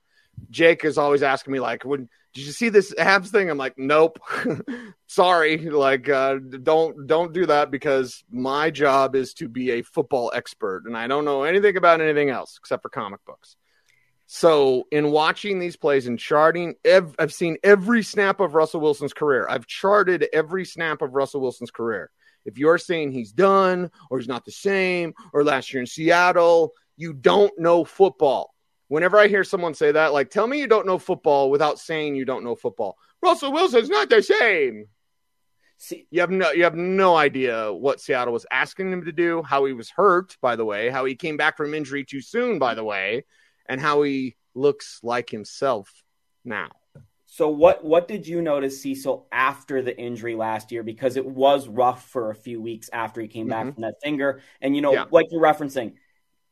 Jake 0.51 0.85
is 0.85 0.99
always 0.99 1.23
asking 1.23 1.55
me, 1.55 1.59
like, 1.59 1.87
when 1.87 2.11
did 2.35 2.45
you 2.45 2.53
see 2.53 2.69
this 2.69 2.95
abs 2.99 3.31
thing? 3.31 3.49
I'm 3.49 3.57
like, 3.57 3.79
nope. 3.79 4.21
Sorry. 5.07 5.57
Like, 5.57 6.11
uh, 6.11 6.37
don't 6.63 7.07
don't 7.07 7.33
do 7.33 7.47
that 7.47 7.71
because 7.71 8.23
my 8.31 8.71
job 8.71 9.17
is 9.17 9.33
to 9.35 9.49
be 9.49 9.71
a 9.71 9.83
football 9.83 10.31
expert 10.35 10.83
and 10.85 10.99
I 10.99 11.07
don't 11.07 11.25
know 11.25 11.45
anything 11.45 11.79
about 11.79 12.03
anything 12.03 12.29
else 12.29 12.59
except 12.59 12.83
for 12.83 12.91
comic 12.91 13.25
books. 13.25 13.57
So, 14.31 14.85
in 14.93 15.11
watching 15.11 15.59
these 15.59 15.77
plays 15.77 16.07
and 16.07 16.19
charting, 16.19 16.75
ev- 16.85 17.15
I've 17.19 17.33
seen 17.33 17.57
every 17.65 18.03
snap 18.03 18.41
of 18.41 18.55
Russell 18.55 18.83
Wilson's 18.83 19.15
career. 19.15 19.47
I've 19.49 19.67
charted 19.67 20.27
every 20.35 20.67
snap 20.67 21.01
of 21.01 21.15
Russell 21.15 21.41
Wilson's 21.41 21.71
career. 21.71 22.11
If 22.45 22.59
you're 22.59 22.77
saying 22.77 23.13
he's 23.13 23.33
done 23.33 23.91
or 24.11 24.19
he's 24.19 24.29
not 24.29 24.45
the 24.45 24.53
same 24.53 25.15
or 25.33 25.45
last 25.45 25.73
year 25.73 25.81
in 25.81 25.87
Seattle, 25.87 26.75
you 26.99 27.15
don't 27.15 27.59
know 27.59 27.85
football. 27.85 28.55
Whenever 28.89 29.19
I 29.19 29.29
hear 29.29 29.45
someone 29.45 29.73
say 29.73 29.93
that, 29.93 30.13
like, 30.13 30.29
tell 30.29 30.47
me 30.47 30.59
you 30.59 30.67
don't 30.67 30.87
know 30.87 30.99
football 30.99 31.51
without 31.51 31.79
saying 31.79 32.15
you 32.15 32.27
don't 32.27 32.45
know 32.45 32.55
football. 32.55 32.99
Russell 33.23 33.51
Wilson's 33.51 33.89
not 33.89 34.11
the 34.11 34.23
same. 34.23 34.89
See, 35.79 36.07
you 36.11 36.21
have 36.21 36.31
no 36.31 36.51
you 36.51 36.65
have 36.65 36.75
no 36.75 37.17
idea 37.17 37.73
what 37.73 37.99
Seattle 37.99 38.35
was 38.35 38.45
asking 38.51 38.93
him 38.93 39.07
to 39.07 39.13
do, 39.13 39.43
how 39.43 39.65
he 39.65 39.73
was 39.73 39.89
hurt, 39.89 40.37
by 40.43 40.55
the 40.55 40.67
way, 40.67 40.91
how 40.91 41.07
he 41.07 41.15
came 41.15 41.39
back 41.39 41.57
from 41.57 41.73
injury 41.73 42.05
too 42.05 42.21
soon, 42.21 42.59
by 42.59 42.75
the 42.75 42.85
way 42.85 43.25
and 43.69 43.81
how 43.81 44.03
he 44.03 44.37
looks 44.55 45.01
like 45.03 45.31
himself 45.31 45.93
now. 46.45 46.71
So 47.27 47.49
what 47.51 47.85
what 47.85 48.09
did 48.09 48.27
you 48.27 48.41
notice, 48.41 48.81
Cecil, 48.81 49.29
after 49.31 49.83
the 49.83 49.97
injury 49.97 50.35
last 50.35 50.73
year? 50.73 50.83
Because 50.83 51.17
it 51.17 51.27
was 51.27 51.69
rough 51.69 52.09
for 52.09 52.31
a 52.31 52.35
few 52.35 52.61
weeks 52.61 52.89
after 52.93 53.21
he 53.21 53.29
came 53.29 53.49
back 53.49 53.67
mm-hmm. 53.67 53.75
from 53.75 53.83
that 53.83 53.95
finger. 54.03 54.41
And 54.61 54.75
you 54.75 54.83
know, 54.83 54.95
yeah. 54.95 55.05
like 55.11 55.27
you're 55.31 55.43
referencing, 55.43 55.93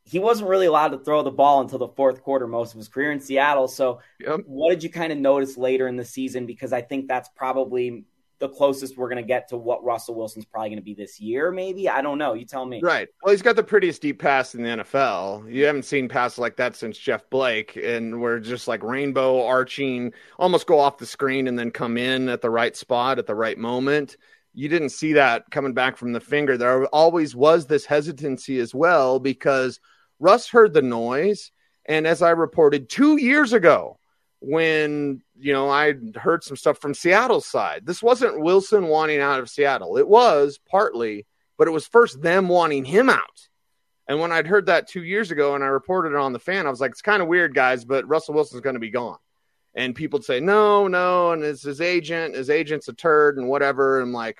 he 0.04 0.18
wasn't 0.18 0.50
really 0.50 0.66
allowed 0.66 0.88
to 0.88 0.98
throw 0.98 1.22
the 1.22 1.30
ball 1.30 1.62
until 1.62 1.78
the 1.78 1.88
fourth 1.88 2.22
quarter 2.22 2.46
most 2.46 2.74
of 2.74 2.78
his 2.78 2.88
career 2.88 3.10
in 3.10 3.20
Seattle. 3.20 3.68
So 3.68 4.00
yep. 4.20 4.40
what 4.46 4.70
did 4.70 4.84
you 4.84 4.90
kind 4.90 5.12
of 5.12 5.18
notice 5.18 5.56
later 5.56 5.88
in 5.88 5.96
the 5.96 6.04
season? 6.04 6.46
Because 6.46 6.72
I 6.72 6.82
think 6.82 7.08
that's 7.08 7.30
probably 7.34 8.04
the 8.38 8.48
closest 8.48 8.96
we're 8.96 9.08
going 9.08 9.22
to 9.22 9.26
get 9.26 9.48
to 9.48 9.56
what 9.56 9.82
Russell 9.82 10.14
Wilson's 10.14 10.44
probably 10.44 10.68
going 10.68 10.78
to 10.78 10.84
be 10.84 10.94
this 10.94 11.18
year, 11.18 11.50
maybe. 11.50 11.88
I 11.88 12.02
don't 12.02 12.18
know. 12.18 12.34
You 12.34 12.44
tell 12.44 12.66
me. 12.66 12.80
Right. 12.82 13.08
Well, 13.22 13.32
he's 13.32 13.42
got 13.42 13.56
the 13.56 13.62
prettiest 13.62 14.02
deep 14.02 14.20
pass 14.20 14.54
in 14.54 14.62
the 14.62 14.68
NFL. 14.68 15.50
You 15.52 15.64
haven't 15.64 15.84
seen 15.84 16.08
passes 16.08 16.38
like 16.38 16.56
that 16.56 16.76
since 16.76 16.98
Jeff 16.98 17.28
Blake, 17.30 17.76
and 17.76 18.20
we're 18.20 18.38
just 18.38 18.68
like 18.68 18.82
rainbow 18.82 19.46
arching, 19.46 20.12
almost 20.38 20.66
go 20.66 20.78
off 20.78 20.98
the 20.98 21.06
screen 21.06 21.48
and 21.48 21.58
then 21.58 21.70
come 21.70 21.96
in 21.96 22.28
at 22.28 22.42
the 22.42 22.50
right 22.50 22.76
spot 22.76 23.18
at 23.18 23.26
the 23.26 23.34
right 23.34 23.58
moment. 23.58 24.16
You 24.52 24.68
didn't 24.68 24.90
see 24.90 25.14
that 25.14 25.50
coming 25.50 25.74
back 25.74 25.96
from 25.96 26.12
the 26.12 26.20
finger. 26.20 26.56
There 26.56 26.86
always 26.86 27.34
was 27.34 27.66
this 27.66 27.84
hesitancy 27.84 28.58
as 28.58 28.74
well 28.74 29.18
because 29.18 29.80
Russ 30.18 30.48
heard 30.48 30.72
the 30.72 30.82
noise. 30.82 31.52
And 31.86 32.06
as 32.06 32.20
I 32.20 32.30
reported 32.30 32.88
two 32.88 33.16
years 33.18 33.52
ago, 33.52 33.98
when 34.40 35.22
you 35.38 35.52
know 35.52 35.68
I 35.68 35.94
heard 36.14 36.44
some 36.44 36.56
stuff 36.56 36.78
from 36.78 36.94
Seattle's 36.94 37.46
side. 37.46 37.86
This 37.86 38.02
wasn't 38.02 38.40
Wilson 38.40 38.86
wanting 38.86 39.20
out 39.20 39.40
of 39.40 39.50
Seattle. 39.50 39.96
It 39.96 40.08
was 40.08 40.58
partly, 40.68 41.26
but 41.58 41.68
it 41.68 41.72
was 41.72 41.86
first 41.86 42.22
them 42.22 42.48
wanting 42.48 42.84
him 42.84 43.08
out. 43.08 43.48
And 44.08 44.20
when 44.20 44.32
I'd 44.32 44.46
heard 44.46 44.66
that 44.66 44.88
two 44.88 45.02
years 45.02 45.30
ago 45.30 45.54
and 45.54 45.64
I 45.64 45.68
reported 45.68 46.10
it 46.10 46.16
on 46.16 46.32
the 46.32 46.38
fan, 46.38 46.66
I 46.66 46.70
was 46.70 46.80
like, 46.80 46.92
it's 46.92 47.02
kind 47.02 47.22
of 47.22 47.28
weird, 47.28 47.54
guys, 47.54 47.84
but 47.84 48.06
Russell 48.06 48.34
Wilson's 48.34 48.62
going 48.62 48.74
to 48.74 48.80
be 48.80 48.90
gone. 48.90 49.18
And 49.74 49.94
people 49.94 50.18
would 50.18 50.24
say, 50.24 50.40
no, 50.40 50.86
no, 50.86 51.32
and 51.32 51.42
it's 51.42 51.62
his 51.62 51.80
agent. 51.80 52.36
His 52.36 52.48
agent's 52.48 52.88
a 52.88 52.92
turd 52.92 53.36
and 53.36 53.48
whatever. 53.48 53.98
And 53.98 54.08
I'm 54.08 54.12
like, 54.12 54.38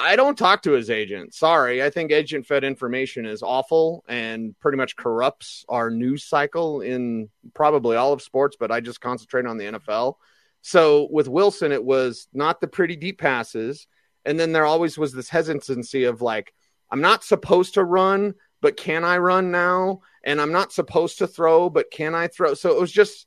I 0.00 0.14
don't 0.14 0.38
talk 0.38 0.62
to 0.62 0.72
his 0.72 0.90
agent. 0.90 1.34
Sorry. 1.34 1.82
I 1.82 1.90
think 1.90 2.12
agent 2.12 2.46
fed 2.46 2.62
information 2.62 3.26
is 3.26 3.42
awful 3.42 4.04
and 4.08 4.58
pretty 4.60 4.78
much 4.78 4.94
corrupts 4.94 5.64
our 5.68 5.90
news 5.90 6.24
cycle 6.24 6.82
in 6.82 7.28
probably 7.52 7.96
all 7.96 8.12
of 8.12 8.22
sports, 8.22 8.56
but 8.58 8.70
I 8.70 8.80
just 8.80 9.00
concentrate 9.00 9.44
on 9.44 9.58
the 9.58 9.64
NFL. 9.64 10.14
So 10.62 11.08
with 11.10 11.28
Wilson, 11.28 11.72
it 11.72 11.84
was 11.84 12.28
not 12.32 12.60
the 12.60 12.68
pretty 12.68 12.94
deep 12.94 13.18
passes. 13.20 13.88
And 14.24 14.38
then 14.38 14.52
there 14.52 14.66
always 14.66 14.96
was 14.96 15.12
this 15.12 15.28
hesitancy 15.28 16.04
of 16.04 16.22
like, 16.22 16.54
I'm 16.90 17.00
not 17.00 17.24
supposed 17.24 17.74
to 17.74 17.84
run, 17.84 18.34
but 18.60 18.76
can 18.76 19.04
I 19.04 19.18
run 19.18 19.50
now? 19.50 20.02
And 20.24 20.40
I'm 20.40 20.52
not 20.52 20.72
supposed 20.72 21.18
to 21.18 21.26
throw, 21.26 21.70
but 21.70 21.90
can 21.90 22.14
I 22.14 22.28
throw? 22.28 22.54
So 22.54 22.70
it 22.70 22.80
was 22.80 22.92
just 22.92 23.26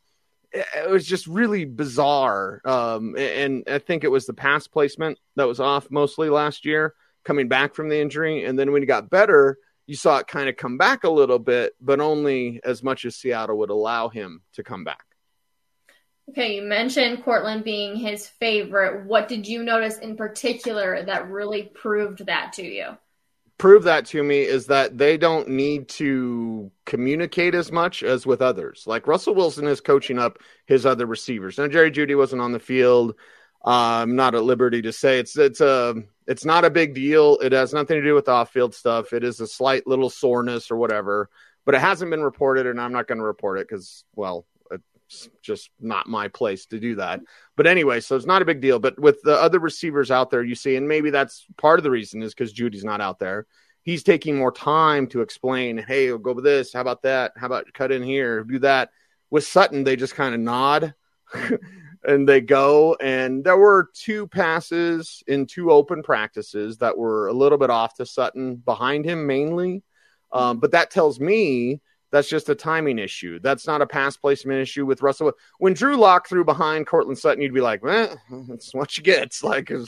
it 0.54 0.90
was 0.90 1.06
just 1.06 1.28
really 1.28 1.66
bizarre. 1.66 2.62
Um, 2.66 3.16
and 3.18 3.64
I 3.68 3.80
think 3.80 4.04
it 4.04 4.12
was 4.12 4.26
the 4.26 4.34
pass 4.34 4.68
placement 4.68 5.20
that 5.36 5.48
was 5.48 5.60
off 5.60 5.90
mostly 5.90 6.30
last 6.30 6.66
year, 6.66 6.94
coming 7.24 7.48
back 7.48 7.74
from 7.76 7.90
the 7.90 8.00
injury. 8.00 8.46
And 8.46 8.58
then 8.58 8.72
when 8.72 8.82
he 8.82 8.86
got 8.86 9.10
better, 9.10 9.58
you 9.88 9.96
saw 9.96 10.18
it 10.18 10.28
kind 10.28 10.50
of 10.50 10.58
come 10.58 10.78
back 10.78 11.04
a 11.04 11.10
little 11.10 11.40
bit, 11.40 11.74
but 11.82 12.00
only 12.00 12.62
as 12.64 12.84
much 12.84 13.06
as 13.06 13.16
Seattle 13.16 13.58
would 13.60 13.70
allow 13.70 14.10
him 14.10 14.42
to 14.54 14.64
come 14.64 14.84
back. 14.84 15.06
Okay, 16.30 16.56
you 16.56 16.62
mentioned 16.62 17.24
Courtland 17.24 17.64
being 17.64 17.96
his 17.96 18.28
favorite. 18.28 19.06
What 19.06 19.28
did 19.28 19.48
you 19.48 19.64
notice 19.64 19.98
in 19.98 20.16
particular 20.16 21.04
that 21.04 21.30
really 21.30 21.64
proved 21.64 22.26
that 22.28 22.54
to 22.54 22.64
you? 22.64 22.98
Prove 23.62 23.84
that 23.84 24.08
to 24.08 24.24
me 24.24 24.42
is 24.42 24.66
that 24.66 24.98
they 24.98 25.18
don't 25.18 25.48
need 25.48 25.88
to 25.88 26.72
communicate 26.88 27.54
as 27.54 27.72
much 27.72 28.02
as 28.02 28.26
with 28.26 28.42
others. 28.42 28.86
Like 28.88 29.06
Russell 29.06 29.36
Wilson 29.36 29.68
is 29.68 29.80
coaching 29.80 30.18
up 30.18 30.40
his 30.66 30.84
other 30.84 31.06
receivers. 31.06 31.60
Now 31.60 31.68
Jerry 31.68 31.92
Jeudy 31.92 32.18
wasn't 32.18 32.42
on 32.42 32.54
the 32.54 32.60
field. 32.60 33.12
Uh, 33.64 34.02
I'm 34.02 34.16
not 34.16 34.34
at 34.34 34.46
liberty 34.46 34.82
to 34.82 34.92
say 34.92 35.20
it's 35.20 35.38
it's 35.38 35.62
a 35.62 35.94
it's 36.26 36.44
not 36.44 36.66
a 36.66 36.72
big 36.72 36.96
deal. 36.96 37.38
It 37.38 37.52
has 37.52 37.72
nothing 37.72 37.98
to 37.98 38.04
do 38.04 38.16
with 38.16 38.28
off-field 38.28 38.74
stuff. 38.74 39.14
It 39.14 39.24
is 39.24 39.40
a 39.40 39.46
slight 39.46 39.86
little 39.86 40.10
soreness 40.10 40.72
or 40.72 40.78
whatever, 40.78 41.30
but 41.64 41.76
it 41.76 41.82
hasn't 41.82 42.10
been 42.10 42.24
reported, 42.24 42.66
and 42.66 42.82
I'm 42.82 42.94
not 42.94 43.08
going 43.08 43.20
to 43.20 43.24
report 43.24 43.60
it 43.60 43.68
because 43.70 44.06
well, 44.16 44.48
it's 45.12 45.30
just 45.42 45.70
not 45.80 46.08
my 46.08 46.28
place 46.28 46.66
to 46.68 46.80
do 46.80 46.96
that. 46.96 47.20
But 47.58 47.68
anyway, 47.68 48.00
so 48.00 48.16
it's 48.16 48.26
not 48.26 48.42
a 48.42 48.46
big 48.46 48.62
deal. 48.62 48.80
But 48.80 48.98
with 49.00 49.22
the 49.24 49.36
other 49.36 49.60
receivers 49.60 50.10
out 50.10 50.30
there, 50.30 50.44
you 50.44 50.56
see, 50.56 50.76
and 50.76 50.88
maybe 50.88 51.10
that's 51.10 51.46
part 51.58 51.80
of 51.80 51.84
the 51.84 51.92
reason 51.92 52.24
is 52.24 52.34
because 52.34 52.54
Jeudy's 52.54 52.84
not 52.84 53.02
out 53.02 53.20
there. 53.20 53.46
He's 53.84 54.04
taking 54.04 54.38
more 54.38 54.52
time 54.52 55.08
to 55.08 55.22
explain, 55.22 55.78
hey, 55.78 56.08
we'll 56.08 56.20
go 56.20 56.34
with 56.34 56.44
this. 56.44 56.72
How 56.74 56.82
about 56.82 57.02
that? 57.02 57.34
How 57.36 57.48
about 57.48 57.74
cut 57.74 57.92
in 57.92 58.04
here? 58.04 58.44
Do 58.44 58.60
that. 58.60 58.92
With 59.30 59.46
Sutton, 59.46 59.84
they 59.84 59.96
just 59.96 60.16
kind 60.16 60.36
of 60.36 60.42
nod 60.42 60.94
and 62.04 62.28
they 62.28 62.42
go. 62.42 62.96
And 63.02 63.44
there 63.44 63.58
were 63.58 63.90
two 63.94 64.28
passes 64.28 65.24
in 65.28 65.46
two 65.46 65.72
open 65.72 66.04
practices 66.04 66.78
that 66.78 66.98
were 66.98 67.28
a 67.28 67.34
little 67.34 67.58
bit 67.58 67.70
off 67.70 67.96
to 67.96 68.06
Sutton 68.06 68.56
behind 68.56 69.06
him 69.06 69.26
mainly. 69.26 69.84
Um, 70.32 70.60
but 70.60 70.72
that 70.72 70.92
tells 70.92 71.20
me 71.20 71.82
that's 72.12 72.30
just 72.30 72.50
a 72.50 72.56
timing 72.56 73.00
issue. 73.00 73.40
That's 73.40 73.66
not 73.66 73.82
a 73.82 73.88
pass 73.88 74.18
placement 74.18 74.62
issue 74.62 74.86
with 74.86 75.02
Russell. 75.02 75.34
When 75.60 75.74
Drew 75.74 75.96
Lock 75.96 76.28
threw 76.28 76.44
behind 76.44 76.88
Courtland 76.88 77.18
Sutton, 77.18 77.42
you'd 77.42 77.54
be 77.54 77.62
like, 77.62 77.82
eh, 77.86 78.16
that's 78.48 78.74
what 78.74 78.98
you 78.98 79.04
get. 79.04 79.24
It's 79.24 79.44
like, 79.44 79.70
you're 79.70 79.86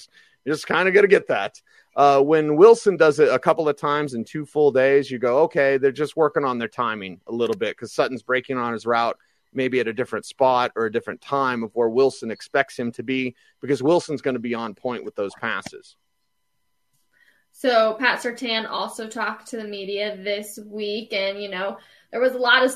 just 0.47 0.67
kind 0.67 0.87
of 0.87 0.93
going 0.93 1.03
to 1.03 1.09
get 1.09 1.27
that. 1.27 1.61
Uh, 1.95 2.21
when 2.21 2.55
Wilson 2.55 2.97
does 2.97 3.19
it 3.19 3.29
a 3.29 3.37
couple 3.37 3.69
of 3.69 3.77
times 3.77 4.13
in 4.13 4.23
two 4.23 4.45
full 4.45 4.71
days, 4.71 5.11
you 5.11 5.19
go, 5.19 5.39
okay, 5.43 5.77
they're 5.77 5.91
just 5.91 6.15
working 6.15 6.43
on 6.43 6.57
their 6.57 6.67
timing 6.67 7.19
a 7.27 7.31
little 7.31 7.55
bit 7.55 7.75
because 7.75 7.93
Sutton's 7.93 8.23
breaking 8.23 8.57
on 8.57 8.73
his 8.73 8.85
route 8.85 9.17
maybe 9.55 9.79
at 9.79 9.87
a 9.87 9.93
different 9.93 10.25
spot 10.25 10.71
or 10.75 10.85
a 10.85 10.91
different 10.91 11.21
time 11.21 11.63
of 11.63 11.71
where 11.75 11.89
Wilson 11.89 12.31
expects 12.31 12.77
him 12.77 12.91
to 12.93 13.03
be 13.03 13.35
because 13.61 13.83
Wilson's 13.83 14.21
going 14.21 14.33
to 14.33 14.39
be 14.39 14.53
on 14.53 14.73
point 14.73 15.03
with 15.03 15.15
those 15.15 15.33
passes. 15.35 15.95
So 17.51 17.95
Pat 17.99 18.19
Surtain 18.19 18.67
also 18.67 19.07
talked 19.07 19.47
to 19.49 19.57
the 19.57 19.63
media 19.63 20.17
this 20.17 20.57
week, 20.65 21.13
and 21.13 21.41
you 21.41 21.49
know 21.49 21.77
there 22.13 22.21
was 22.21 22.35
a 22.35 22.37
lot 22.37 22.63
of 22.63 22.71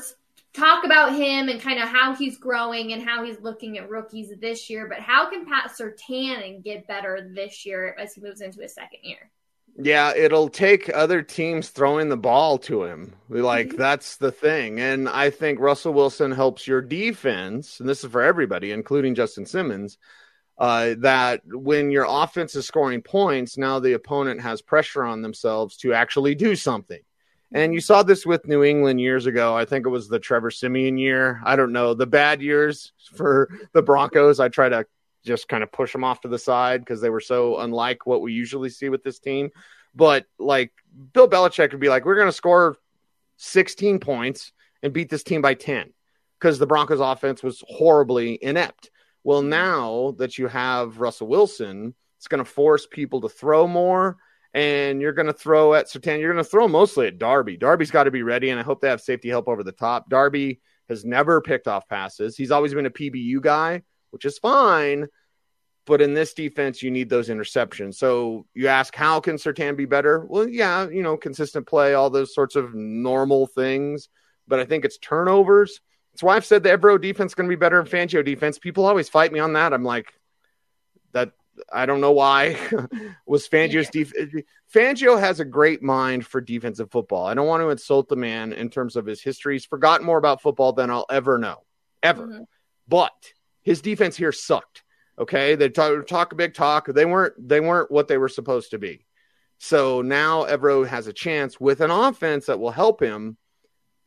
talk 0.52 0.84
about 0.84 1.14
him 1.14 1.48
and 1.48 1.60
kind 1.60 1.80
of 1.80 1.88
how 1.88 2.12
he's 2.12 2.36
growing 2.36 2.92
and 2.92 3.00
how 3.00 3.24
he's 3.24 3.40
looking 3.40 3.78
at 3.78 3.88
rookies 3.88 4.32
this 4.40 4.68
year. 4.68 4.88
But 4.88 4.98
how 4.98 5.30
can 5.30 5.46
Pat 5.46 5.70
Surtain 5.70 6.62
get 6.62 6.88
better 6.88 7.30
this 7.32 7.64
year 7.64 7.94
as 7.98 8.14
he 8.14 8.20
moves 8.20 8.40
into 8.40 8.60
his 8.60 8.74
second 8.74 8.98
year? 9.04 9.30
Yeah, 9.80 10.12
it'll 10.16 10.48
take 10.48 10.90
other 10.92 11.22
teams 11.22 11.68
throwing 11.68 12.08
the 12.08 12.16
ball 12.16 12.58
to 12.58 12.82
him. 12.82 13.14
Like 13.28 13.76
that's 13.76 14.16
the 14.16 14.32
thing. 14.32 14.80
And 14.80 15.08
I 15.08 15.30
think 15.30 15.60
Russell 15.60 15.92
Wilson 15.94 16.32
helps 16.32 16.66
your 16.66 16.82
defense, 16.82 17.78
and 17.78 17.88
this 17.88 18.02
is 18.02 18.10
for 18.10 18.22
everybody, 18.22 18.72
including 18.72 19.14
Justin 19.14 19.46
Simmons. 19.46 19.98
Uh, 20.58 20.96
that 20.98 21.42
when 21.46 21.92
your 21.92 22.06
offense 22.08 22.56
is 22.56 22.66
scoring 22.66 23.02
points, 23.02 23.56
now 23.56 23.78
the 23.78 23.92
opponent 23.92 24.40
has 24.40 24.60
pressure 24.60 25.04
on 25.04 25.22
themselves 25.22 25.76
to 25.76 25.94
actually 25.94 26.34
do 26.34 26.56
something. 26.56 26.98
And 27.52 27.72
you 27.72 27.80
saw 27.80 28.02
this 28.02 28.26
with 28.26 28.46
New 28.46 28.62
England 28.62 29.00
years 29.00 29.26
ago. 29.26 29.56
I 29.56 29.64
think 29.64 29.86
it 29.86 29.90
was 29.90 30.08
the 30.08 30.18
Trevor 30.18 30.50
Siemian 30.50 30.98
year. 30.98 31.40
I 31.44 31.56
don't 31.56 31.72
know. 31.72 31.94
The 31.94 32.06
bad 32.06 32.42
years 32.42 32.92
for 33.14 33.48
the 33.72 33.82
Broncos, 33.82 34.38
I 34.38 34.48
try 34.48 34.68
to 34.68 34.84
just 35.24 35.48
kind 35.48 35.62
of 35.62 35.72
push 35.72 35.92
them 35.92 36.04
off 36.04 36.20
to 36.22 36.28
the 36.28 36.38
side 36.38 36.80
because 36.80 37.00
they 37.00 37.10
were 37.10 37.20
so 37.20 37.58
unlike 37.58 38.06
what 38.06 38.20
we 38.20 38.32
usually 38.32 38.68
see 38.68 38.90
with 38.90 39.02
this 39.02 39.18
team. 39.18 39.50
But 39.94 40.26
like 40.38 40.72
Bill 41.12 41.28
Belichick 41.28 41.72
would 41.72 41.80
be 41.80 41.88
like, 41.88 42.04
we're 42.04 42.16
going 42.16 42.28
to 42.28 42.32
score 42.32 42.76
16 43.38 43.98
points 43.98 44.52
and 44.82 44.92
beat 44.92 45.08
this 45.08 45.22
team 45.22 45.40
by 45.40 45.54
10 45.54 45.92
because 46.38 46.58
the 46.58 46.66
Broncos 46.66 47.00
offense 47.00 47.42
was 47.42 47.64
horribly 47.66 48.38
inept. 48.42 48.90
Well, 49.24 49.42
now 49.42 50.14
that 50.18 50.38
you 50.38 50.48
have 50.48 51.00
Russell 51.00 51.28
Wilson, 51.28 51.94
it's 52.18 52.28
going 52.28 52.44
to 52.44 52.50
force 52.50 52.86
people 52.86 53.22
to 53.22 53.28
throw 53.28 53.66
more 53.66 54.18
and 54.54 55.00
you're 55.00 55.12
going 55.12 55.26
to 55.26 55.32
throw 55.32 55.74
at 55.74 55.86
Surtain. 55.86 56.20
You're 56.20 56.32
going 56.32 56.44
to 56.44 56.50
throw 56.50 56.68
mostly 56.68 57.06
at 57.06 57.18
Darby. 57.18 57.56
Darby's 57.56 57.90
got 57.90 58.04
to 58.04 58.10
be 58.10 58.22
ready, 58.22 58.50
and 58.50 58.58
I 58.58 58.62
hope 58.62 58.80
they 58.80 58.88
have 58.88 59.00
safety 59.00 59.28
help 59.28 59.48
over 59.48 59.62
the 59.62 59.72
top. 59.72 60.08
Darby 60.08 60.60
has 60.88 61.04
never 61.04 61.40
picked 61.40 61.68
off 61.68 61.88
passes. 61.88 62.36
He's 62.36 62.50
always 62.50 62.74
been 62.74 62.86
a 62.86 62.90
PBU 62.90 63.42
guy, 63.42 63.82
which 64.10 64.24
is 64.24 64.38
fine. 64.38 65.06
But 65.86 66.02
in 66.02 66.12
this 66.12 66.34
defense, 66.34 66.82
you 66.82 66.90
need 66.90 67.08
those 67.08 67.30
interceptions. 67.30 67.94
So 67.94 68.46
you 68.52 68.68
ask, 68.68 68.94
how 68.94 69.20
can 69.20 69.36
Surtain 69.36 69.76
be 69.76 69.86
better? 69.86 70.24
Well, 70.26 70.46
yeah, 70.46 70.88
you 70.88 71.02
know, 71.02 71.16
consistent 71.16 71.66
play, 71.66 71.94
all 71.94 72.10
those 72.10 72.34
sorts 72.34 72.56
of 72.56 72.74
normal 72.74 73.46
things. 73.46 74.08
But 74.46 74.60
I 74.60 74.66
think 74.66 74.84
it's 74.84 74.98
turnovers. 74.98 75.80
That's 76.12 76.22
why 76.22 76.36
I've 76.36 76.44
said 76.44 76.62
the 76.62 76.70
Evero 76.76 77.00
defense 77.00 77.30
is 77.30 77.34
going 77.34 77.48
to 77.48 77.56
be 77.56 77.58
better 77.58 77.82
than 77.82 77.90
Fangio 77.90 78.24
defense. 78.24 78.58
People 78.58 78.84
always 78.84 79.08
fight 79.08 79.32
me 79.32 79.38
on 79.38 79.54
that. 79.54 79.72
I'm 79.72 79.84
like, 79.84 80.12
that 81.12 81.32
I 81.72 81.86
don't 81.86 82.00
know 82.00 82.12
why 82.12 82.56
was 83.26 83.48
Fangio's 83.48 83.90
yeah. 83.94 84.04
def- 84.04 84.44
Fangio 84.74 85.18
has 85.18 85.40
a 85.40 85.44
great 85.44 85.82
mind 85.82 86.26
for 86.26 86.40
defensive 86.40 86.90
football. 86.90 87.26
I 87.26 87.34
don't 87.34 87.46
want 87.46 87.62
to 87.62 87.70
insult 87.70 88.08
the 88.08 88.16
man 88.16 88.52
in 88.52 88.70
terms 88.70 88.96
of 88.96 89.06
his 89.06 89.22
history. 89.22 89.54
He's 89.54 89.64
forgotten 89.64 90.06
more 90.06 90.18
about 90.18 90.42
football 90.42 90.72
than 90.72 90.90
I'll 90.90 91.06
ever 91.10 91.38
know, 91.38 91.64
ever. 92.02 92.26
Mm-hmm. 92.26 92.42
But 92.86 93.32
his 93.62 93.80
defense 93.80 94.16
here 94.16 94.32
sucked. 94.32 94.82
Okay, 95.18 95.56
they 95.56 95.68
talk, 95.68 96.06
talk 96.06 96.32
a 96.32 96.36
big 96.36 96.54
talk. 96.54 96.86
They 96.86 97.04
weren't 97.04 97.34
they 97.48 97.60
weren't 97.60 97.90
what 97.90 98.08
they 98.08 98.18
were 98.18 98.28
supposed 98.28 98.70
to 98.70 98.78
be. 98.78 99.06
So 99.58 100.02
now 100.02 100.44
Evero 100.44 100.86
has 100.86 101.08
a 101.08 101.12
chance 101.12 101.58
with 101.58 101.80
an 101.80 101.90
offense 101.90 102.46
that 102.46 102.60
will 102.60 102.70
help 102.70 103.02
him 103.02 103.36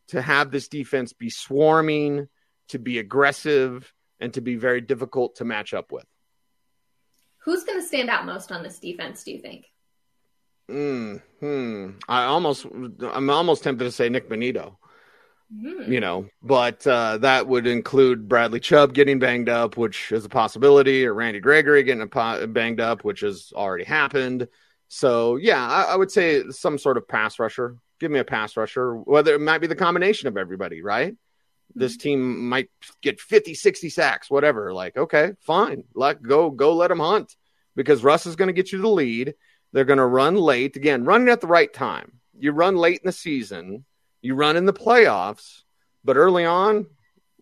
to 0.07 0.21
have 0.21 0.51
this 0.51 0.69
defense 0.69 1.13
be 1.13 1.29
swarming, 1.29 2.27
to 2.69 2.79
be 2.79 2.99
aggressive, 2.99 3.93
and 4.19 4.33
to 4.33 4.41
be 4.41 4.55
very 4.55 4.79
difficult 4.79 5.35
to 5.35 5.45
match 5.45 5.73
up 5.73 5.91
with. 5.91 6.05
Who's 7.43 7.63
going 7.63 7.79
to 7.79 7.85
stand 7.85 8.09
out 8.09 8.25
most 8.25 8.51
on 8.51 8.63
this 8.63 8.79
defense? 8.79 9.23
Do 9.23 9.31
you 9.31 9.39
think? 9.39 9.65
Hmm. 11.39 11.91
I 12.07 12.25
almost, 12.25 12.65
I'm 12.65 13.29
almost 13.29 13.63
tempted 13.63 13.83
to 13.83 13.91
say 13.91 14.09
Nik 14.09 14.29
Bonitto. 14.29 14.75
Mm. 15.53 15.89
You 15.89 15.99
know, 15.99 16.27
but 16.41 16.85
uh, 16.87 17.17
that 17.17 17.45
would 17.45 17.67
include 17.67 18.29
Bradley 18.29 18.61
Chubb 18.61 18.93
getting 18.93 19.19
banged 19.19 19.49
up, 19.49 19.75
which 19.75 20.11
is 20.13 20.23
a 20.23 20.29
possibility, 20.29 21.05
or 21.05 21.13
Randy 21.13 21.41
Gregory 21.41 21.83
getting 21.83 22.07
po- 22.07 22.47
banged 22.47 22.79
up, 22.79 23.03
which 23.03 23.19
has 23.19 23.51
already 23.53 23.83
happened. 23.83 24.47
So 24.87 25.35
yeah, 25.35 25.67
I, 25.67 25.83
I 25.83 25.95
would 25.97 26.09
say 26.09 26.43
some 26.51 26.77
sort 26.77 26.95
of 26.95 27.05
pass 27.05 27.37
rusher. 27.37 27.75
Give 27.99 28.11
me 28.11 28.19
a 28.19 28.23
pass 28.23 28.55
rusher. 28.55 28.95
Whether 28.95 29.35
it 29.35 29.41
might 29.41 29.57
be 29.57 29.67
the 29.67 29.75
combination 29.75 30.29
of 30.29 30.37
everybody, 30.37 30.81
right? 30.81 31.15
This 31.75 31.97
team 31.97 32.49
might 32.49 32.69
get 33.01 33.19
50 33.19 33.53
60 33.53 33.89
sacks 33.89 34.29
whatever. 34.29 34.73
Like 34.73 34.97
okay 34.97 35.33
fine. 35.41 35.83
Let 35.93 36.21
go 36.21 36.49
go 36.49 36.73
let 36.75 36.89
them 36.89 36.99
hunt. 36.99 37.35
Because 37.75 38.03
russ 38.03 38.25
is 38.25 38.35
going 38.35 38.47
to 38.47 38.53
get 38.53 38.71
you 38.71 38.81
the 38.81 38.89
lead. 38.89 39.33
They're 39.71 39.85
going 39.85 39.97
to 39.97 40.05
run 40.05 40.35
late. 40.35 40.75
Again 40.75 41.05
running 41.05 41.29
at 41.29 41.41
the 41.41 41.47
right 41.47 41.71
time. 41.73 42.19
You 42.37 42.51
run 42.51 42.75
late 42.75 43.01
in 43.01 43.07
the 43.07 43.11
season. 43.11 43.85
You 44.21 44.35
run 44.35 44.57
in 44.57 44.65
the 44.65 44.73
playoffs. 44.73 45.63
But 46.03 46.17
early 46.17 46.45
on 46.45 46.87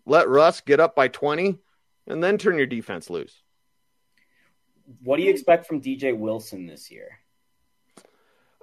let 0.06 0.28
russ 0.28 0.60
get 0.60 0.80
up 0.80 0.96
by 0.96 1.08
20 1.08 1.58
and 2.06 2.22
then 2.22 2.38
turn 2.38 2.56
your 2.56 2.66
defense 2.66 3.10
loose. 3.10 3.42
What 5.02 5.18
do 5.18 5.22
you 5.22 5.30
expect 5.30 5.66
from 5.66 5.80
dj 5.80 6.16
wilson 6.16 6.66
this 6.66 6.90
year? 6.90 7.20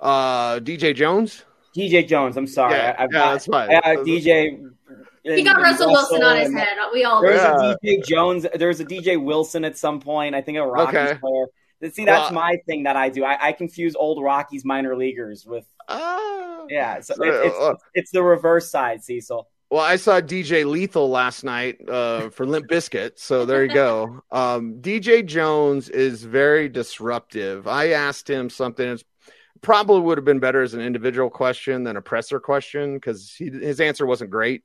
Uh 0.02 0.60
dj 0.60 0.96
jones 0.96 1.44
DJ 1.78 2.08
Jones. 2.08 2.36
I'm 2.38 2.48
sorry. 2.48 2.74
Yeah, 2.74 2.96
I, 2.98 3.04
I've 3.04 3.10
yeah, 3.12 3.20
got, 3.20 3.32
that's 3.34 3.46
fine. 3.46 3.70
I 3.70 3.96
got 3.96 4.06
DJ. 4.06 4.60
He 5.24 5.44
got 5.44 5.62
Russell 5.62 5.92
Wilson 5.92 6.24
on 6.24 6.38
his 6.38 6.54
head. 6.54 6.78
We 6.94 7.04
all 7.04 7.22
There 7.22 7.34
was 7.34 7.42
Yeah. 7.42 7.72
a 7.72 7.78
DJ 7.86 8.06
Jones. 8.06 8.46
There's 8.56 8.80
a 8.80 8.86
DJ 8.86 9.22
Wilson 9.22 9.66
at 9.66 9.78
some 9.78 10.00
point. 10.00 10.34
I 10.36 10.42
think 10.42 10.58
a 10.58 10.66
Rockies 10.66 10.96
Okay. 10.98 11.20
player. 11.20 11.46
See, 11.94 12.06
that's 12.06 12.32
Well- 12.32 12.42
my 12.42 12.58
thing 12.66 12.84
that 12.84 12.96
I 12.96 13.10
do. 13.10 13.24
I, 13.24 13.48
I 13.48 13.52
confuse 13.52 13.96
old 13.96 14.24
Rockies 14.24 14.66
minor 14.66 14.96
leaguers 14.96 15.46
with 15.46 15.66
Ah. 15.90 16.64
yeah. 16.70 17.00
So 17.02 17.14
So, 17.16 17.24
it, 17.24 17.46
it's 17.48 17.60
uh, 17.60 17.74
it's 17.94 18.12
the 18.12 18.24
reverse 18.24 18.70
side, 18.72 19.04
Cecil. 19.04 19.48
Well, 19.70 19.82
I 19.84 19.98
saw 19.98 20.22
DJ 20.22 20.66
Lethal 20.66 21.10
last 21.10 21.44
night 21.44 21.78
uh, 21.90 22.30
for 22.30 22.46
Limp 22.46 22.68
Bizkit, 22.70 23.12
so 23.20 23.46
there 23.46 23.66
you 23.66 23.74
go. 23.74 24.22
Um, 24.32 24.76
DJ 24.82 25.26
Jones 25.26 25.90
is 25.90 26.24
very 26.24 26.70
disruptive. 26.70 27.68
I 27.68 27.90
asked 27.90 28.30
him 28.30 28.50
something. 28.50 28.88
It's 28.88 29.04
probably 29.62 30.02
would 30.02 30.18
have 30.18 30.26
been 30.26 30.40
better 30.40 30.62
as 30.62 30.74
an 30.74 30.82
individual 30.82 31.30
question 31.30 31.84
than 31.84 31.98
a 31.98 32.02
presser 32.02 32.40
question 32.40 32.96
because 32.96 33.36
his 33.38 33.80
answer 33.80 34.06
wasn't 34.06 34.32
great. 34.32 34.64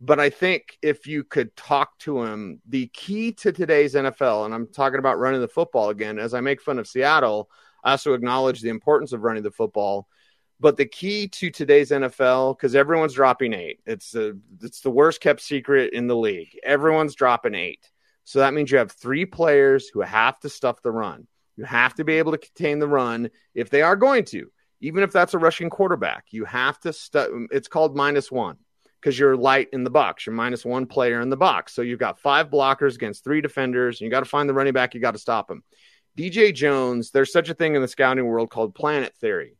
But 0.00 0.20
I 0.20 0.30
think 0.30 0.78
if 0.80 1.06
you 1.06 1.24
could 1.24 1.56
talk 1.56 1.98
to 2.00 2.22
him, 2.22 2.60
the 2.68 2.86
key 2.88 3.32
to 3.32 3.52
today's 3.52 3.94
NFL, 3.94 4.44
and 4.44 4.54
I'm 4.54 4.68
talking 4.68 5.00
about 5.00 5.18
running 5.18 5.40
the 5.40 5.48
football 5.48 5.90
again, 5.90 6.18
as 6.18 6.34
I 6.34 6.40
make 6.40 6.60
fun 6.60 6.78
of 6.78 6.86
Seattle, 6.86 7.50
I 7.82 7.92
also 7.92 8.14
acknowledge 8.14 8.60
the 8.60 8.68
importance 8.68 9.12
of 9.12 9.22
running 9.22 9.42
the 9.42 9.50
football. 9.50 10.08
But 10.60 10.76
the 10.76 10.86
key 10.86 11.28
to 11.28 11.50
today's 11.50 11.90
NFL, 11.90 12.56
because 12.56 12.74
everyone's 12.74 13.14
dropping 13.14 13.54
eight, 13.54 13.80
it's 13.86 14.10
the 14.10 14.40
it's 14.60 14.80
the 14.80 14.90
worst 14.90 15.20
kept 15.20 15.40
secret 15.40 15.92
in 15.92 16.08
the 16.08 16.16
league. 16.16 16.58
Everyone's 16.64 17.14
dropping 17.14 17.54
eight, 17.54 17.88
so 18.24 18.40
that 18.40 18.54
means 18.54 18.70
you 18.70 18.78
have 18.78 18.90
three 18.90 19.24
players 19.24 19.88
who 19.88 20.00
have 20.00 20.38
to 20.40 20.48
stuff 20.48 20.82
the 20.82 20.90
run. 20.90 21.28
You 21.58 21.64
have 21.64 21.94
to 21.96 22.04
be 22.04 22.14
able 22.14 22.32
to 22.32 22.38
contain 22.38 22.78
the 22.78 22.88
run 22.88 23.28
if 23.54 23.68
they 23.68 23.82
are 23.82 23.96
going 23.96 24.24
to, 24.26 24.50
even 24.80 25.02
if 25.02 25.12
that's 25.12 25.34
a 25.34 25.38
rushing 25.38 25.68
quarterback. 25.68 26.24
You 26.30 26.46
have 26.46 26.80
to. 26.80 26.92
Stu- 26.94 27.48
it's 27.50 27.68
called 27.68 27.94
minus 27.94 28.32
one 28.32 28.56
because 29.00 29.18
you're 29.18 29.36
light 29.36 29.68
in 29.74 29.84
the 29.84 29.90
box. 29.90 30.24
You're 30.24 30.34
minus 30.34 30.64
one 30.64 30.86
player 30.86 31.20
in 31.20 31.28
the 31.28 31.36
box, 31.36 31.74
so 31.74 31.82
you've 31.82 31.98
got 31.98 32.18
five 32.18 32.48
blockers 32.48 32.94
against 32.94 33.24
three 33.24 33.42
defenders. 33.42 34.00
And 34.00 34.06
you 34.06 34.10
got 34.10 34.20
to 34.20 34.26
find 34.30 34.48
the 34.48 34.54
running 34.54 34.72
back. 34.72 34.94
You 34.94 35.00
got 35.00 35.12
to 35.12 35.18
stop 35.18 35.50
him. 35.50 35.62
DJ 36.16 36.54
Jones, 36.54 37.10
there's 37.10 37.32
such 37.32 37.50
a 37.50 37.54
thing 37.54 37.74
in 37.74 37.82
the 37.82 37.88
scouting 37.88 38.24
world 38.24 38.48
called 38.48 38.74
planet 38.74 39.14
theory 39.20 39.58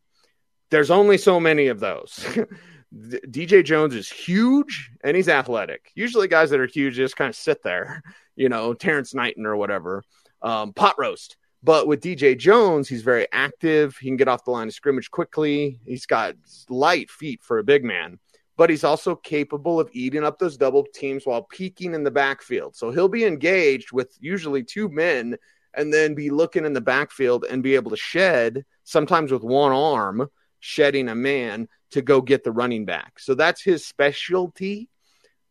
there's 0.69 0.91
only 0.91 1.17
so 1.17 1.39
many 1.39 1.67
of 1.67 1.79
those. 1.79 2.25
DJ 2.95 3.63
Jones 3.63 3.93
is 3.93 4.09
huge 4.09 4.91
and 5.03 5.15
he's 5.15 5.29
athletic. 5.29 5.91
Usually, 5.95 6.27
guys 6.27 6.49
that 6.49 6.59
are 6.59 6.67
huge 6.67 6.95
just 6.95 7.17
kind 7.17 7.29
of 7.29 7.35
sit 7.35 7.61
there, 7.63 8.03
you 8.35 8.49
know, 8.49 8.73
Terrance 8.73 9.13
Knighton 9.13 9.45
or 9.45 9.55
whatever, 9.55 10.03
um, 10.41 10.73
pot 10.73 10.95
roast. 10.97 11.37
But 11.61 11.87
with 11.87 12.01
DJ 12.01 12.37
Jones, 12.37 12.87
he's 12.87 13.01
very 13.01 13.27
active. 13.31 13.97
He 13.97 14.07
can 14.07 14.17
get 14.17 14.29
off 14.29 14.45
the 14.45 14.51
line 14.51 14.67
of 14.67 14.73
scrimmage 14.73 15.11
quickly. 15.11 15.79
He's 15.85 16.05
got 16.05 16.35
light 16.69 17.09
feet 17.09 17.43
for 17.43 17.59
a 17.59 17.63
big 17.63 17.83
man, 17.83 18.17
but 18.55 18.69
he's 18.69 18.85
also 18.85 19.15
capable 19.15 19.79
of 19.79 19.89
eating 19.91 20.23
up 20.23 20.39
those 20.39 20.55
double 20.55 20.85
teams 20.93 21.25
while 21.25 21.43
peeking 21.43 21.93
in 21.93 22.03
the 22.03 22.11
backfield. 22.11 22.75
So 22.75 22.91
he'll 22.91 23.09
be 23.09 23.25
engaged 23.25 23.91
with 23.91 24.15
usually 24.21 24.63
two 24.63 24.87
men 24.87 25.37
and 25.73 25.93
then 25.93 26.15
be 26.15 26.29
looking 26.29 26.65
in 26.65 26.73
the 26.73 26.81
backfield 26.81 27.45
and 27.49 27.61
be 27.61 27.75
able 27.75 27.91
to 27.91 27.97
shed, 27.97 28.65
sometimes 28.85 29.31
with 29.31 29.43
one 29.43 29.71
arm, 29.71 30.29
shedding 30.59 31.09
a 31.09 31.15
man 31.15 31.67
to 31.91 32.01
go 32.01 32.21
get 32.21 32.43
the 32.43 32.51
running 32.51 32.85
back. 32.85 33.19
So 33.19 33.33
that's 33.33 33.61
his 33.61 33.85
specialty. 33.85 34.89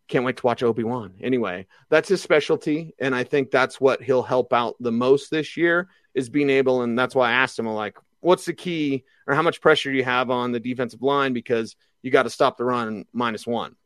Can't 0.08 0.24
wait 0.24 0.38
to 0.38 0.46
watch 0.46 0.62
Obi 0.62 0.84
Wan. 0.84 1.14
Anyway, 1.20 1.66
that's 1.90 2.08
his 2.08 2.22
specialty, 2.22 2.94
and 2.98 3.14
I 3.14 3.24
think 3.24 3.50
that's 3.50 3.80
what 3.80 4.02
he'll 4.02 4.22
help 4.22 4.52
out 4.52 4.76
the 4.80 4.92
most 4.92 5.30
this 5.30 5.56
year 5.56 5.88
is 6.14 6.30
being 6.30 6.50
able. 6.50 6.82
And 6.82 6.98
that's 6.98 7.14
why 7.14 7.28
I 7.28 7.32
asked 7.32 7.58
him, 7.58 7.66
like, 7.66 7.98
what's 8.20 8.46
the 8.46 8.54
key, 8.54 9.04
or 9.26 9.34
how 9.34 9.42
much 9.42 9.60
pressure 9.60 9.90
do 9.90 9.96
you 9.96 10.04
have 10.04 10.30
on 10.30 10.52
the 10.52 10.60
defensive 10.60 11.02
line 11.02 11.32
because 11.34 11.76
you 12.02 12.10
got 12.10 12.24
to 12.24 12.30
stop 12.30 12.56
the 12.56 12.64
run 12.64 13.04
minus 13.12 13.46
one. 13.46 13.76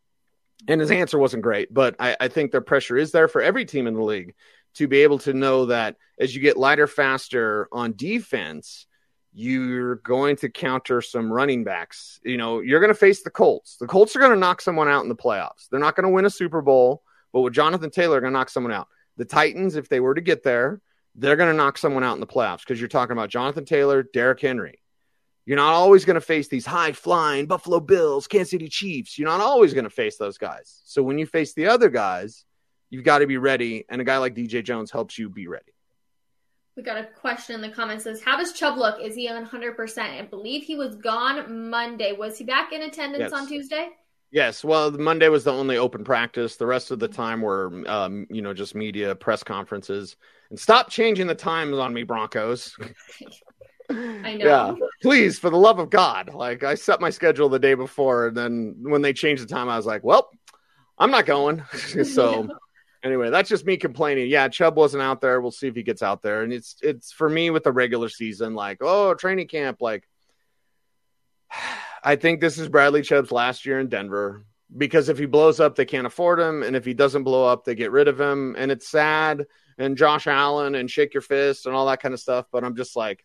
And 0.69 0.81
his 0.81 0.91
answer 0.91 1.19
wasn't 1.19 1.43
great, 1.43 1.75
but 1.75 1.97
I, 1.99 2.17
I 2.21 2.29
think 2.29 2.53
the 2.53 2.61
pressure 2.61 2.97
is 2.97 3.11
there 3.11 3.27
for 3.27 3.43
every 3.43 3.65
team 3.65 3.87
in 3.87 3.95
the 3.95 4.03
league 4.03 4.35
to 4.75 4.87
be 4.87 5.03
able 5.03 5.19
to 5.21 5.33
know 5.33 5.67
that 5.67 5.97
as 6.19 6.35
you 6.35 6.41
get 6.41 6.57
lighter, 6.57 6.87
faster 6.87 7.69
on 7.73 7.95
defense, 7.97 8.87
you're 9.35 9.97
going 9.97 10.37
to 10.37 10.49
counter 10.49 11.01
some 11.01 11.33
running 11.33 11.65
backs. 11.65 12.21
You 12.23 12.37
know, 12.37 12.61
you're 12.61 12.81
going 12.81 12.93
to 12.93 12.99
face 12.99 13.23
the 13.23 13.31
Colts. 13.31 13.77
The 13.81 13.87
Colts 13.87 14.15
are 14.15 14.19
going 14.19 14.33
to 14.33 14.39
knock 14.39 14.61
someone 14.61 14.89
out 14.89 15.03
in 15.03 15.09
the 15.09 15.17
playoffs. 15.17 15.69
They're 15.71 15.81
not 15.81 15.97
going 15.97 16.05
to 16.05 16.13
win 16.13 16.27
a 16.27 16.31
Super 16.31 16.61
Bowl, 16.61 17.03
but 17.33 17.41
with 17.41 17.55
Jonathan 17.55 17.91
Taylor, 17.91 18.21
going 18.21 18.33
to 18.33 18.39
knock 18.39 18.51
someone 18.51 18.73
out. 18.73 18.89
The 19.17 19.25
Titans, 19.25 19.77
if 19.77 19.89
they 19.89 20.01
were 20.01 20.15
to 20.15 20.21
get 20.21 20.43
there, 20.43 20.81
they're 21.15 21.37
going 21.37 21.51
to 21.51 21.57
knock 21.57 21.79
someone 21.79 22.05
out 22.05 22.15
in 22.15 22.21
the 22.21 22.27
playoffs 22.27 22.61
because 22.61 22.81
you're 22.81 22.89
talking 22.89 23.13
about 23.13 23.31
Jonathan 23.31 23.65
Taylor, 23.65 24.03
Derrick 24.03 24.41
Henry. 24.41 24.81
You're 25.45 25.57
not 25.57 25.73
always 25.73 26.05
going 26.05 26.15
to 26.15 26.21
face 26.21 26.49
these 26.49 26.67
high 26.67 26.93
flying 26.93 27.47
Buffalo 27.47 27.81
Bills, 27.81 28.29
Kansas 28.29 28.51
City 28.51 28.69
Chiefs. 28.69 29.19
You're 29.19 29.29
not 29.29 29.41
always 29.41 29.75
going 29.75 29.85
to 29.85 29.91
face 29.91 30.17
those 30.17 30.39
guys. 30.39 30.81
So 30.85 31.03
when 31.03 31.19
you 31.19 31.27
face 31.27 31.53
the 31.55 31.67
other 31.67 31.89
guys, 31.89 32.45
you've 32.91 33.05
got 33.05 33.19
to 33.19 33.27
be 33.27 33.39
ready. 33.39 33.85
And 33.89 34.01
a 34.01 34.05
guy 34.05 34.19
like 34.19 34.35
DJ 34.35 34.63
Jones 34.63 34.91
helps 34.91 35.19
you 35.19 35.29
be 35.29 35.49
ready. 35.49 35.72
We 36.77 36.83
got 36.83 36.97
a 36.97 37.05
question 37.05 37.55
in 37.55 37.61
the 37.61 37.69
comments 37.69 38.05
says, 38.05 38.23
How 38.23 38.37
does 38.37 38.53
Chubb 38.53 38.79
look? 38.79 39.01
Is 39.01 39.15
he 39.15 39.29
100%? 39.29 39.99
I 39.99 40.23
believe 40.23 40.63
he 40.63 40.77
was 40.77 40.97
gone 40.97 41.69
Monday. 41.71 42.13
Was 42.13 42.39
he 42.39 42.45
back 42.45 42.73
in 42.73 42.83
attendance 42.83 43.31
Yes. 43.31 43.33
on 43.33 43.47
Tuesday? 43.47 43.91
Yes, 44.31 44.65
well, 44.65 44.91
Monday 44.91 45.29
was 45.29 45.45
the 45.45 45.53
only 45.53 45.77
open 45.77 46.05
practice. 46.05 46.57
The 46.57 46.65
rest 46.65 46.91
of 46.91 46.99
the 46.99 47.09
time 47.09 47.43
were, 47.43 47.83
um, 47.87 48.27
you 48.31 48.41
know, 48.41 48.55
just 48.55 48.75
media 48.75 49.15
press 49.15 49.43
conferences. 49.45 50.17
And 50.49 50.59
stop 50.59 50.89
changing 50.89 51.27
the 51.27 51.35
times 51.35 51.77
on 51.77 51.93
me, 51.93 52.03
Broncos. 52.03 52.75
I 53.91 54.37
know. 54.37 54.47
Yeah, 54.47 54.75
please, 55.03 55.39
for 55.39 55.51
the 55.51 55.59
love 55.59 55.79
of 55.79 55.91
God. 55.91 56.33
Like 56.33 56.63
I 56.63 56.75
set 56.75 57.01
my 57.01 57.11
schedule 57.11 57.51
the 57.51 57.59
day 57.59 57.75
before, 57.75 58.29
and 58.29 58.37
then 58.37 58.77
when 58.81 59.03
they 59.03 59.13
changed 59.13 59.43
the 59.43 59.47
time, 59.47 59.69
I 59.69 59.77
was 59.77 59.85
like, 59.85 60.03
"Well, 60.03 60.31
I'm 60.97 61.11
not 61.11 61.27
going." 61.27 61.63
so, 62.05 62.49
anyway, 63.03 63.31
that's 63.31 63.49
just 63.49 63.67
me 63.67 63.77
complaining. 63.77 64.29
Yeah, 64.29 64.49
Chubb 64.49 64.77
wasn't 64.77 65.03
out 65.03 65.21
there. 65.21 65.41
We'll 65.41 65.51
see 65.51 65.69
if 65.69 65.75
he 65.75 65.83
gets 65.83 66.03
out 66.03 66.23
there. 66.23 66.43
And 66.43 66.53
it's 66.53 66.77
it's 66.83 67.13
for 67.13 67.29
me 67.29 67.51
with 67.51 67.65
the 67.65 67.73
regular 67.73 68.09
season, 68.09 68.55
like, 68.55 68.79
oh, 68.81 69.15
training 69.15 69.49
camp, 69.49 69.81
like. 69.81 70.09
I 72.05 72.17
think 72.17 72.41
this 72.41 72.59
is 72.59 72.69
Bradley 72.69 73.03
Chubb's 73.03 73.31
last 73.31 73.65
year 73.65 73.79
in 73.79 73.89
Denver 73.89 74.45
because 74.77 75.09
if 75.09 75.19
he 75.19 75.27
blows 75.27 75.61
up, 75.61 75.77
they 75.77 75.85
can't 75.85 76.07
afford 76.07 76.41
him, 76.41 76.63
and 76.63 76.75
if 76.75 76.85
he 76.85 76.95
doesn't 76.95 77.25
blow 77.25 77.47
up, 77.47 77.65
they 77.65 77.75
get 77.75 77.93
rid 77.93 78.09
of 78.09 78.21
him, 78.21 78.55
and 78.59 78.71
it's 78.71 78.89
sad. 78.89 79.47
And 79.79 79.97
Josh 79.97 80.27
Allen 80.27 80.75
and 80.75 80.91
shake 80.91 81.15
your 81.15 81.23
fist 81.23 81.67
and 81.67 81.75
all 81.75 81.87
that 81.87 82.01
kind 82.01 82.13
of 82.13 82.21
stuff. 82.21 82.47
But 82.53 82.65
I'm 82.65 82.77
just 82.77 82.95
like, 82.95 83.25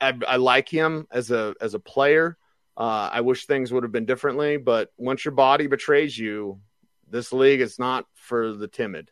I, 0.00 0.14
I 0.26 0.36
like 0.36 0.68
him 0.68 1.06
as 1.10 1.30
a 1.30 1.54
as 1.60 1.74
a 1.74 1.78
player. 1.78 2.38
Uh, 2.76 3.10
I 3.12 3.20
wish 3.20 3.44
things 3.44 3.72
would 3.72 3.82
have 3.82 3.92
been 3.92 4.06
differently, 4.06 4.56
but 4.56 4.90
once 4.96 5.24
your 5.24 5.34
body 5.34 5.66
betrays 5.66 6.16
you, 6.16 6.60
this 7.10 7.32
league 7.32 7.60
is 7.60 7.78
not 7.78 8.06
for 8.14 8.52
the 8.52 8.68
timid. 8.68 9.10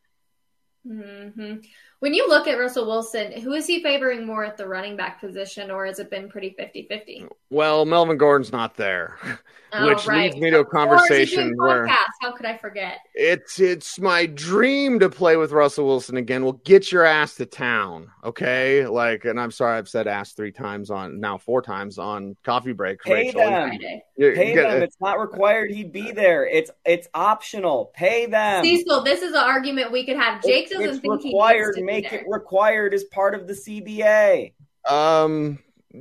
hmm 0.86 1.56
When 2.00 2.14
you 2.14 2.28
look 2.28 2.46
at 2.46 2.58
Russell 2.58 2.86
Wilson, 2.86 3.32
who 3.32 3.52
is 3.52 3.66
he 3.66 3.82
favoring 3.82 4.26
more 4.26 4.44
at 4.44 4.56
the 4.56 4.66
running 4.68 4.96
back 4.96 5.20
position, 5.20 5.70
or 5.70 5.84
has 5.86 5.98
it 5.98 6.10
been 6.10 6.28
pretty 6.28 6.54
50 6.56 6.86
50? 6.88 7.26
Well, 7.50 7.84
Melvin 7.84 8.16
Gordon's 8.16 8.52
not 8.52 8.76
there, 8.76 9.18
which 9.82 10.06
leads 10.06 10.36
me 10.36 10.50
to 10.50 10.60
a 10.60 10.64
conversation 10.64 11.54
where 11.56 11.86
How 11.86 12.32
could 12.32 12.46
I 12.46 12.56
forget? 12.56 12.98
it's 13.14 13.60
it's 13.60 13.98
my 13.98 14.26
dream 14.26 14.98
to 15.00 15.08
play 15.08 15.36
with 15.36 15.52
Russell 15.52 15.86
Wilson 15.86 16.16
again. 16.16 16.42
Well, 16.42 16.60
get 16.64 16.90
your 16.92 17.04
ass 17.04 17.34
to 17.36 17.46
town, 17.46 18.10
okay? 18.24 18.86
Like, 18.86 19.24
and 19.24 19.38
I'm 19.40 19.50
sorry 19.50 19.78
I've 19.78 19.88
said 19.88 20.06
ass 20.06 20.32
three 20.32 20.52
times 20.52 20.90
on 20.90 21.20
now 21.20 21.38
four 21.38 21.62
times 21.62 21.98
on 21.98 22.36
coffee 22.44 22.72
break. 22.72 23.00
Pay 23.02 23.12
Rachel. 23.14 23.40
them. 23.40 23.68
Friday. 23.68 24.02
You- 24.16 24.32
Pay 24.34 24.54
get- 24.54 24.70
them. 24.70 24.82
It's 24.82 24.96
not 25.00 25.18
required 25.20 25.70
He'd 25.70 25.92
be 25.92 26.12
there. 26.12 26.46
It's 26.46 26.70
it's 26.84 27.08
optional. 27.14 27.92
Pay 27.94 28.26
them. 28.26 28.64
Cecil, 28.64 29.02
this 29.04 29.22
is 29.22 29.30
an 29.32 29.36
argument 29.38 29.92
we 29.92 30.04
could 30.06 30.16
have. 30.16 30.42
Jake 30.42 30.66
It's- 30.66 30.70
doesn't 30.78 30.88
it's 30.94 30.98
think 31.00 31.22
he 31.22 31.28
required. 31.28 31.66
needs 31.66 31.76
to 31.78 31.84
Make 31.84 32.04
be 32.04 32.10
there. 32.10 32.20
it 32.20 32.26
required 32.28 32.94
as 32.94 33.04
part 33.04 33.34
of 33.34 33.46
the 33.46 33.54
CBA. 33.54 34.52
Um, 34.88 35.58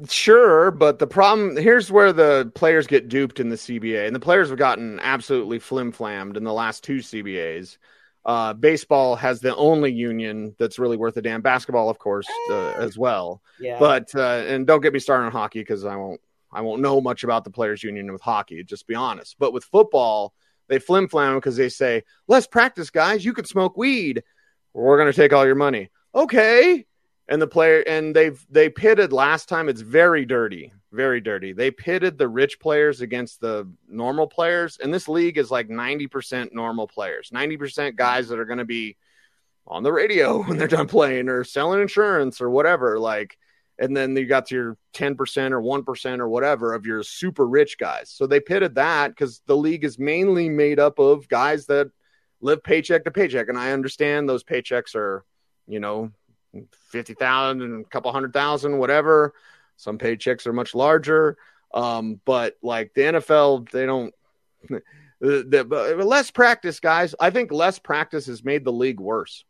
sure, 0.09 0.71
but 0.71 0.99
the 0.99 1.07
problem 1.07 1.55
here's 1.57 1.91
where 1.91 2.13
the 2.13 2.51
players 2.55 2.87
get 2.87 3.09
duped 3.09 3.39
in 3.39 3.49
the 3.49 3.55
CBA, 3.55 4.05
and 4.05 4.15
the 4.15 4.19
players 4.19 4.49
have 4.49 4.57
gotten 4.57 4.99
absolutely 4.99 5.59
flim 5.59 5.91
flammed 5.91 6.37
in 6.37 6.43
the 6.43 6.53
last 6.53 6.83
two 6.83 6.97
CBAs. 6.97 7.77
Uh, 8.25 8.51
baseball 8.53 9.15
has 9.15 9.39
the 9.39 9.55
only 9.55 9.91
union 9.91 10.53
that's 10.59 10.79
really 10.79 10.97
worth 10.97 11.15
a 11.15 11.21
damn. 11.21 11.41
Basketball, 11.41 11.89
of 11.89 11.97
course, 11.97 12.27
uh, 12.49 12.71
as 12.71 12.97
well. 12.97 13.41
Yeah. 13.59 13.79
But 13.79 14.13
uh, 14.13 14.43
and 14.47 14.67
don't 14.67 14.81
get 14.81 14.91
me 14.91 14.99
started 14.99 15.27
on 15.27 15.31
hockey 15.31 15.61
because 15.61 15.85
I 15.85 15.95
won't 15.95 16.19
I 16.51 16.61
won't 16.61 16.81
know 16.81 16.99
much 16.99 17.23
about 17.23 17.43
the 17.43 17.51
players 17.51 17.83
union 17.83 18.11
with 18.11 18.21
hockey. 18.21 18.63
Just 18.63 18.87
be 18.87 18.95
honest. 18.95 19.37
But 19.39 19.53
with 19.53 19.63
football, 19.63 20.33
they 20.67 20.79
flim 20.79 21.07
flam 21.07 21.35
because 21.35 21.55
they 21.55 21.69
say 21.69 22.03
less 22.27 22.47
practice, 22.47 22.89
guys. 22.89 23.23
You 23.23 23.33
could 23.33 23.47
smoke 23.47 23.77
weed. 23.77 24.23
We're 24.73 24.97
going 24.97 25.11
to 25.11 25.15
take 25.15 25.33
all 25.33 25.45
your 25.45 25.55
money. 25.55 25.89
Okay. 26.13 26.85
And 27.29 27.41
the 27.41 27.47
player 27.47 27.81
and 27.81 28.15
they've 28.15 28.45
they 28.49 28.69
pitted 28.69 29.11
last 29.11 29.49
time. 29.49 29.67
It's 29.67 29.81
very 29.81 30.25
dirty, 30.25 30.71
very 30.93 31.19
dirty. 31.19 31.51
They 31.51 31.71
pitted 31.71 32.17
the 32.17 32.29
rich 32.29 32.59
players 32.59 33.01
against 33.01 33.41
the 33.41 33.67
normal 33.89 34.27
players, 34.27 34.77
and 34.81 34.93
this 34.93 35.09
league 35.09 35.37
is 35.37 35.51
like 35.51 35.69
ninety 35.69 36.07
percent 36.07 36.53
normal 36.53 36.87
players, 36.87 37.29
ninety 37.33 37.57
percent 37.57 37.97
guys 37.97 38.29
that 38.29 38.39
are 38.39 38.45
going 38.45 38.59
to 38.59 38.65
be 38.65 38.95
on 39.67 39.83
the 39.83 39.91
radio 39.91 40.41
when 40.43 40.57
they're 40.57 40.67
done 40.67 40.87
playing 40.87 41.29
or 41.29 41.43
selling 41.43 41.81
insurance 41.81 42.39
or 42.41 42.49
whatever. 42.49 42.97
Like, 42.97 43.37
and 43.79 43.95
then 43.95 44.15
you 44.15 44.25
got 44.25 44.47
to 44.47 44.55
your 44.55 44.77
10% 44.93 45.51
or 45.51 45.61
1% 45.61 46.19
or 46.19 46.29
whatever 46.29 46.73
of 46.73 46.85
your 46.85 47.03
super 47.03 47.45
rich 47.45 47.77
guys. 47.77 48.09
So 48.09 48.25
they 48.25 48.39
pitted 48.39 48.75
that 48.75 49.09
because 49.09 49.41
the 49.45 49.57
league 49.57 49.83
is 49.83 49.99
mainly 49.99 50.49
made 50.49 50.79
up 50.79 50.97
of 50.97 51.27
guys 51.27 51.67
that 51.67 51.91
live 52.41 52.63
paycheck 52.63 53.03
to 53.03 53.11
paycheck. 53.11 53.49
And 53.49 53.57
I 53.57 53.73
understand 53.73 54.27
those 54.27 54.43
paychecks 54.43 54.95
are, 54.95 55.23
you 55.67 55.79
know, 55.79 56.11
50,000 56.91 57.61
and 57.61 57.85
a 57.85 57.89
couple 57.89 58.11
hundred 58.11 58.33
thousand, 58.33 58.77
whatever. 58.77 59.33
Some 59.77 59.97
paychecks 59.97 60.47
are 60.47 60.53
much 60.53 60.73
larger. 60.73 61.37
Um, 61.73 62.19
but 62.25 62.57
like 62.61 62.93
the 62.93 63.01
NFL, 63.01 63.69
they 63.71 63.85
don't. 63.85 64.13
The, 65.19 65.65
the, 65.67 66.05
less 66.05 66.29
practice, 66.29 66.79
guys. 66.79 67.15
I 67.19 67.31
think 67.31 67.51
less 67.51 67.79
practice 67.79 68.27
has 68.27 68.43
made 68.43 68.63
the 68.63 68.71
league 68.71 68.99
worse. 68.99 69.45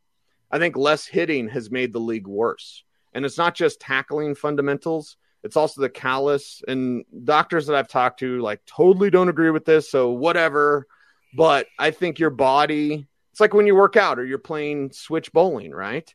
I 0.49 0.59
think 0.59 0.77
less 0.77 1.05
hitting 1.05 1.49
has 1.49 1.69
made 1.69 1.91
the 1.91 1.99
league 1.99 2.25
worse. 2.25 2.85
And 3.13 3.25
it's 3.25 3.37
not 3.37 3.53
just 3.53 3.81
tackling 3.81 4.33
fundamentals, 4.33 5.17
it's 5.43 5.57
also 5.57 5.81
the 5.81 5.89
callous. 5.89 6.61
And 6.67 7.03
doctors 7.23 7.67
that 7.67 7.75
I've 7.75 7.87
talked 7.87 8.19
to, 8.19 8.39
like, 8.41 8.61
totally 8.65 9.09
don't 9.09 9.29
agree 9.29 9.51
with 9.51 9.65
this. 9.65 9.89
So, 9.89 10.11
whatever. 10.11 10.87
But 11.35 11.67
I 11.77 11.91
think 11.91 12.19
your 12.19 12.29
body, 12.29 13.07
it's 13.31 13.39
like 13.39 13.53
when 13.53 13.67
you 13.67 13.75
work 13.75 13.97
out 13.97 14.19
or 14.19 14.25
you're 14.25 14.37
playing 14.37 14.91
switch 14.91 15.31
bowling, 15.31 15.71
right? 15.71 16.13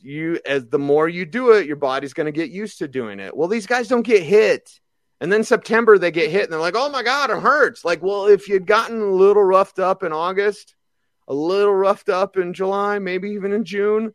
You, 0.00 0.40
as 0.46 0.66
the 0.66 0.78
more 0.78 1.08
you 1.08 1.26
do 1.26 1.52
it, 1.52 1.66
your 1.66 1.76
body's 1.76 2.14
going 2.14 2.26
to 2.26 2.32
get 2.32 2.50
used 2.50 2.78
to 2.78 2.88
doing 2.88 3.20
it. 3.20 3.36
Well, 3.36 3.48
these 3.48 3.66
guys 3.66 3.88
don't 3.88 4.06
get 4.06 4.22
hit. 4.22 4.80
And 5.20 5.30
then 5.30 5.44
September 5.44 5.98
they 5.98 6.10
get 6.10 6.30
hit 6.30 6.44
and 6.44 6.52
they're 6.52 6.60
like, 6.60 6.76
"Oh 6.76 6.88
my 6.88 7.02
god, 7.02 7.30
it 7.30 7.42
hurts." 7.42 7.84
Like, 7.84 8.02
well, 8.02 8.26
if 8.26 8.48
you'd 8.48 8.66
gotten 8.66 9.02
a 9.02 9.10
little 9.10 9.44
roughed 9.44 9.78
up 9.78 10.02
in 10.02 10.12
August, 10.12 10.74
a 11.28 11.34
little 11.34 11.74
roughed 11.74 12.08
up 12.08 12.38
in 12.38 12.54
July, 12.54 12.98
maybe 12.98 13.30
even 13.30 13.52
in 13.52 13.64
June, 13.64 14.14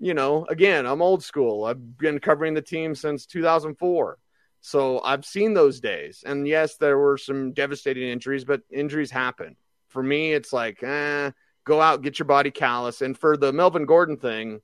you 0.00 0.14
know, 0.14 0.44
again, 0.46 0.86
I'm 0.86 1.02
old 1.02 1.24
school. 1.24 1.64
I've 1.64 1.98
been 1.98 2.18
covering 2.18 2.54
the 2.54 2.62
team 2.62 2.94
since 2.94 3.26
2004. 3.26 4.18
So 4.60 5.00
I've 5.00 5.24
seen 5.24 5.54
those 5.54 5.80
days. 5.80 6.22
And 6.26 6.46
yes, 6.46 6.76
there 6.76 6.98
were 6.98 7.16
some 7.16 7.52
devastating 7.52 8.08
injuries, 8.08 8.44
but 8.44 8.62
injuries 8.70 9.10
happen. 9.10 9.56
For 9.88 10.02
me, 10.02 10.32
it's 10.32 10.52
like, 10.52 10.82
eh, 10.82 11.30
go 11.68 11.80
out, 11.80 12.02
get 12.02 12.18
your 12.18 12.26
body 12.26 12.50
callous. 12.50 13.02
And 13.02 13.16
for 13.16 13.36
the 13.36 13.52
Melvin 13.52 13.86
Gordon 13.86 14.16
thing, 14.16 14.60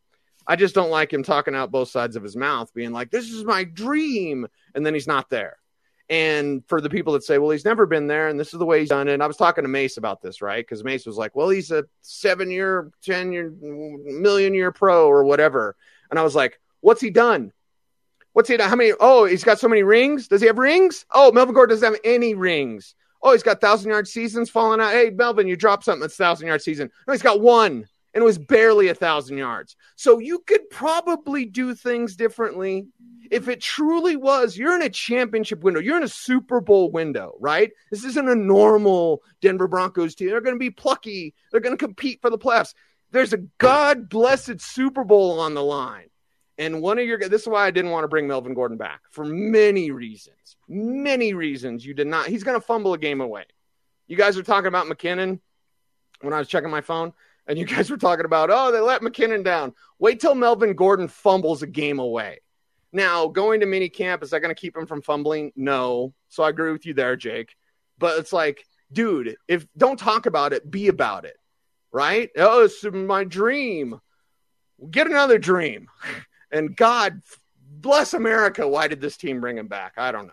I 0.46 0.56
just 0.56 0.74
don't 0.74 0.90
like 0.90 1.12
him 1.12 1.22
talking 1.22 1.54
out 1.54 1.70
both 1.70 1.88
sides 1.88 2.16
of 2.16 2.22
his 2.22 2.36
mouth, 2.36 2.72
being 2.74 2.92
like, 2.92 3.10
this 3.10 3.30
is 3.30 3.44
my 3.44 3.64
dream. 3.64 4.46
And 4.74 4.84
then 4.84 4.94
he's 4.94 5.06
not 5.06 5.30
there. 5.30 5.58
And 6.10 6.62
for 6.66 6.80
the 6.80 6.90
people 6.90 7.14
that 7.14 7.24
say, 7.24 7.38
well, 7.38 7.50
he's 7.50 7.64
never 7.64 7.86
been 7.86 8.06
there 8.06 8.28
and 8.28 8.38
this 8.38 8.52
is 8.52 8.58
the 8.58 8.66
way 8.66 8.80
he's 8.80 8.90
done 8.90 9.08
it. 9.08 9.14
And 9.14 9.22
I 9.22 9.26
was 9.26 9.38
talking 9.38 9.64
to 9.64 9.68
Mace 9.68 9.96
about 9.96 10.20
this, 10.20 10.42
right? 10.42 10.64
Because 10.64 10.84
Mace 10.84 11.06
was 11.06 11.16
like, 11.16 11.34
well, 11.34 11.48
he's 11.48 11.70
a 11.70 11.84
seven 12.02 12.50
year, 12.50 12.90
10 13.02 13.32
year, 13.32 13.50
million 13.60 14.52
year 14.52 14.70
pro 14.70 15.06
or 15.08 15.24
whatever. 15.24 15.76
And 16.10 16.18
I 16.18 16.22
was 16.22 16.34
like, 16.34 16.60
what's 16.80 17.00
he 17.00 17.08
done? 17.08 17.52
What's 18.34 18.48
he 18.48 18.56
done? 18.56 18.68
How 18.68 18.76
many? 18.76 18.92
Oh, 19.00 19.24
he's 19.24 19.44
got 19.44 19.60
so 19.60 19.68
many 19.68 19.82
rings. 19.82 20.28
Does 20.28 20.40
he 20.40 20.48
have 20.48 20.58
rings? 20.58 21.06
Oh, 21.14 21.32
Melvin 21.32 21.54
Gordon 21.54 21.74
doesn't 21.74 21.92
have 21.92 22.00
any 22.04 22.34
rings. 22.34 22.94
Oh, 23.24 23.32
he's 23.32 23.42
got 23.42 23.60
thousand 23.60 23.90
yard 23.90 24.06
seasons 24.06 24.50
falling 24.50 24.80
out. 24.80 24.92
Hey, 24.92 25.10
Melvin, 25.10 25.48
you 25.48 25.56
dropped 25.56 25.84
something 25.84 26.02
that's 26.02 26.16
thousand 26.16 26.46
yard 26.46 26.62
season. 26.62 26.90
No, 27.08 27.12
he's 27.12 27.22
got 27.22 27.40
one 27.40 27.88
and 28.14 28.22
it 28.22 28.24
was 28.24 28.38
barely 28.38 28.88
a 28.88 28.94
thousand 28.94 29.38
yards. 29.38 29.74
So 29.96 30.20
you 30.20 30.38
could 30.46 30.70
probably 30.70 31.44
do 31.44 31.74
things 31.74 32.14
differently 32.14 32.86
if 33.30 33.48
it 33.48 33.60
truly 33.60 34.16
was, 34.16 34.56
you're 34.56 34.74
in 34.74 34.82
a 34.82 34.88
championship 34.88 35.62
window, 35.62 35.80
you're 35.80 35.96
in 35.96 36.02
a 36.02 36.08
Super 36.08 36.60
Bowl 36.60 36.90
window, 36.90 37.34
right? 37.40 37.72
This 37.90 38.04
isn't 38.04 38.28
a 38.28 38.34
normal 38.34 39.22
Denver 39.40 39.66
Broncos 39.66 40.14
team. 40.14 40.28
They're 40.28 40.40
going 40.40 40.54
to 40.54 40.58
be 40.58 40.70
plucky, 40.70 41.34
they're 41.50 41.60
going 41.60 41.76
to 41.76 41.84
compete 41.84 42.20
for 42.20 42.30
the 42.30 42.38
playoffs. 42.38 42.74
There's 43.10 43.32
a 43.32 43.38
God 43.58 44.08
blessed 44.08 44.60
Super 44.60 45.04
Bowl 45.04 45.40
on 45.40 45.54
the 45.54 45.62
line. 45.62 46.08
And 46.58 46.80
one 46.80 46.98
of 46.98 47.06
your 47.06 47.18
this 47.18 47.42
is 47.42 47.48
why 47.48 47.66
I 47.66 47.70
didn't 47.70 47.90
want 47.90 48.04
to 48.04 48.08
bring 48.08 48.28
Melvin 48.28 48.54
Gordon 48.54 48.76
back 48.76 49.00
for 49.10 49.24
many 49.24 49.90
reasons. 49.90 50.56
Many 50.68 51.34
reasons 51.34 51.84
you 51.84 51.94
did 51.94 52.06
not. 52.06 52.26
He's 52.26 52.44
going 52.44 52.58
to 52.58 52.64
fumble 52.64 52.94
a 52.94 52.98
game 52.98 53.20
away. 53.20 53.44
You 54.06 54.16
guys 54.16 54.36
are 54.38 54.42
talking 54.42 54.68
about 54.68 54.86
MacKinnon 54.86 55.40
when 56.20 56.32
I 56.32 56.38
was 56.38 56.48
checking 56.48 56.70
my 56.70 56.80
phone, 56.80 57.12
and 57.46 57.58
you 57.58 57.64
guys 57.66 57.90
were 57.90 57.96
talking 57.96 58.24
about, 58.24 58.50
oh, 58.52 58.70
they 58.70 58.80
let 58.80 59.02
MacKinnon 59.02 59.42
down. 59.42 59.74
Wait 59.98 60.20
till 60.20 60.34
Melvin 60.34 60.74
Gordon 60.74 61.08
fumbles 61.08 61.62
a 61.62 61.66
game 61.66 61.98
away. 61.98 62.40
Now, 62.92 63.26
going 63.26 63.60
to 63.60 63.66
mini 63.66 63.88
camp, 63.88 64.22
is 64.22 64.30
that 64.30 64.40
going 64.40 64.54
to 64.54 64.60
keep 64.60 64.76
him 64.76 64.86
from 64.86 65.02
fumbling? 65.02 65.52
No. 65.56 66.14
So 66.28 66.44
I 66.44 66.50
agree 66.50 66.70
with 66.70 66.86
you 66.86 66.94
there, 66.94 67.16
Jake. 67.16 67.56
But 67.98 68.20
it's 68.20 68.32
like, 68.32 68.64
dude, 68.92 69.36
if 69.48 69.66
don't 69.76 69.98
talk 69.98 70.26
about 70.26 70.52
it, 70.52 70.70
be 70.70 70.86
about 70.86 71.24
it. 71.24 71.36
Right? 71.90 72.30
Oh, 72.36 72.64
it's 72.64 72.84
my 72.84 73.24
dream. 73.24 74.00
Get 74.90 75.08
another 75.08 75.38
dream. 75.38 75.88
And 76.50 76.76
God 76.76 77.22
bless 77.80 78.14
America. 78.14 78.66
Why 78.66 78.88
did 78.88 79.00
this 79.00 79.16
team 79.16 79.40
bring 79.40 79.58
him 79.58 79.68
back? 79.68 79.94
I 79.96 80.12
don't 80.12 80.26
know. 80.26 80.32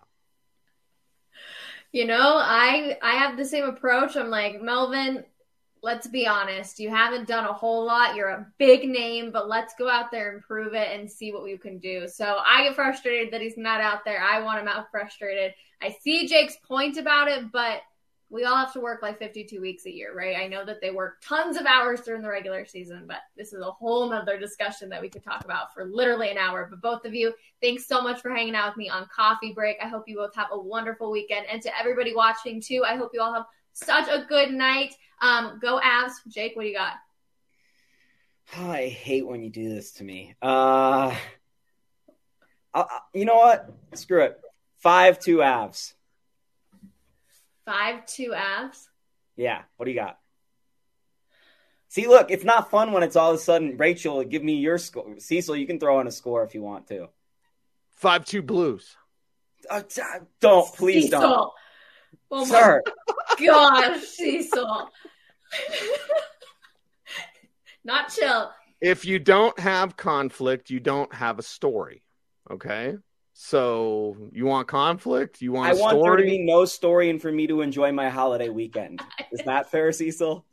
You 1.91 2.05
know, 2.05 2.37
I 2.37 2.97
I 3.01 3.15
have 3.15 3.37
the 3.37 3.45
same 3.45 3.65
approach. 3.65 4.15
I'm 4.15 4.29
like, 4.29 4.61
Melvin, 4.61 5.25
let's 5.83 6.07
be 6.07 6.27
honest, 6.27 6.79
you 6.79 6.89
haven't 6.89 7.27
done 7.27 7.45
a 7.45 7.53
whole 7.53 7.85
lot. 7.85 8.15
You're 8.15 8.29
a 8.29 8.47
big 8.57 8.87
name, 8.87 9.31
but 9.31 9.49
let's 9.49 9.73
go 9.77 9.89
out 9.89 10.11
there 10.11 10.31
and 10.31 10.41
prove 10.41 10.73
it 10.73 10.97
and 10.97 11.09
see 11.09 11.33
what 11.33 11.43
we 11.43 11.57
can 11.57 11.79
do. 11.79 12.07
So 12.07 12.37
I 12.45 12.63
get 12.63 12.75
frustrated 12.75 13.33
that 13.33 13.41
he's 13.41 13.57
not 13.57 13.81
out 13.81 14.05
there. 14.05 14.21
I 14.21 14.41
want 14.41 14.61
him 14.61 14.67
out 14.67 14.91
frustrated. 14.91 15.53
I 15.81 15.95
see 16.01 16.27
Jake's 16.27 16.57
point 16.57 16.97
about 16.97 17.27
it, 17.27 17.51
but 17.51 17.81
we 18.31 18.45
all 18.45 18.55
have 18.55 18.71
to 18.71 18.79
work 18.79 19.01
like 19.01 19.19
52 19.19 19.59
weeks 19.59 19.85
a 19.85 19.91
year, 19.91 20.15
right? 20.15 20.37
I 20.37 20.47
know 20.47 20.63
that 20.63 20.79
they 20.79 20.89
work 20.89 21.21
tons 21.21 21.57
of 21.57 21.65
hours 21.65 21.99
during 21.99 22.21
the 22.21 22.29
regular 22.29 22.65
season, 22.65 23.03
but 23.05 23.17
this 23.35 23.51
is 23.51 23.59
a 23.61 23.69
whole 23.69 24.09
nother 24.09 24.39
discussion 24.39 24.87
that 24.89 25.01
we 25.01 25.09
could 25.09 25.23
talk 25.23 25.43
about 25.43 25.73
for 25.73 25.83
literally 25.83 26.31
an 26.31 26.37
hour. 26.37 26.65
But 26.69 26.81
both 26.81 27.03
of 27.03 27.13
you, 27.13 27.33
thanks 27.61 27.87
so 27.87 28.01
much 28.01 28.21
for 28.21 28.31
hanging 28.33 28.55
out 28.55 28.69
with 28.69 28.77
me 28.77 28.87
on 28.87 29.05
Coffee 29.13 29.51
Break. 29.51 29.77
I 29.83 29.87
hope 29.89 30.05
you 30.07 30.15
both 30.15 30.33
have 30.35 30.47
a 30.53 30.57
wonderful 30.57 31.11
weekend. 31.11 31.45
And 31.51 31.61
to 31.63 31.77
everybody 31.77 32.15
watching 32.15 32.61
too, 32.61 32.85
I 32.87 32.95
hope 32.95 33.11
you 33.13 33.21
all 33.21 33.33
have 33.33 33.45
such 33.73 34.07
a 34.07 34.25
good 34.29 34.51
night. 34.53 34.95
Um, 35.21 35.59
go 35.61 35.81
Avs. 35.83 36.13
Jake, 36.29 36.55
what 36.55 36.63
do 36.63 36.69
you 36.69 36.75
got? 36.75 36.93
I 38.57 38.87
hate 38.87 39.27
when 39.27 39.43
you 39.43 39.49
do 39.49 39.67
this 39.67 39.91
to 39.93 40.05
me. 40.05 40.35
Uh, 40.41 41.13
I, 42.73 42.99
you 43.13 43.25
know 43.25 43.35
what? 43.35 43.69
Screw 43.93 44.23
it. 44.23 44.39
Five 44.77 45.19
two 45.19 45.37
Avs. 45.37 45.93
Five 47.65 48.05
two 48.05 48.31
Avs. 48.35 48.87
Yeah. 49.35 49.61
What 49.77 49.85
do 49.85 49.91
you 49.91 49.99
got? 49.99 50.17
See, 51.89 52.07
look, 52.07 52.31
it's 52.31 52.45
not 52.45 52.71
fun 52.71 52.93
when 52.93 53.03
it's 53.03 53.15
all 53.15 53.31
of 53.31 53.35
a 53.35 53.39
sudden 53.39 53.75
Rachel. 53.77 54.23
Give 54.23 54.43
me 54.43 54.55
your 54.55 54.77
score, 54.77 55.19
Cecil. 55.19 55.57
You 55.57 55.67
can 55.67 55.79
throw 55.79 55.99
in 55.99 56.07
a 56.07 56.11
score 56.11 56.43
if 56.43 56.55
you 56.55 56.61
want 56.61 56.87
to. 56.87 57.09
Five 57.95 58.25
two 58.25 58.41
Blues. 58.41 58.95
Uh, 59.69 59.81
don't 60.39 60.73
please 60.73 61.05
Cecil. 61.05 61.19
don't. 61.19 61.51
Oh 62.31 62.45
Sir. 62.45 62.81
gosh, 63.45 64.01
Cecil. 64.03 64.89
Not 67.83 68.09
chill. 68.13 68.51
If 68.79 69.05
you 69.05 69.19
don't 69.19 69.59
have 69.59 69.97
conflict, 69.97 70.69
you 70.69 70.79
don't 70.79 71.13
have 71.13 71.39
a 71.39 71.43
story. 71.43 72.03
Okay. 72.49 72.95
So 73.43 74.15
you 74.31 74.45
want 74.45 74.67
conflict? 74.67 75.41
You 75.41 75.51
want 75.51 75.71
I 75.71 75.73
want 75.73 75.99
there 75.99 76.15
to 76.15 76.23
be 76.23 76.37
no 76.37 76.63
story 76.63 77.09
and 77.09 77.19
for 77.19 77.31
me 77.31 77.47
to 77.47 77.61
enjoy 77.61 77.91
my 77.91 78.07
holiday 78.07 78.49
weekend. 78.49 79.01
Is 79.31 79.41
that 79.45 79.71
fair, 79.71 79.91
Cecil? 79.91 80.45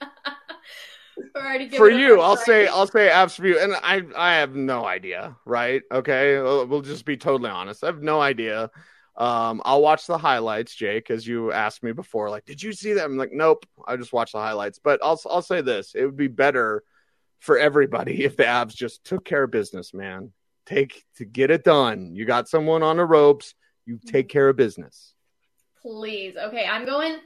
for 1.76 1.88
you, 1.88 2.20
I'll 2.20 2.36
say 2.36 2.66
I'll 2.66 2.88
say 2.88 3.10
absolute, 3.10 3.58
and 3.58 3.74
I 3.74 4.02
I 4.16 4.34
have 4.34 4.56
no 4.56 4.84
idea, 4.84 5.36
right? 5.44 5.82
Okay, 5.92 6.36
we'll 6.40 6.82
just 6.82 7.04
be 7.04 7.16
totally 7.16 7.48
honest. 7.48 7.84
I 7.84 7.86
have 7.86 8.02
no 8.02 8.20
idea. 8.20 8.72
Um, 9.16 9.62
I'll 9.64 9.80
watch 9.80 10.08
the 10.08 10.18
highlights, 10.18 10.74
Jake, 10.74 11.12
as 11.12 11.24
you 11.24 11.52
asked 11.52 11.84
me 11.84 11.92
before. 11.92 12.28
Like, 12.28 12.44
did 12.44 12.60
you 12.60 12.72
see 12.72 12.94
that? 12.94 13.04
I'm 13.04 13.16
like, 13.16 13.32
nope. 13.32 13.66
I 13.86 13.96
just 13.96 14.12
watched 14.12 14.32
the 14.32 14.40
highlights. 14.40 14.80
But 14.82 14.98
I'll 15.00 15.20
I'll 15.30 15.42
say 15.42 15.60
this: 15.60 15.94
it 15.94 16.04
would 16.04 16.16
be 16.16 16.28
better 16.28 16.82
for 17.38 17.56
everybody 17.56 18.24
if 18.24 18.36
the 18.36 18.44
Avs 18.44 18.74
just 18.74 19.04
took 19.04 19.24
care 19.24 19.44
of 19.44 19.52
business, 19.52 19.94
man. 19.94 20.32
Take 20.66 21.04
to 21.16 21.24
get 21.24 21.50
it 21.50 21.64
done. 21.64 22.14
You 22.14 22.24
got 22.24 22.48
someone 22.48 22.82
on 22.82 22.96
the 22.96 23.04
ropes. 23.04 23.54
You 23.86 23.96
mm-hmm. 23.96 24.08
take 24.08 24.28
care 24.28 24.48
of 24.48 24.56
business. 24.56 25.14
Please. 25.80 26.36
Okay, 26.36 26.64
I'm 26.64 26.84
going 26.84 27.18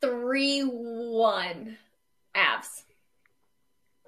three 0.00 0.60
one 0.60 1.78
Avs. 2.36 2.82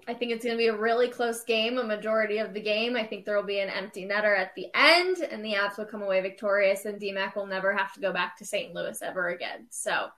I 0.07 0.13
think 0.13 0.33
it's 0.33 0.45
going 0.45 0.57
to 0.57 0.63
be 0.63 0.67
a 0.67 0.77
really 0.77 1.09
close 1.09 1.45
game, 1.45 1.79
a 1.79 1.85
majority 1.85 2.39
of 2.39 2.53
the 2.53 2.61
game. 2.61 2.95
I 2.95 3.05
think 3.05 3.25
there 3.25 3.37
will 3.37 3.43
be 3.43 3.61
an 3.61 3.71
empty 3.71 4.07
netter 4.07 4.37
at 4.37 4.55
the 4.55 4.67
end, 4.75 5.19
and 5.19 5.43
the 5.43 5.55
Avs 5.55 5.79
will 5.79 5.87
come 5.87 6.03
away 6.03 6.21
victorious, 6.21 6.85
and 6.85 7.01
DMAC 7.01 7.35
will 7.37 7.47
never 7.47 7.73
have 7.73 7.93
to 7.95 8.01
go 8.01 8.13
back 8.13 8.37
to 8.39 8.45
St. 8.45 8.75
Louis 8.75 9.01
ever 9.01 9.29
again. 9.29 9.67
So 9.71 10.09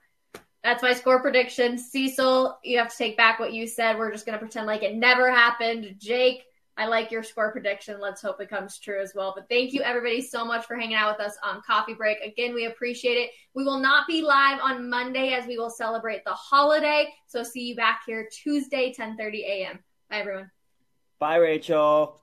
that's 0.64 0.83
my 0.83 0.93
score 0.93 1.21
prediction. 1.21 1.79
Cecil, 1.79 2.59
you 2.64 2.79
have 2.79 2.91
to 2.91 2.97
take 2.97 3.17
back 3.17 3.39
what 3.39 3.53
you 3.53 3.69
said. 3.69 3.97
We're 3.97 4.11
just 4.11 4.27
going 4.27 4.37
to 4.37 4.41
pretend 4.41 4.67
like 4.67 4.83
it 4.83 4.97
never 4.97 5.31
happened. 5.31 5.95
Jake, 5.99 6.43
I 6.79 6.87
like 6.87 7.11
your 7.11 7.22
score 7.22 7.53
prediction. 7.53 8.01
Let's 8.01 8.20
hope 8.20 8.41
it 8.41 8.51
comes 8.51 8.79
true 8.79 9.01
as 9.01 9.14
well. 9.14 9.33
But 9.35 9.49
thank 9.49 9.72
you 9.72 9.83
everybody 9.83 10.20
so 10.20 10.45
much 10.45 10.66
for 10.66 10.77
hanging 10.77 10.97
out 10.97 11.16
with 11.16 11.27
us 11.27 11.37
on 11.43 11.62
Coffee 11.62 11.95
Break. 11.95 12.18
Again, 12.20 12.55
we 12.55 12.66
appreciate 12.66 13.14
it. 13.14 13.31
We 13.55 13.64
will 13.64 13.79
not 13.79 14.07
be 14.07 14.20
live 14.22 14.61
on 14.62 14.91
Monday 14.91 15.33
as 15.33 15.47
we 15.47 15.57
will 15.57 15.70
celebrate 15.70 16.24
the 16.24 16.35
holiday. 16.35 17.09
So 17.27 17.43
see 17.43 17.68
you 17.68 17.77
back 17.77 18.03
here 18.07 18.29
Tuesday, 18.31 18.95
10:30 18.97 19.45
a.m. 19.45 19.79
Bye 20.11 20.18
everyone. 20.18 20.51
Bye 21.18 21.37
Rachel. 21.37 22.20